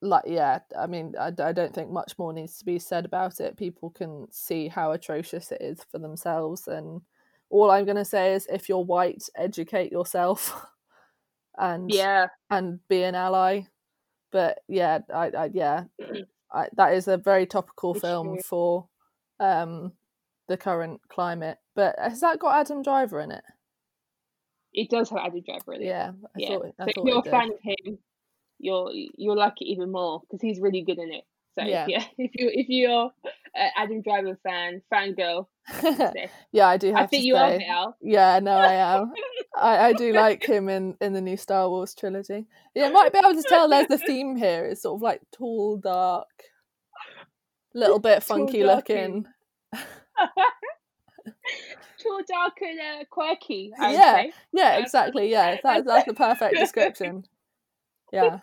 like 0.00 0.24
yeah 0.26 0.58
i 0.76 0.86
mean 0.86 1.14
I, 1.18 1.28
I 1.38 1.52
don't 1.52 1.72
think 1.72 1.90
much 1.90 2.18
more 2.18 2.32
needs 2.32 2.58
to 2.58 2.64
be 2.64 2.78
said 2.78 3.04
about 3.04 3.40
it 3.40 3.56
people 3.56 3.90
can 3.90 4.26
see 4.32 4.68
how 4.68 4.90
atrocious 4.92 5.52
it 5.52 5.62
is 5.62 5.84
for 5.90 5.98
themselves 5.98 6.66
and 6.66 7.02
all 7.50 7.70
i'm 7.70 7.84
going 7.84 7.96
to 7.96 8.04
say 8.04 8.34
is 8.34 8.46
if 8.48 8.68
you're 8.68 8.84
white 8.84 9.22
educate 9.36 9.92
yourself 9.92 10.66
and 11.58 11.92
yeah, 11.92 12.28
and 12.50 12.80
be 12.88 13.02
an 13.04 13.14
ally 13.14 13.62
but 14.32 14.60
yeah 14.68 14.98
i, 15.14 15.28
I 15.30 15.50
yeah 15.52 15.84
I, 16.54 16.68
that 16.76 16.94
is 16.94 17.08
a 17.08 17.16
very 17.16 17.46
topical 17.46 17.92
It's 17.92 18.00
film 18.00 18.34
true. 18.34 18.42
for 18.42 18.88
um 19.40 19.92
the 20.48 20.56
current 20.56 21.00
climate 21.08 21.58
but 21.74 21.94
has 21.98 22.20
that 22.20 22.38
got 22.38 22.60
adam 22.60 22.82
driver 22.82 23.20
in 23.20 23.30
it 23.30 23.44
it 24.72 24.88
does 24.88 25.10
have 25.10 25.18
Adam 25.24 25.42
Driver 25.42 25.74
in 25.74 25.82
it. 25.82 25.86
yeah 25.86 26.12
i 26.24 26.28
yeah. 26.36 26.48
thought, 26.48 26.74
so 26.80 26.84
if 26.86 26.96
you're 27.04 27.18
a 27.18 27.22
fan 27.22 27.50
of 27.52 27.60
him, 27.62 27.98
you'll 28.58 28.90
you'll 29.16 29.36
like 29.36 29.60
it 29.60 29.66
even 29.66 29.92
more 29.92 30.20
because 30.22 30.40
he's 30.40 30.60
really 30.60 30.82
good 30.82 30.98
in 30.98 31.12
it. 31.12 31.24
So 31.58 31.64
Yeah. 31.64 31.86
yeah, 31.88 32.04
if 32.18 32.30
you 32.34 32.50
if 32.52 32.66
you're 32.68 33.10
an 33.54 33.70
Adam 33.76 34.00
Driver 34.02 34.38
fan, 34.42 34.80
fangirl, 34.92 35.46
say. 35.80 36.30
yeah 36.50 36.66
i 36.68 36.76
do 36.78 36.88
have 36.92 37.04
I 37.04 37.06
think 37.06 37.24
you 37.24 37.36
are 37.36 37.50
say 37.58 37.66
Al. 37.66 37.96
Yeah, 38.00 38.38
no, 38.40 38.52
I 38.52 38.72
am. 38.74 39.12
I, 39.56 39.76
I 39.88 39.92
do 39.92 40.12
like 40.14 40.42
him 40.48 40.68
in, 40.70 40.96
in 41.02 41.12
the 41.12 41.20
new 41.20 41.36
Star 41.36 41.68
Wars 41.68 41.94
trilogy. 41.94 42.46
Yeah, 42.74 42.88
might 42.88 43.12
be 43.12 43.18
able 43.18 43.34
to 43.34 43.44
tell 43.46 43.68
there's 43.68 43.90
a 43.90 43.98
theme 43.98 44.36
here. 44.36 44.64
It's 44.64 44.82
sort 44.82 44.96
of 44.96 45.02
like 45.02 45.20
tall, 45.30 45.76
dark, 45.76 46.28
little 47.74 47.98
bit 47.98 48.22
funky 48.22 48.62
dark 48.62 48.88
looking. 48.88 49.26
Tall, 52.02 52.20
dark, 52.26 52.54
and 52.62 52.80
uh, 52.80 53.04
quirky. 53.10 53.72
Yeah. 53.78 53.90
say. 54.14 54.32
Yeah, 54.52 54.76
Yeah. 54.76 54.78
exactly. 54.78 55.30
Yeah, 55.30 55.58
that, 55.62 55.84
that's 55.84 56.06
the 56.06 56.14
perfect 56.14 56.56
description. 56.56 57.24
Yeah. 58.12 58.38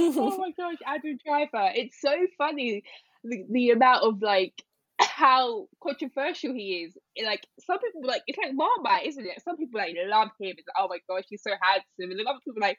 Oh 0.00 0.36
my 0.38 0.52
gosh, 0.56 0.78
Adam 0.86 1.18
Driver! 1.24 1.72
It's 1.74 2.00
so 2.00 2.14
funny 2.38 2.82
the 3.24 3.44
the 3.50 3.70
amount 3.70 4.04
of 4.04 4.22
like 4.22 4.54
how 5.00 5.66
controversial 5.82 6.52
he 6.52 6.84
is. 6.84 6.96
Like 7.24 7.46
some 7.60 7.78
people 7.78 8.02
like 8.04 8.22
it's 8.26 8.38
like 8.38 8.54
Marmite, 8.54 9.06
isn't 9.06 9.26
it? 9.26 9.42
Some 9.44 9.56
people 9.56 9.80
like 9.80 9.94
love 10.06 10.28
him. 10.40 10.54
It's 10.56 10.66
like, 10.66 10.76
oh 10.78 10.88
my 10.88 10.98
gosh, 11.08 11.24
he's 11.28 11.42
so 11.42 11.52
handsome, 11.60 12.10
and 12.10 12.18
then 12.18 12.26
other 12.26 12.38
people 12.44 12.60
like, 12.60 12.78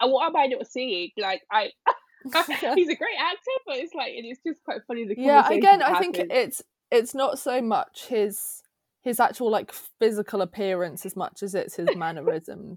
"Uh, 0.00 0.08
what 0.08 0.26
am 0.26 0.36
I 0.36 0.46
not 0.46 0.66
seeing? 0.66 1.10
Like 1.16 1.42
I. 1.50 1.70
he's 2.24 2.90
a 2.90 2.96
great 2.96 3.16
actor, 3.18 3.50
but 3.66 3.78
it's 3.78 3.94
like 3.94 4.12
it's 4.14 4.40
just 4.46 4.62
quite 4.62 4.80
funny. 4.86 5.06
The 5.06 5.14
yeah, 5.16 5.48
again, 5.48 5.80
I 5.82 5.98
think 5.98 6.18
it's 6.18 6.62
it's 6.90 7.14
not 7.14 7.38
so 7.38 7.62
much 7.62 8.08
his 8.08 8.62
his 9.00 9.18
actual 9.18 9.50
like 9.50 9.72
physical 9.98 10.42
appearance 10.42 11.06
as 11.06 11.16
much 11.16 11.42
as 11.42 11.54
it's 11.54 11.76
his 11.76 11.88
mannerisms. 11.96 12.76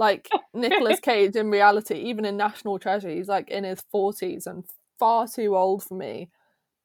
Like 0.00 0.28
Nicolas 0.54 0.98
Cage 0.98 1.36
in 1.36 1.50
reality, 1.50 1.94
even 2.10 2.24
in 2.24 2.36
National 2.36 2.78
Treasure, 2.78 3.10
he's 3.10 3.28
like 3.28 3.48
in 3.50 3.62
his 3.64 3.80
forties 3.92 4.46
and 4.46 4.64
far 4.98 5.28
too 5.28 5.56
old 5.56 5.84
for 5.84 5.94
me. 5.94 6.30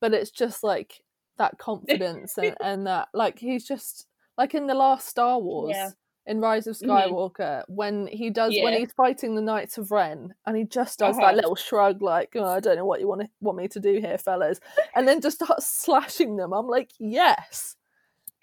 But 0.01 0.13
it's 0.13 0.29
just 0.31 0.63
like 0.63 1.01
that 1.37 1.57
confidence 1.57 2.37
and, 2.37 2.55
and 2.61 2.85
that 2.87 3.07
like 3.13 3.39
he's 3.39 3.65
just 3.65 4.05
like 4.37 4.53
in 4.53 4.67
the 4.67 4.75
last 4.75 5.07
Star 5.07 5.39
Wars 5.39 5.71
Yeah. 5.75 5.89
in 6.27 6.39
Rise 6.41 6.67
of 6.67 6.75
Mhm. 6.77 6.87
Skywalker 6.87 7.63
when 7.67 8.07
he 8.07 8.29
does 8.29 8.53
when 8.61 8.73
he's 8.79 8.91
fighting 8.91 9.35
the 9.35 9.41
Knights 9.41 9.77
of 9.77 9.91
Ren 9.91 10.33
and 10.45 10.57
he 10.57 10.63
just 10.65 10.99
does 10.99 11.17
Uh-huh. 11.17 11.27
that 11.27 11.35
little 11.35 11.55
shrug 11.55 12.01
like 12.01 12.31
oh, 12.35 12.43
I 12.43 12.59
don't 12.59 12.75
know 12.77 12.85
what 12.85 12.99
you 12.99 13.07
want 13.07 13.21
to, 13.21 13.29
want 13.41 13.57
me 13.57 13.67
to 13.69 13.79
do 13.79 13.93
here 13.99 14.17
fellas 14.17 14.59
and 14.95 15.07
then 15.07 15.21
just 15.21 15.37
starts 15.43 15.67
slashing 15.69 16.35
them 16.37 16.51
I'm 16.53 16.67
like 16.67 16.91
yes 16.99 17.75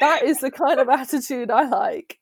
that 0.00 0.22
is 0.24 0.40
the 0.40 0.50
kind 0.50 0.80
of 0.80 0.88
attitude 1.00 1.50
I 1.50 1.64
like 1.68 2.18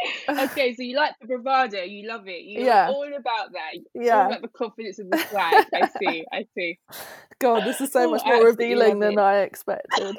okay, 0.40 0.74
so 0.74 0.82
you 0.82 0.96
like 0.96 1.14
the 1.20 1.26
bravado, 1.28 1.82
you 1.82 2.08
love 2.08 2.28
it. 2.28 2.44
You're 2.44 2.66
Yeah. 2.66 2.86
all 2.86 3.06
about 3.08 3.52
that. 3.52 3.74
You're 3.74 3.84
Yeah. 3.94 4.20
all 4.20 4.24
about 4.26 4.42
the 4.42 4.48
confidence 4.48 4.98
of 4.98 5.08
the 5.08 5.18
swag. 5.18 5.62
I 5.74 5.86
see, 5.86 6.26
I 6.32 6.46
see. 6.56 6.78
God 7.40 7.64
this 7.64 7.80
is 7.80 7.92
so 7.92 8.06
Oh, 8.06 8.08
much 8.08 8.24
more 8.26 8.42
revealing 8.44 9.00
than 9.00 9.18
it. 9.18 9.20
I 9.20 9.40
expected 9.40 10.18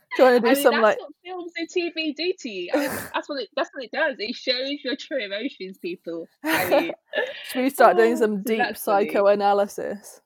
trying 0.16 0.40
to 0.42 0.48
do 0.50 0.54
I 0.54 0.56
mean, 0.56 0.68
some 0.68 0.70
that's 0.70 0.82
like 0.82 0.98
what 0.98 1.12
films 1.24 1.52
and 1.58 1.68
TV 1.68 2.14
do 2.14 2.32
to 2.40 2.48
you. 2.50 2.70
I 2.74 2.78
mean, 2.78 2.90
that's 3.14 3.28
what 3.28 3.42
it, 3.42 3.50
that's 3.56 3.70
what 3.74 3.84
it 3.84 3.92
does. 3.92 4.16
It 4.18 4.34
shows 4.36 4.78
your 4.84 4.96
true 4.96 5.24
emotions, 5.24 5.78
people. 5.78 6.28
I 6.52 6.66
mean, 6.66 6.94
should 7.42 7.62
we 7.62 7.70
start 7.70 7.96
doing 7.96 8.16
Oh, 8.16 8.18
some 8.18 8.42
deep 8.42 8.76
psychoanalysis 8.76 10.20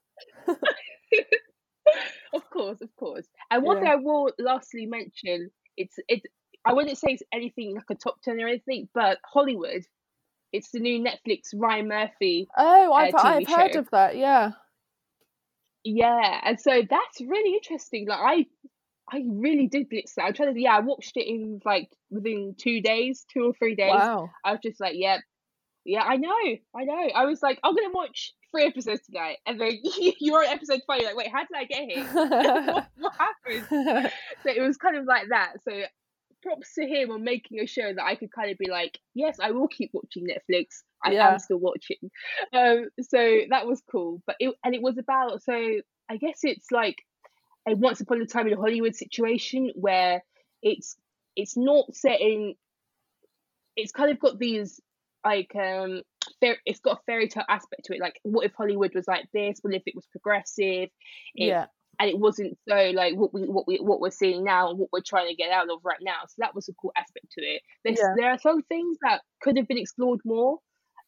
of 2.34 2.50
course, 2.50 2.80
of 2.82 2.94
course. 2.96 3.26
And 3.50 3.64
one 3.64 3.78
thing 3.78 3.88
I 3.88 3.96
will 3.96 4.32
lastly 4.38 4.86
mention, 4.86 5.50
it's 5.76 5.96
it's 6.08 6.26
I 6.64 6.72
wouldn't 6.72 6.98
say 6.98 7.12
it's 7.12 7.22
anything 7.32 7.74
like 7.74 7.90
a 7.90 7.94
top 7.94 8.20
ten 8.22 8.40
or 8.40 8.48
anything, 8.48 8.88
but 8.94 9.18
Hollywood. 9.24 9.82
It's 10.52 10.70
the 10.72 10.80
new 10.80 11.00
Netflix 11.00 11.54
Ryan 11.54 11.86
Murphy 11.86 12.48
oh 12.56 12.90
uh, 12.90 12.94
I've, 12.94 13.14
TV 13.14 13.24
I've 13.24 13.48
heard 13.48 13.76
of 13.76 13.88
that 13.92 14.16
yeah 14.16 14.50
Yeah, 15.84 16.40
and 16.42 16.60
so 16.60 16.82
that's 16.88 17.20
really 17.20 17.54
interesting. 17.54 18.08
Like 18.08 18.18
I, 18.20 18.46
I 19.16 19.22
really 19.28 19.68
did 19.68 19.88
blitz 19.88 20.14
that. 20.16 20.24
I'm 20.24 20.34
trying 20.34 20.52
to. 20.52 20.60
Yeah, 20.60 20.76
I 20.76 20.80
watched 20.80 21.16
it 21.16 21.28
in 21.28 21.60
like 21.64 21.88
within 22.10 22.56
two 22.58 22.80
days, 22.82 23.24
two 23.32 23.44
or 23.44 23.52
three 23.54 23.76
days. 23.76 23.92
wow 23.94 24.28
I 24.44 24.52
was 24.52 24.60
just 24.62 24.80
like, 24.80 24.94
yeah, 24.96 25.18
yeah, 25.84 26.02
I 26.02 26.16
know, 26.16 26.56
I 26.76 26.84
know. 26.84 27.08
I 27.14 27.24
was 27.24 27.42
like, 27.42 27.58
I'm 27.64 27.74
gonna 27.74 27.90
watch 27.92 28.34
three 28.50 28.64
episodes 28.64 29.02
tonight, 29.06 29.38
and 29.46 29.60
then 29.60 29.78
you're 30.20 30.44
on 30.44 30.46
episode 30.46 30.80
five. 30.86 31.00
You're 31.00 31.10
like, 31.10 31.16
wait, 31.16 31.32
how 31.32 31.40
did 31.40 31.56
I 31.56 31.64
get 31.64 31.90
here? 31.90 32.04
what, 32.72 32.88
what 32.98 33.12
happened? 33.16 34.12
So 34.42 34.50
it 34.50 34.62
was 34.62 34.78
kind 34.78 34.96
of 34.96 35.04
like 35.04 35.28
that. 35.28 35.54
So 35.68 35.72
props 36.42 36.74
to 36.74 36.86
him 36.86 37.10
on 37.10 37.24
making 37.24 37.60
a 37.60 37.66
show 37.66 37.92
that 37.92 38.04
I 38.04 38.14
could 38.14 38.32
kind 38.32 38.50
of 38.50 38.58
be 38.58 38.70
like, 38.70 38.98
yes, 39.14 39.38
I 39.40 39.50
will 39.52 39.68
keep 39.68 39.90
watching 39.92 40.26
Netflix. 40.26 40.82
I 41.04 41.12
Yeah. 41.12 41.32
am 41.32 41.38
still 41.38 41.58
watching. 41.58 42.10
Um, 42.52 42.88
so 43.00 43.40
that 43.50 43.66
was 43.66 43.82
cool. 43.90 44.22
But 44.26 44.36
it 44.40 44.54
and 44.64 44.74
it 44.74 44.82
was 44.82 44.98
about 44.98 45.42
so 45.42 45.52
I 46.08 46.16
guess 46.16 46.40
it's 46.42 46.70
like 46.70 46.96
a 47.68 47.74
once 47.74 48.00
upon 48.00 48.20
a 48.20 48.26
time 48.26 48.48
in 48.48 48.56
Hollywood 48.56 48.96
situation 48.96 49.70
where 49.74 50.22
it's 50.62 50.96
it's 51.36 51.56
not 51.56 51.94
set 51.94 52.20
in 52.20 52.54
it's 53.76 53.92
kind 53.92 54.10
of 54.10 54.18
got 54.18 54.38
these 54.38 54.80
like 55.24 55.54
um 55.54 56.02
fair, 56.40 56.56
it's 56.66 56.80
got 56.80 56.98
a 56.98 57.02
fairy 57.06 57.28
tale 57.28 57.44
aspect 57.48 57.84
to 57.84 57.94
it 57.94 58.00
like 58.00 58.18
what 58.22 58.44
if 58.44 58.52
hollywood 58.54 58.94
was 58.94 59.06
like 59.06 59.26
this 59.32 59.58
what 59.62 59.74
if 59.74 59.82
it 59.86 59.94
was 59.94 60.06
progressive 60.06 60.88
it, 60.88 60.90
yeah, 61.34 61.66
and 62.00 62.08
it 62.08 62.18
wasn't 62.18 62.56
so 62.68 62.90
like 62.94 63.14
what 63.14 63.32
we 63.32 63.42
what 63.42 63.68
we 63.68 63.76
what 63.76 64.00
we're 64.00 64.10
seeing 64.10 64.42
now 64.42 64.70
and 64.70 64.78
what 64.78 64.88
we're 64.92 65.02
trying 65.06 65.28
to 65.28 65.34
get 65.34 65.52
out 65.52 65.70
of 65.70 65.78
right 65.84 66.00
now 66.02 66.16
so 66.26 66.34
that 66.38 66.54
was 66.54 66.68
a 66.68 66.72
cool 66.80 66.92
aspect 66.96 67.26
to 67.38 67.44
it 67.44 67.62
There's, 67.84 67.98
Yeah. 68.00 68.14
there 68.16 68.30
are 68.30 68.38
some 68.38 68.62
things 68.62 68.96
that 69.02 69.20
could 69.42 69.56
have 69.58 69.68
been 69.68 69.78
explored 69.78 70.20
more 70.24 70.58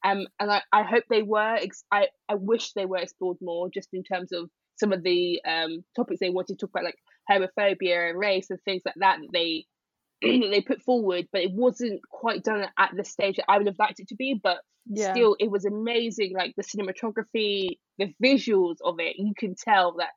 um 0.05 0.26
and 0.38 0.51
i, 0.53 0.62
I 0.72 0.82
hope 0.82 1.05
they 1.09 1.22
were 1.22 1.55
ex- 1.57 1.84
I, 1.90 2.09
I 2.28 2.34
wish 2.34 2.74
they 2.74 2.86
were 2.86 2.99
explored 2.99 3.38
more 3.40 3.68
just 3.72 3.88
in 3.93 4.05
terms 4.05 4.32
of 4.32 4.51
some 4.76 4.93
of 4.93 5.03
the 5.03 5.40
um 5.49 5.82
topics 5.97 6.20
they 6.20 6.30
wanted 6.30 6.59
to 6.59 6.66
talk 6.66 6.70
about 6.70 6.84
like 6.84 6.99
homophobia 7.30 8.11
and 8.11 8.18
race 8.18 8.51
and 8.51 8.61
things 8.64 8.82
like 8.84 8.95
that 8.99 9.18
that 9.20 9.28
they 9.32 9.64
they 10.22 10.61
put 10.61 10.82
forward 10.82 11.26
but 11.32 11.40
it 11.43 11.53
wasn't 11.53 12.01
quite 12.11 12.45
done 12.45 12.66
at 12.78 12.90
the 12.97 13.05
stage 13.05 13.36
that 13.36 13.51
i 13.51 13.57
would 13.57 13.66
have 13.66 13.78
liked 13.78 13.99
it 14.01 14.09
to 14.09 14.14
be 14.16 14.38
but 14.43 14.59
yeah. 14.86 15.12
still 15.12 15.36
it 15.38 15.51
was 15.51 15.64
amazing 15.64 16.32
like 16.36 16.55
the 16.57 16.62
cinematography 16.64 17.78
the 17.99 18.12
visuals 18.22 18.76
of 18.84 18.97
it 18.99 19.14
you 19.16 19.32
can 19.38 19.55
tell 19.55 19.93
that 19.99 20.11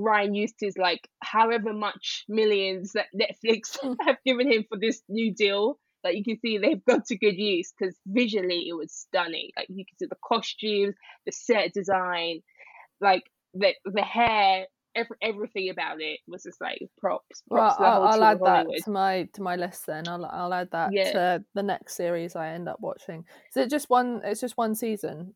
ryan 0.00 0.32
used 0.34 0.54
his 0.60 0.78
like 0.78 1.08
however 1.22 1.72
much 1.72 2.24
millions 2.28 2.92
that 2.92 3.06
netflix 3.14 3.76
Mm. 3.82 3.96
have 4.06 4.16
given 4.24 4.50
him 4.50 4.64
for 4.68 4.78
this 4.78 5.02
new 5.08 5.34
deal 5.34 5.78
like 6.04 6.14
you 6.16 6.22
can 6.24 6.38
see 6.40 6.56
they've 6.58 6.84
got 6.84 7.04
to 7.06 7.16
good 7.18 7.36
use 7.36 7.72
because 7.76 7.94
visually 8.06 8.66
it 8.68 8.74
was 8.74 8.92
stunning 8.92 9.50
like 9.56 9.66
you 9.68 9.84
can 9.84 9.98
see 9.98 10.06
the 10.06 10.16
costumes 10.24 10.94
the 11.26 11.32
set 11.32 11.72
design 11.74 12.40
like 13.00 13.24
the 13.54 13.74
the 13.84 14.02
hair 14.02 14.66
every, 14.94 15.16
everything 15.20 15.68
about 15.70 16.00
it 16.00 16.20
was 16.28 16.44
just 16.44 16.60
like 16.60 16.80
props 16.98 17.42
Well, 17.48 17.62
props 17.62 17.76
the 17.78 17.84
I'll, 17.84 18.02
I'll 18.08 18.24
add 18.24 18.40
that 18.44 18.66
to 18.84 18.90
my 18.90 19.28
to 19.34 19.42
my 19.42 19.56
list. 19.56 19.86
Then 19.86 20.08
I'll 20.08 20.24
I'll 20.26 20.54
add 20.54 20.70
that 20.72 20.92
Yeah. 20.92 21.12
to 21.12 21.44
the 21.54 21.62
next 21.62 21.94
series 21.96 22.34
I 22.36 22.48
end 22.50 22.68
up 22.68 22.78
watching. 22.80 23.24
Is 23.50 23.56
it 23.56 23.70
just 23.70 23.88
one? 23.90 24.20
It's 24.24 24.40
just 24.40 24.56
one 24.56 24.74
season. 24.74 25.34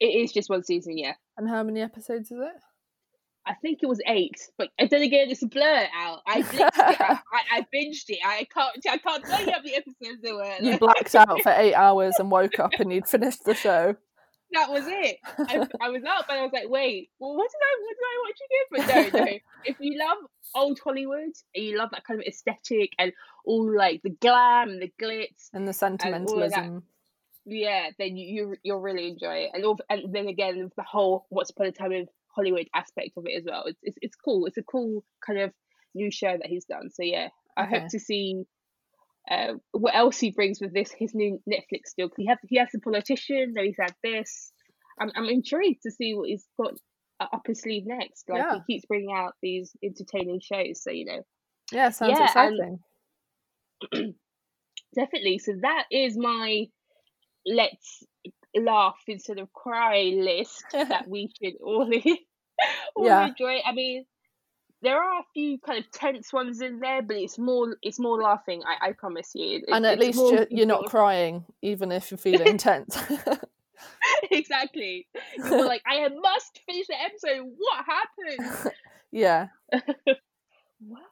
it 0.00 0.06
is 0.06 0.32
just 0.32 0.50
one 0.50 0.62
season 0.64 0.98
yeah 0.98 1.14
And 1.36 1.48
how 1.48 1.62
many 1.62 1.80
episodes 1.80 2.30
is 2.30 2.38
it? 2.40 2.62
I 3.46 3.54
think 3.54 3.80
it 3.82 3.86
was 3.88 4.00
eight, 4.06 4.40
but 4.56 4.68
then 4.78 5.02
again, 5.02 5.28
it's 5.30 5.42
a 5.42 5.46
blur 5.46 5.86
out. 5.96 6.20
I 6.26 6.42
blitzed 6.42 6.68
it. 6.68 7.00
I, 7.00 7.18
I, 7.50 7.66
binged 7.74 8.04
it. 8.08 8.20
I 8.24 8.46
can't. 8.52 8.76
I 8.88 8.98
can't 8.98 9.24
tell 9.24 9.44
you 9.44 9.50
how 9.52 9.58
many 9.58 9.74
episodes 9.74 10.22
there 10.22 10.34
were. 10.34 10.56
You 10.60 10.78
blacked 10.80 11.14
out 11.16 11.40
for 11.42 11.52
eight 11.56 11.74
hours 11.74 12.14
and 12.18 12.30
woke 12.30 12.58
up 12.60 12.72
and 12.78 12.92
you'd 12.92 13.08
finished 13.08 13.44
the 13.44 13.54
show. 13.54 13.96
that 14.52 14.70
was 14.70 14.84
it. 14.86 15.16
I, 15.38 15.66
I 15.80 15.88
was 15.88 16.02
up 16.04 16.26
and 16.28 16.38
I 16.38 16.42
was 16.42 16.52
like, 16.52 16.68
wait, 16.68 17.10
well, 17.18 17.36
what 17.36 17.50
did 17.50 17.58
I? 17.66 17.72
What 17.82 17.96
did 17.96 18.06
I 18.06 18.22
watch 18.24 18.40
again? 18.46 19.12
But 19.12 19.18
no, 19.18 19.24
no. 19.24 19.38
If 19.64 19.76
you 19.80 19.98
love 19.98 20.18
old 20.54 20.78
Hollywood 20.84 21.32
and 21.54 21.64
you 21.64 21.78
love 21.78 21.90
that 21.92 22.04
kind 22.04 22.20
of 22.20 22.26
aesthetic 22.26 22.92
and 22.98 23.12
all 23.44 23.74
like 23.76 24.02
the 24.02 24.10
glam 24.10 24.68
and 24.70 24.82
the 24.82 24.92
glitz, 25.02 25.48
And 25.52 25.66
the 25.66 25.76
all 25.82 25.92
of 25.92 25.98
that. 25.98 26.00
sentimentalism. 26.02 26.82
yeah, 27.44 27.88
then 27.98 28.16
you, 28.16 28.26
you 28.50 28.56
you'll 28.62 28.80
really 28.80 29.08
enjoy 29.08 29.34
it. 29.34 29.50
And 29.54 29.64
all, 29.64 29.78
and 29.90 30.14
then 30.14 30.28
again, 30.28 30.70
the 30.76 30.82
whole 30.84 31.26
Once 31.30 31.50
Upon 31.50 31.66
a 31.66 31.72
Time 31.72 31.90
in 31.92 32.06
Hollywood 32.34 32.68
aspect 32.74 33.10
of 33.16 33.24
it 33.26 33.36
as 33.38 33.44
well. 33.46 33.64
It's 33.66 33.78
it's, 33.82 33.96
it's 34.02 34.16
cool. 34.16 34.46
It's 34.46 34.56
a 34.58 34.62
cool 34.62 35.04
kind 35.26 35.38
of 35.40 35.52
new 35.94 36.10
show 36.10 36.32
that 36.36 36.46
he's 36.46 36.64
done. 36.64 36.90
So 36.90 37.02
yeah, 37.02 37.28
I 37.56 37.64
Okay. 37.64 37.80
hope 37.80 37.88
to 37.90 37.98
see 38.00 38.42
uh, 39.30 39.54
what 39.72 39.94
else 39.94 40.18
he 40.18 40.30
brings 40.32 40.60
with 40.60 40.72
this 40.74 40.90
his 40.98 41.14
new 41.14 41.38
Netflix 41.48 41.94
deal. 41.96 42.08
he 42.16 42.26
has 42.26 42.38
he 42.48 42.58
has 42.58 42.68
the 42.72 42.80
politician. 42.80 43.52
Then 43.54 43.64
he's 43.66 43.76
had 43.80 43.94
this. 44.02 44.52
I'm 45.00 45.10
I'm 45.14 45.26
intrigued 45.26 45.82
to 45.82 45.90
see 45.90 46.14
what 46.14 46.28
he's 46.28 46.46
got 46.60 46.72
up 47.20 47.42
his 47.46 47.60
sleeve 47.60 47.84
next. 47.86 48.24
Like 48.28 48.40
Yeah. 48.42 48.58
he 48.66 48.74
keeps 48.74 48.86
bringing 48.86 49.14
out 49.14 49.34
these 49.42 49.70
entertaining 49.84 50.40
shows. 50.40 50.82
So 50.82 50.90
you 50.90 51.04
know, 51.04 51.22
Yeah, 51.72 51.90
sounds 51.90 52.18
Yeah, 52.18 52.32
and- 52.46 52.80
exciting. 53.92 54.14
definitely. 54.94 55.38
So 55.38 55.52
that 55.62 55.84
is 55.90 56.16
my 56.16 56.64
let's 57.46 58.02
laugh 58.54 58.98
instead 59.08 59.38
of 59.38 59.52
cry 59.52 60.12
list 60.16 60.64
that 60.72 61.08
we 61.08 61.30
should 61.42 61.54
all, 61.62 61.90
all 62.94 63.06
Yeah. 63.06 63.26
enjoy. 63.28 63.60
I 63.64 63.72
mean, 63.72 64.04
there 64.82 65.00
are 65.00 65.20
a 65.20 65.24
few 65.32 65.58
kind 65.58 65.78
of 65.78 65.90
tense 65.92 66.32
ones 66.32 66.60
in 66.60 66.80
there, 66.80 67.02
but 67.02 67.16
it's 67.16 67.38
more 67.38 67.76
it's 67.82 67.98
more 68.00 68.20
laughing. 68.20 68.62
I, 68.66 68.88
I 68.88 68.92
promise 68.92 69.30
you. 69.34 69.58
It- 69.58 69.64
and 69.72 69.86
at 69.86 69.98
least 69.98 70.18
you're, 70.18 70.46
you're 70.50 70.66
not 70.66 70.86
crying, 70.90 71.44
even 71.62 71.92
if 71.92 72.10
you're 72.10 72.18
feeling 72.18 72.58
tense. 72.58 72.96
exactly. 74.30 75.06
You're 75.36 75.64
like, 75.66 75.82
I 75.86 76.08
must 76.08 76.60
finish 76.66 76.86
the 76.88 77.00
episode. 77.00 77.46
What 77.56 77.84
happened? 77.84 78.72
yeah. 79.10 79.48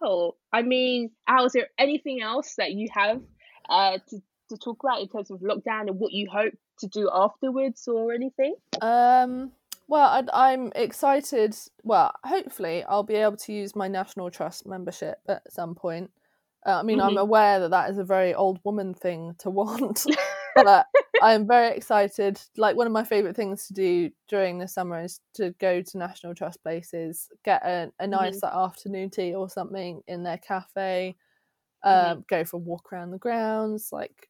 Well, 0.00 0.36
I 0.52 0.62
mean, 0.62 1.12
Al, 1.28 1.44
is 1.46 1.52
there 1.52 1.68
anything 1.78 2.20
else 2.22 2.54
that 2.56 2.72
you 2.72 2.88
have 2.92 3.20
uh, 3.68 3.98
to 4.08 4.22
to 4.48 4.56
talk 4.58 4.82
about 4.82 5.00
in 5.00 5.08
terms 5.08 5.30
of 5.30 5.38
lockdown 5.40 5.82
and 5.88 6.00
what 6.00 6.12
you 6.12 6.28
hope 6.28 6.54
to 6.80 6.88
do 6.88 7.10
afterwards 7.12 7.86
or 7.88 8.12
anything? 8.12 8.56
Um. 8.80 9.52
Well, 9.88 10.08
I'd, 10.08 10.30
I'm 10.32 10.70
excited. 10.76 11.56
Well, 11.82 12.12
hopefully, 12.24 12.84
I'll 12.84 13.02
be 13.02 13.16
able 13.16 13.36
to 13.38 13.52
use 13.52 13.74
my 13.74 13.88
National 13.88 14.30
Trust 14.30 14.64
membership 14.66 15.18
at 15.28 15.52
some 15.52 15.74
point. 15.74 16.12
Uh, 16.64 16.78
I 16.78 16.82
mean, 16.84 17.00
I'm 17.00 17.16
Mhm. 17.16 17.18
aware 17.18 17.58
that 17.60 17.70
that 17.70 17.90
is 17.90 17.98
a 17.98 18.04
very 18.04 18.32
old 18.32 18.60
woman 18.64 18.94
thing 18.94 19.34
to 19.40 19.50
want, 19.50 20.06
but 20.62 20.86
I'm 21.20 21.46
very 21.48 21.74
excited. 21.76 22.40
Like 22.56 22.76
one 22.76 22.86
of 22.86 22.92
my 22.92 23.02
favorite 23.02 23.34
things 23.34 23.66
to 23.66 23.74
do 23.74 24.10
during 24.28 24.58
the 24.58 24.68
summer 24.68 25.02
is 25.02 25.20
to 25.34 25.50
go 25.58 25.82
to 25.82 25.98
National 25.98 26.34
Trust 26.36 26.62
places, 26.62 27.28
get 27.44 27.62
a, 27.64 27.90
a 27.98 28.06
nice 28.06 28.42
like, 28.44 28.52
afternoon 28.54 29.10
tea 29.10 29.34
or 29.34 29.48
something 29.50 30.02
in 30.06 30.22
their 30.22 30.38
cafe, 30.38 31.16
um, 31.84 32.20
Mhm. 32.20 32.24
go 32.28 32.44
for 32.44 32.58
a 32.58 32.60
walk 32.60 32.92
around 32.92 33.12
the 33.12 33.18
grounds. 33.18 33.90
Like, 33.92 34.29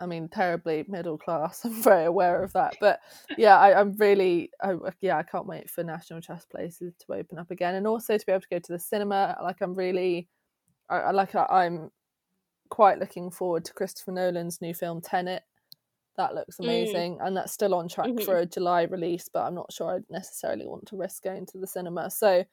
I 0.00 0.06
mean, 0.06 0.28
terribly 0.28 0.84
middle 0.88 1.18
class. 1.18 1.62
I'm 1.64 1.82
very 1.82 2.06
aware 2.06 2.42
of 2.42 2.52
that, 2.54 2.76
but 2.80 3.00
yeah, 3.36 3.58
I, 3.58 3.78
I'm 3.78 3.92
really, 3.98 4.50
I, 4.62 4.74
yeah, 5.00 5.18
I 5.18 5.22
can't 5.22 5.46
wait 5.46 5.68
for 5.70 5.84
National 5.84 6.20
Trust 6.20 6.48
places 6.50 6.94
to 7.06 7.14
open 7.14 7.38
up 7.38 7.50
again, 7.50 7.74
and 7.74 7.86
also 7.86 8.16
to 8.16 8.26
be 8.26 8.32
able 8.32 8.40
to 8.42 8.48
go 8.50 8.58
to 8.58 8.72
the 8.72 8.78
cinema. 8.78 9.36
Like, 9.42 9.60
I'm 9.60 9.74
really, 9.74 10.28
I, 10.88 10.96
I 10.96 11.10
like, 11.10 11.34
I, 11.34 11.44
I'm 11.50 11.90
quite 12.70 12.98
looking 12.98 13.30
forward 13.30 13.64
to 13.66 13.74
Christopher 13.74 14.12
Nolan's 14.12 14.60
new 14.62 14.72
film 14.72 15.00
Tenet. 15.00 15.42
That 16.16 16.34
looks 16.34 16.56
Mm. 16.56 16.64
amazing, 16.64 17.18
and 17.20 17.36
that's 17.36 17.52
still 17.52 17.74
on 17.74 17.88
track 17.88 18.08
Mhm. 18.08 18.24
for 18.24 18.38
a 18.38 18.46
July 18.46 18.82
release. 18.82 19.28
But 19.32 19.44
I'm 19.44 19.54
not 19.54 19.72
sure 19.72 19.94
I'd 19.94 20.10
necessarily 20.10 20.66
want 20.66 20.86
to 20.86 20.96
risk 20.96 21.22
going 21.24 21.46
to 21.46 21.58
the 21.58 21.66
cinema. 21.66 22.10
So 22.10 22.44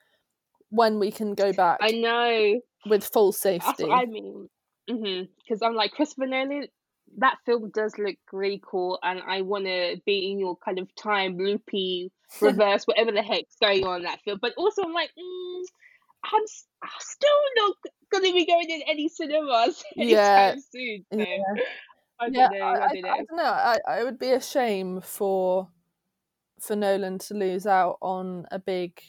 when 0.69 0.99
we 0.99 1.11
can 1.11 1.33
go 1.33 1.53
back 1.53 1.77
I 1.81 1.91
know. 1.91 2.61
with 2.89 3.03
full 3.05 3.31
That's 3.31 3.41
safety, 3.41 3.83
what 3.85 4.01
I 4.01 4.05
mean. 4.05 4.49
Because 4.87 5.61
I'm 5.61 5.75
like 5.75 5.91
Christopher 5.91 6.27
Nolan. 6.27 6.67
That 7.17 7.37
film 7.45 7.71
does 7.73 7.97
look 7.97 8.17
really 8.31 8.61
cool, 8.63 8.99
and 9.03 9.21
I 9.27 9.41
want 9.41 9.65
to 9.65 9.99
be 10.05 10.31
in 10.31 10.39
your 10.39 10.57
kind 10.57 10.79
of 10.79 10.93
time 10.95 11.37
loopy 11.37 12.11
reverse, 12.41 12.85
whatever 12.85 13.11
the 13.11 13.21
heck's 13.23 13.55
going 13.61 13.85
on 13.85 13.97
in 13.97 14.03
that 14.03 14.19
film. 14.23 14.39
But 14.41 14.53
also, 14.57 14.83
I'm 14.83 14.93
like, 14.93 15.11
mm, 15.17 15.63
I'm, 16.23 16.43
s- 16.43 16.67
I'm 16.83 16.89
still 16.99 17.29
not 17.57 17.75
going 18.11 18.25
to 18.25 18.33
be 18.33 18.45
going 18.45 18.69
in 18.69 18.81
any 18.87 19.07
cinemas 19.07 19.83
Yeah, 19.95 20.53
anytime 20.53 20.63
soon. 20.71 21.05
So 21.13 21.19
yeah. 21.19 21.43
I 22.19 22.25
don't 22.29 22.33
yeah, 22.33 22.47
know. 22.47 22.65
I, 22.65 22.85
I, 22.85 22.87
don't 22.87 23.01
know. 23.03 23.09
I 23.09 23.15
don't 23.17 23.37
know. 23.37 23.43
I, 23.43 23.77
I 23.87 24.03
would 24.03 24.17
be 24.19 24.31
a 24.31 24.41
shame 24.41 25.01
for 25.01 25.69
for 26.59 26.75
Nolan 26.75 27.19
to 27.19 27.35
lose 27.35 27.67
out 27.67 27.97
on 28.01 28.47
a 28.49 28.57
big 28.57 28.99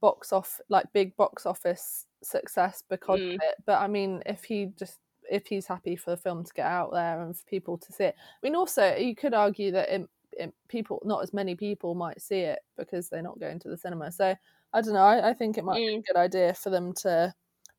box 0.00 0.32
off 0.32 0.60
like 0.68 0.92
big 0.92 1.16
box 1.16 1.46
office 1.46 2.06
success 2.22 2.82
because 2.90 3.20
Mm. 3.20 3.36
of 3.36 3.40
it. 3.42 3.54
But 3.64 3.80
I 3.80 3.86
mean, 3.86 4.22
if 4.26 4.44
he 4.44 4.66
just 4.76 4.98
if 5.30 5.46
he's 5.46 5.66
happy 5.66 5.96
for 5.96 6.10
the 6.10 6.16
film 6.16 6.44
to 6.44 6.52
get 6.54 6.66
out 6.66 6.92
there 6.92 7.22
and 7.22 7.36
for 7.36 7.44
people 7.44 7.78
to 7.78 7.92
see 7.92 8.04
it, 8.04 8.16
I 8.18 8.38
mean, 8.42 8.54
also 8.56 8.94
you 8.96 9.14
could 9.14 9.34
argue 9.34 9.70
that 9.72 9.88
it, 9.90 10.08
it, 10.32 10.54
people, 10.68 11.00
not 11.04 11.22
as 11.22 11.32
many 11.34 11.54
people, 11.56 11.94
might 11.94 12.20
see 12.22 12.40
it 12.40 12.60
because 12.76 13.08
they're 13.08 13.22
not 13.22 13.40
going 13.40 13.58
to 13.60 13.68
the 13.68 13.76
cinema. 13.76 14.12
So 14.12 14.34
I 14.72 14.80
don't 14.80 14.94
know. 14.94 15.00
I, 15.04 15.30
I 15.30 15.34
think 15.34 15.58
it 15.58 15.64
might 15.64 15.78
be 15.86 15.92
Mm. 15.92 16.04
a 16.10 16.12
good 16.12 16.18
idea 16.20 16.54
for 16.54 16.70
them 16.70 16.92
to 17.02 17.34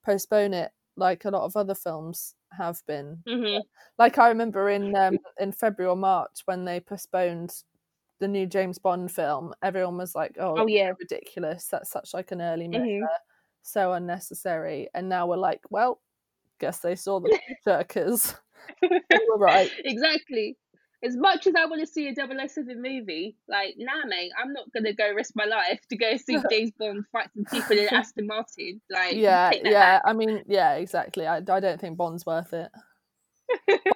postpone 0.05 0.53
it, 0.53 0.71
like 0.95 1.25
a 1.25 1.29
lot 1.31 1.43
of 1.43 1.55
other 1.57 1.75
films 1.75 2.35
have 2.53 2.81
been 2.87 3.23
hmm 3.25 3.65
like 3.97 4.17
I 4.17 4.29
remember 4.29 4.69
in 4.69 4.95
um, 4.95 5.17
in 5.39 5.51
February 5.51 5.91
or 5.91 5.95
March 5.95 6.41
when 6.45 6.65
they 6.65 6.79
postponed 6.79 7.63
the 8.19 8.27
new 8.27 8.47
James 8.47 8.79
Bond 8.79 9.11
film, 9.11 9.53
everyone 9.63 9.97
was 9.97 10.15
like, 10.15 10.37
"Oh, 10.39 10.57
Oh 10.57 10.67
yeah. 10.67 10.93
ridiculous! 11.01 11.67
That's 11.69 11.91
such 11.91 12.13
like 12.13 12.31
an 12.31 12.41
early 12.41 12.67
measure, 12.69 12.85
Mhm. 12.85 13.09
so 13.63 13.93
unnecessary." 13.93 14.89
And 14.95 15.09
now 15.09 15.27
we're 15.27 15.37
like, 15.37 15.61
"Well, 15.71 16.01
guess 16.59 16.79
they 16.79 16.95
saw 16.95 17.19
the 17.19 17.37
future 17.63 17.79
because 17.79 18.35
they 18.81 19.19
were 19.29 19.37
right." 19.37 19.71
exactly. 19.83 20.57
as 21.03 21.15
much 21.15 21.45
as 21.45 21.53
I 21.55 21.65
want 21.65 21.81
to 21.81 21.87
see 21.87 22.07
a 22.07 22.15
double 22.15 22.39
S 22.39 22.55
007 22.55 22.81
movie, 22.81 23.37
like, 23.47 23.75
nah, 23.77 24.05
mate, 24.07 24.31
I'm 24.41 24.53
not 24.53 24.71
gonna 24.73 24.93
go 24.93 25.11
risk 25.13 25.33
my 25.35 25.45
life 25.45 25.79
to 25.89 25.97
go 25.97 26.17
see 26.17 26.37
James 26.49 26.71
Bond 26.79 27.05
fight 27.11 27.29
some 27.33 27.45
people 27.45 27.77
in 27.77 27.87
Aston 27.93 28.27
Martin. 28.27 28.81
Like, 28.89 29.15
yeah, 29.15 29.51
yeah. 29.63 29.71
back. 29.71 30.01
I 30.05 30.13
mean, 30.13 30.43
yeah, 30.47 30.73
exactly. 30.75 31.27
I, 31.27 31.37
I 31.37 31.41
don't 31.41 31.79
think 31.79 31.97
Bond's 31.97 32.25
worth 32.25 32.53
it. 32.53 32.71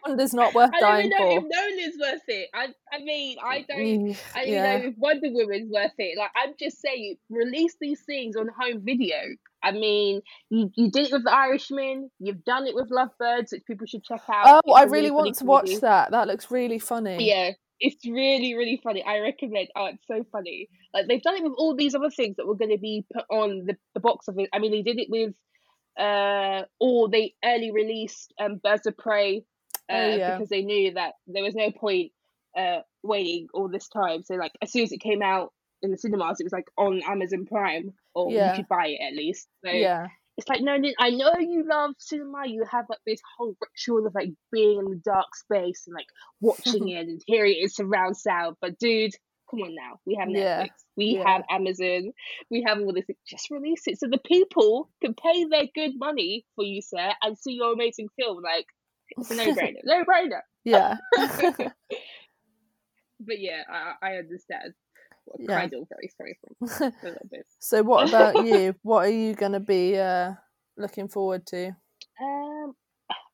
Bond 0.06 0.22
is 0.22 0.34
not 0.34 0.54
worth 0.54 0.72
I 0.76 0.80
don't 0.80 1.00
even 1.06 1.10
know 1.10 1.18
for. 1.18 1.38
if 1.38 1.44
Nolan's 1.50 1.98
worth 2.00 2.22
it. 2.28 2.50
I, 2.54 2.68
I 2.94 3.00
mean, 3.00 3.38
I 3.44 3.66
don't. 3.68 4.16
I 4.36 4.46
don't 4.46 4.54
yeah. 4.54 4.78
know 4.78 4.86
if 4.86 4.94
Wonder 4.98 5.30
Woman's 5.32 5.72
worth 5.72 5.94
it. 5.98 6.18
Like, 6.18 6.32
I'm 6.36 6.54
just 6.60 6.80
saying, 6.80 7.18
release 7.30 7.76
these 7.82 8.02
things 8.02 8.36
on 8.36 8.50
home 8.56 8.82
video. 8.84 9.16
I 9.62 9.72
mean, 9.72 10.22
you, 10.50 10.72
you 10.76 10.90
did 10.92 11.08
it 11.08 11.12
with 11.14 11.24
The 11.26 11.34
Irishman. 11.34 12.10
You've 12.20 12.44
done 12.46 12.66
it 12.68 12.76
with 12.76 12.90
Lovebirds, 12.90 13.52
which 13.52 13.64
people 13.66 13.88
should 13.88 14.04
check 14.04 14.22
out. 14.30 14.62
Oh, 14.66 14.74
It's 14.74 14.78
I 14.78 14.84
really 14.86 15.12
want 15.12 15.36
to 15.36 15.46
watch 15.46 15.66
comedy. 15.66 15.80
that. 15.82 16.12
That 16.12 16.28
looks 16.28 16.50
really 16.50 16.80
funny. 16.80 17.28
Yeah, 17.28 17.52
it's 17.80 18.06
really, 18.06 18.56
really 18.56 18.80
funny. 18.84 19.04
I 19.04 19.20
recommend. 19.20 19.68
Oh, 19.76 19.86
it's 19.88 20.08
so 20.08 20.26
funny. 20.32 20.70
Like 20.94 21.08
they've 21.08 21.22
done 21.22 21.36
it 21.36 21.44
with 21.44 21.54
all 21.58 21.76
these 21.76 21.94
other 21.96 22.10
things 22.10 22.38
that 22.38 22.48
were 22.48 22.56
going 22.56 22.72
to 22.72 22.78
be 22.78 23.06
put 23.14 23.26
on 23.30 23.66
the, 23.66 23.76
the 23.94 24.00
box 24.00 24.28
office. 24.30 24.48
I 24.54 24.60
mean, 24.60 24.72
they 24.72 24.82
did 24.82 25.00
it 25.00 25.08
with, 25.10 25.34
uh, 26.00 26.64
or 26.80 27.10
they 27.10 27.34
early 27.44 27.72
released 27.72 28.34
um, 28.40 28.60
Birds 28.64 28.88
of 28.88 28.98
Prey, 28.98 29.44
uh, 29.90 29.94
Oh, 29.94 30.16
yeah. 30.16 30.36
because 30.36 30.50
they 30.50 30.62
knew 30.62 30.94
that 30.94 31.14
there 31.28 31.44
was 31.44 31.56
no 31.56 31.72
point 31.72 32.12
uh 32.58 32.80
waiting 33.04 33.48
all 33.54 33.70
this 33.70 33.88
time. 33.90 34.24
So 34.24 34.34
like 34.36 34.52
as 34.62 34.72
soon 34.72 34.84
as 34.84 34.92
it 34.92 34.98
came 35.02 35.22
out 35.22 35.54
in 35.82 35.92
the 35.92 35.98
cinemas, 35.98 36.40
it 36.40 36.44
was 36.46 36.54
like 36.54 36.70
on 36.78 37.02
Amazon 37.08 37.46
Prime, 37.46 37.94
or 38.14 38.32
Yeah. 38.32 38.48
you 38.48 38.54
could 38.58 38.68
buy 38.68 38.88
it 38.88 39.00
at 39.06 39.16
least. 39.16 39.48
So 39.66 39.72
Yeah. 39.72 40.08
it's 40.38 40.48
like 40.50 40.62
no, 40.62 40.78
I 41.00 41.10
know 41.12 41.34
you 41.40 41.64
love 41.68 41.92
cinema. 41.98 42.48
You 42.48 42.64
have 42.72 42.86
like 42.90 43.00
this 43.06 43.22
whole 43.38 43.56
ritual 43.62 44.08
of 44.08 44.16
like 44.16 44.30
being 44.52 44.80
in 44.80 44.86
the 44.86 45.02
dark 45.04 45.36
space 45.36 45.84
and 45.88 45.94
like 45.94 46.08
watching 46.42 46.90
it 46.90 47.08
and 47.08 47.22
hearing 47.26 47.56
it 47.60 47.74
surround 47.74 48.18
sound. 48.18 48.56
But 48.62 48.78
dude, 48.80 49.14
come 49.50 49.62
on 49.62 49.76
now, 49.76 50.00
we 50.06 50.16
have 50.16 50.28
Netflix, 50.30 50.38
Yeah, 50.38 50.66
we 50.96 51.06
yeah. 51.18 51.28
have 51.28 51.44
Amazon, 51.50 52.12
we 52.52 52.64
have 52.68 52.80
all 52.80 52.94
this. 52.94 53.06
Just 53.28 53.50
release 53.52 53.84
it 53.88 54.00
so 54.00 54.08
the 54.08 54.18
people 54.20 54.90
can 55.02 55.14
pay 55.14 55.46
their 55.46 55.66
good 55.74 55.98
money 55.98 56.46
for 56.56 56.64
you, 56.64 56.82
sir, 56.82 57.12
and 57.22 57.38
see 57.38 57.54
your 57.54 57.74
amazing 57.74 58.10
film. 58.18 58.42
Like 58.44 58.66
it's 59.18 59.32
a 59.32 59.36
no 59.36 59.44
brainer, 59.54 59.82
no 59.84 60.04
brainer. 60.04 60.42
Yeah. 60.66 60.98
But 63.22 63.40
yeah, 63.40 63.64
I, 63.70 63.94
I 64.02 64.16
understand. 64.16 64.74
Yeah. 65.38 65.64
Of 65.64 65.72
very 65.90 66.12
sorry 66.18 66.38
for 66.42 66.76
a 66.86 66.90
little 67.06 67.28
bit. 67.30 67.46
so 67.60 67.84
what 67.84 68.10
about 68.10 68.46
you? 68.46 68.76
What 68.84 69.06
are 69.06 69.12
you 69.12 69.36
going 69.36 69.52
to 69.54 69.60
be 69.60 69.98
uh, 69.98 70.32
looking 70.78 71.08
forward 71.08 71.46
to? 71.48 71.68
Um, 72.22 72.74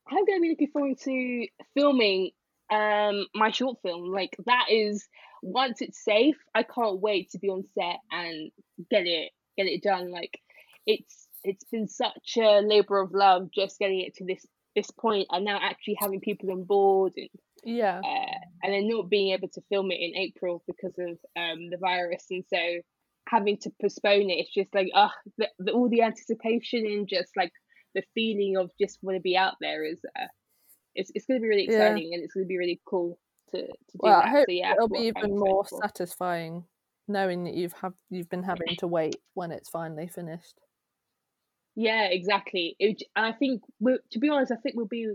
I'm 0.08 0.24
going 0.24 0.38
to 0.38 0.42
be 0.42 0.50
looking 0.50 0.70
forward 0.72 0.98
to 1.04 1.46
filming 1.74 2.30
um 2.70 3.26
my 3.34 3.50
short 3.52 3.78
film. 3.82 4.12
Like 4.12 4.36
that 4.46 4.66
is 4.70 5.06
once 5.42 5.80
it's 5.80 6.02
safe, 6.04 6.36
I 6.54 6.64
can't 6.64 7.00
wait 7.00 7.30
to 7.30 7.38
be 7.38 7.48
on 7.48 7.64
set 7.74 7.98
and 8.10 8.50
get 8.90 9.06
it 9.06 9.30
get 9.56 9.66
it 9.66 9.82
done. 9.82 10.10
Like 10.10 10.38
it's 10.86 11.28
it's 11.44 11.64
been 11.70 11.86
such 11.88 12.36
a 12.38 12.60
labor 12.60 12.98
of 13.00 13.12
love 13.12 13.50
just 13.54 13.78
getting 13.78 14.00
it 14.00 14.14
to 14.16 14.24
this 14.24 14.44
this 14.74 14.90
point 14.90 15.28
and 15.30 15.44
now 15.44 15.58
actually 15.62 15.96
having 16.00 16.20
people 16.20 16.50
on 16.50 16.64
board 16.64 17.12
and 17.16 17.28
Yeah. 17.64 18.00
uh, 18.04 18.35
and 18.62 18.72
then 18.72 18.88
not 18.88 19.08
being 19.10 19.32
able 19.32 19.48
to 19.48 19.60
film 19.68 19.90
it 19.90 20.00
in 20.00 20.16
April 20.16 20.62
because 20.66 20.94
of 20.98 21.18
um 21.36 21.70
the 21.70 21.78
virus 21.80 22.26
and 22.30 22.44
so 22.48 22.58
having 23.28 23.56
to 23.58 23.70
postpone 23.80 24.30
it 24.30 24.34
it's 24.38 24.54
just 24.54 24.72
like 24.74 24.88
uh 24.94 25.08
the, 25.38 25.48
the, 25.58 25.72
all 25.72 25.88
the 25.88 26.02
anticipation 26.02 26.86
and 26.86 27.08
just 27.08 27.36
like 27.36 27.52
the 27.94 28.02
feeling 28.14 28.56
of 28.56 28.70
just 28.80 28.98
want 29.02 29.16
to 29.16 29.20
be 29.20 29.36
out 29.36 29.54
there 29.60 29.84
is 29.84 30.00
uh 30.18 30.26
it's, 30.94 31.10
it's 31.14 31.26
going 31.26 31.38
to 31.38 31.42
be 31.42 31.48
really 31.48 31.64
Yeah. 31.64 31.88
exciting 31.88 32.14
and 32.14 32.22
it's 32.22 32.32
going 32.32 32.44
to 32.44 32.48
be 32.48 32.56
really 32.58 32.80
cool 32.86 33.18
to, 33.50 33.58
to 33.62 33.66
do 33.66 33.98
Well, 33.98 34.20
I 34.20 34.22
that 34.22 34.30
hope 34.30 34.46
so 34.48 34.52
yeah 34.52 34.72
it'll 34.74 34.88
be 34.88 35.06
even 35.06 35.38
more 35.38 35.64
for. 35.64 35.80
satisfying 35.82 36.64
knowing 37.08 37.44
that 37.44 37.54
you've 37.54 37.72
have 37.74 37.94
you've 38.10 38.28
been 38.28 38.42
having 38.42 38.76
to 38.78 38.86
wait 38.86 39.16
when 39.34 39.52
it's 39.52 39.68
finally 39.68 40.08
finished. 40.08 40.60
Yeah, 41.76 42.04
exactly. 42.10 42.74
It, 42.78 43.02
and 43.14 43.26
I 43.26 43.32
think, 43.32 43.62
to 44.10 44.18
be 44.18 44.30
honest, 44.30 44.50
I 44.50 44.56
think 44.56 44.76
we'll 44.76 44.86
be 44.86 45.08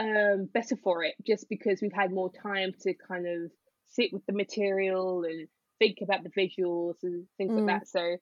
um, 0.00 0.48
better 0.52 0.76
for 0.76 1.04
it 1.04 1.14
just 1.26 1.48
because 1.48 1.80
we've 1.82 1.92
had 1.92 2.10
more 2.10 2.32
time 2.42 2.72
to 2.80 2.94
kind 3.06 3.26
of 3.26 3.50
sit 3.88 4.12
with 4.12 4.24
the 4.26 4.32
material 4.32 5.24
and 5.24 5.46
think 5.78 5.98
about 6.02 6.22
the 6.24 6.30
visuals 6.30 6.94
and 7.02 7.26
things 7.36 7.52
Mm. 7.52 7.66
like 7.66 7.80
that. 7.80 7.88
So, 7.88 8.16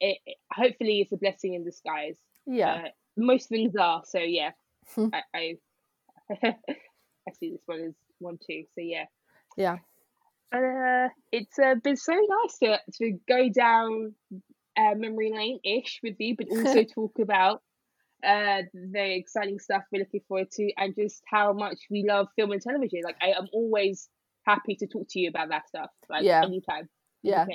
it, 0.00 0.18
it 0.26 0.36
hopefully 0.50 1.00
it's 1.00 1.12
a 1.12 1.16
blessing 1.16 1.54
in 1.54 1.64
disguise. 1.64 2.16
Yeah. 2.46 2.72
Uh, 2.72 2.88
most 3.16 3.48
things 3.48 3.76
are. 3.76 4.02
So 4.04 4.18
yeah. 4.18 4.52
I, 4.96 5.22
I 5.34 5.56
I 6.42 7.32
see 7.38 7.50
this 7.50 7.62
one 7.66 7.80
as 7.80 7.94
one 8.18 8.38
too. 8.38 8.64
So 8.74 8.80
yeah. 8.80 9.04
Yeah. 9.56 9.76
Uh, 10.52 11.08
it's 11.30 11.58
uh, 11.58 11.74
been 11.82 11.96
so 11.96 12.12
nice 12.12 12.58
to 12.58 12.78
to 12.98 13.18
go 13.28 13.48
down 13.50 14.14
uh, 14.76 14.94
memory 14.96 15.32
lane 15.32 15.60
ish 15.64 16.00
with 16.02 16.16
you, 16.18 16.34
but 16.36 16.48
also 16.50 16.84
talk 16.94 17.18
about 17.20 17.62
uh 18.24 18.62
the 18.72 19.16
exciting 19.16 19.58
stuff 19.58 19.82
we're 19.92 20.00
looking 20.00 20.20
forward 20.28 20.50
to 20.52 20.72
and 20.76 20.94
just 20.94 21.22
how 21.26 21.52
much 21.52 21.78
we 21.90 22.04
love 22.06 22.28
film 22.36 22.52
and 22.52 22.62
television. 22.62 23.00
Like 23.04 23.16
I 23.22 23.28
am 23.38 23.48
always 23.52 24.08
happy 24.46 24.74
to 24.76 24.86
talk 24.86 25.06
to 25.10 25.20
you 25.20 25.28
about 25.28 25.48
that 25.50 25.68
stuff. 25.68 25.90
Like 26.08 26.24
Yeah. 26.24 26.42
anytime. 26.44 26.88
Yeah. 27.22 27.46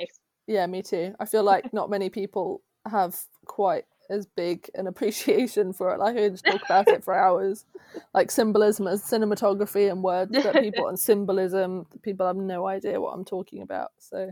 Yeah, 0.46 0.66
me 0.66 0.82
too. 0.82 1.14
I 1.18 1.24
feel 1.24 1.42
like 1.42 1.72
not 1.72 1.90
many 1.90 2.08
people 2.10 2.62
have 2.88 3.18
quite 3.46 3.84
as 4.08 4.26
big 4.26 4.70
an 4.76 4.86
appreciation 4.86 5.72
for 5.72 5.92
it. 5.92 5.98
Like 5.98 6.16
I 6.16 6.20
could 6.20 6.32
just 6.34 6.44
talk 6.46 6.62
about 6.64 6.88
it 6.88 7.02
for 7.02 7.12
hours. 7.12 7.64
Like 8.14 8.30
symbolism 8.30 8.86
as 8.86 9.02
cinematography 9.02 9.90
and 9.90 10.02
words 10.02 10.30
that 10.30 10.54
people 10.62 10.86
and 10.88 10.98
symbolism, 10.98 11.86
people 12.02 12.26
have 12.26 12.36
no 12.36 12.66
idea 12.68 13.00
what 13.00 13.14
I'm 13.14 13.24
talking 13.24 13.62
about. 13.62 13.90
So 13.98 14.30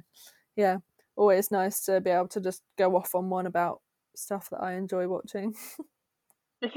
yeah, 0.55 0.77
always 1.17 1.51
nice 1.51 1.81
to 1.87 2.01
be 2.01 2.11
able 2.11 2.29
to 2.29 2.41
just 2.41 2.63
go 2.79 2.97
off 2.97 3.15
on 3.17 3.29
one 3.31 3.47
about 3.47 3.81
stuff 4.15 4.49
that 4.51 4.63
I 4.63 4.75
enjoy 4.75 5.09
watching. 5.09 5.55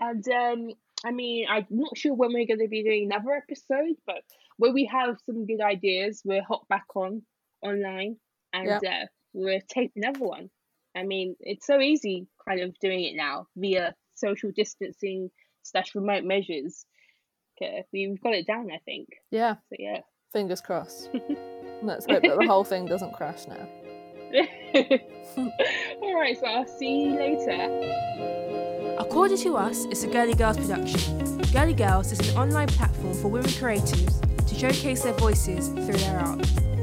and 0.00 0.26
um 0.28 0.68
I 1.04 1.10
mean 1.12 1.46
I'm 1.48 1.66
not 1.70 1.96
sure 1.96 2.14
when 2.14 2.32
we're 2.32 2.46
gonna 2.46 2.68
be 2.68 2.82
doing 2.82 3.04
another 3.10 3.32
episode, 3.32 3.96
but 4.06 4.22
when 4.56 4.72
we 4.72 4.86
have 4.86 5.16
some 5.26 5.46
good 5.46 5.60
ideas, 5.60 6.22
we'll 6.24 6.42
hop 6.42 6.68
back 6.68 6.86
on 6.94 7.22
online 7.62 8.16
and 8.52 8.66
Yeah. 8.82 9.02
uh, 9.02 9.06
we'll 9.32 9.60
tape 9.68 9.92
another 9.96 10.20
one. 10.24 10.48
I 10.96 11.02
mean, 11.02 11.34
it's 11.40 11.66
so 11.66 11.80
easy 11.80 12.28
kind 12.48 12.60
of 12.60 12.78
doing 12.78 13.02
it 13.02 13.16
now 13.16 13.48
via 13.56 13.94
social 14.14 14.52
distancing 14.54 15.30
slash 15.62 15.94
remote 15.96 16.22
measures. 16.24 16.86
Okay, 17.60 17.84
we've 17.92 18.20
got 18.20 18.34
it 18.34 18.46
down, 18.46 18.70
I 18.72 18.78
think. 18.84 19.08
Yeah, 19.32 19.54
So 19.70 19.76
yeah. 19.78 20.00
fingers 20.32 20.60
crossed. 20.60 21.10
Let's 21.82 22.06
hope 22.06 22.22
that 22.22 22.38
the 22.38 22.46
whole 22.46 22.64
thing 22.64 22.86
doesn't 22.86 23.12
crash 23.14 23.46
now. 23.48 23.66
All 26.02 26.14
right, 26.18 26.36
so 26.36 26.46
I'll 26.46 26.66
see 26.66 27.04
you 27.04 27.16
later. 27.16 28.96
According 28.98 29.38
to 29.38 29.56
us, 29.56 29.84
it's 29.84 30.02
a 30.02 30.08
Girly 30.08 30.34
Girls 30.34 30.56
production. 30.56 31.18
Girly 31.52 31.74
Girls 31.74 32.10
is 32.10 32.18
an 32.30 32.36
online 32.36 32.66
platform 32.66 33.14
for 33.14 33.28
women 33.28 33.50
creatives 33.50 34.20
to 34.46 34.54
showcase 34.56 35.04
their 35.04 35.12
voices 35.12 35.68
through 35.68 35.98
their 35.98 36.18
art. 36.18 36.73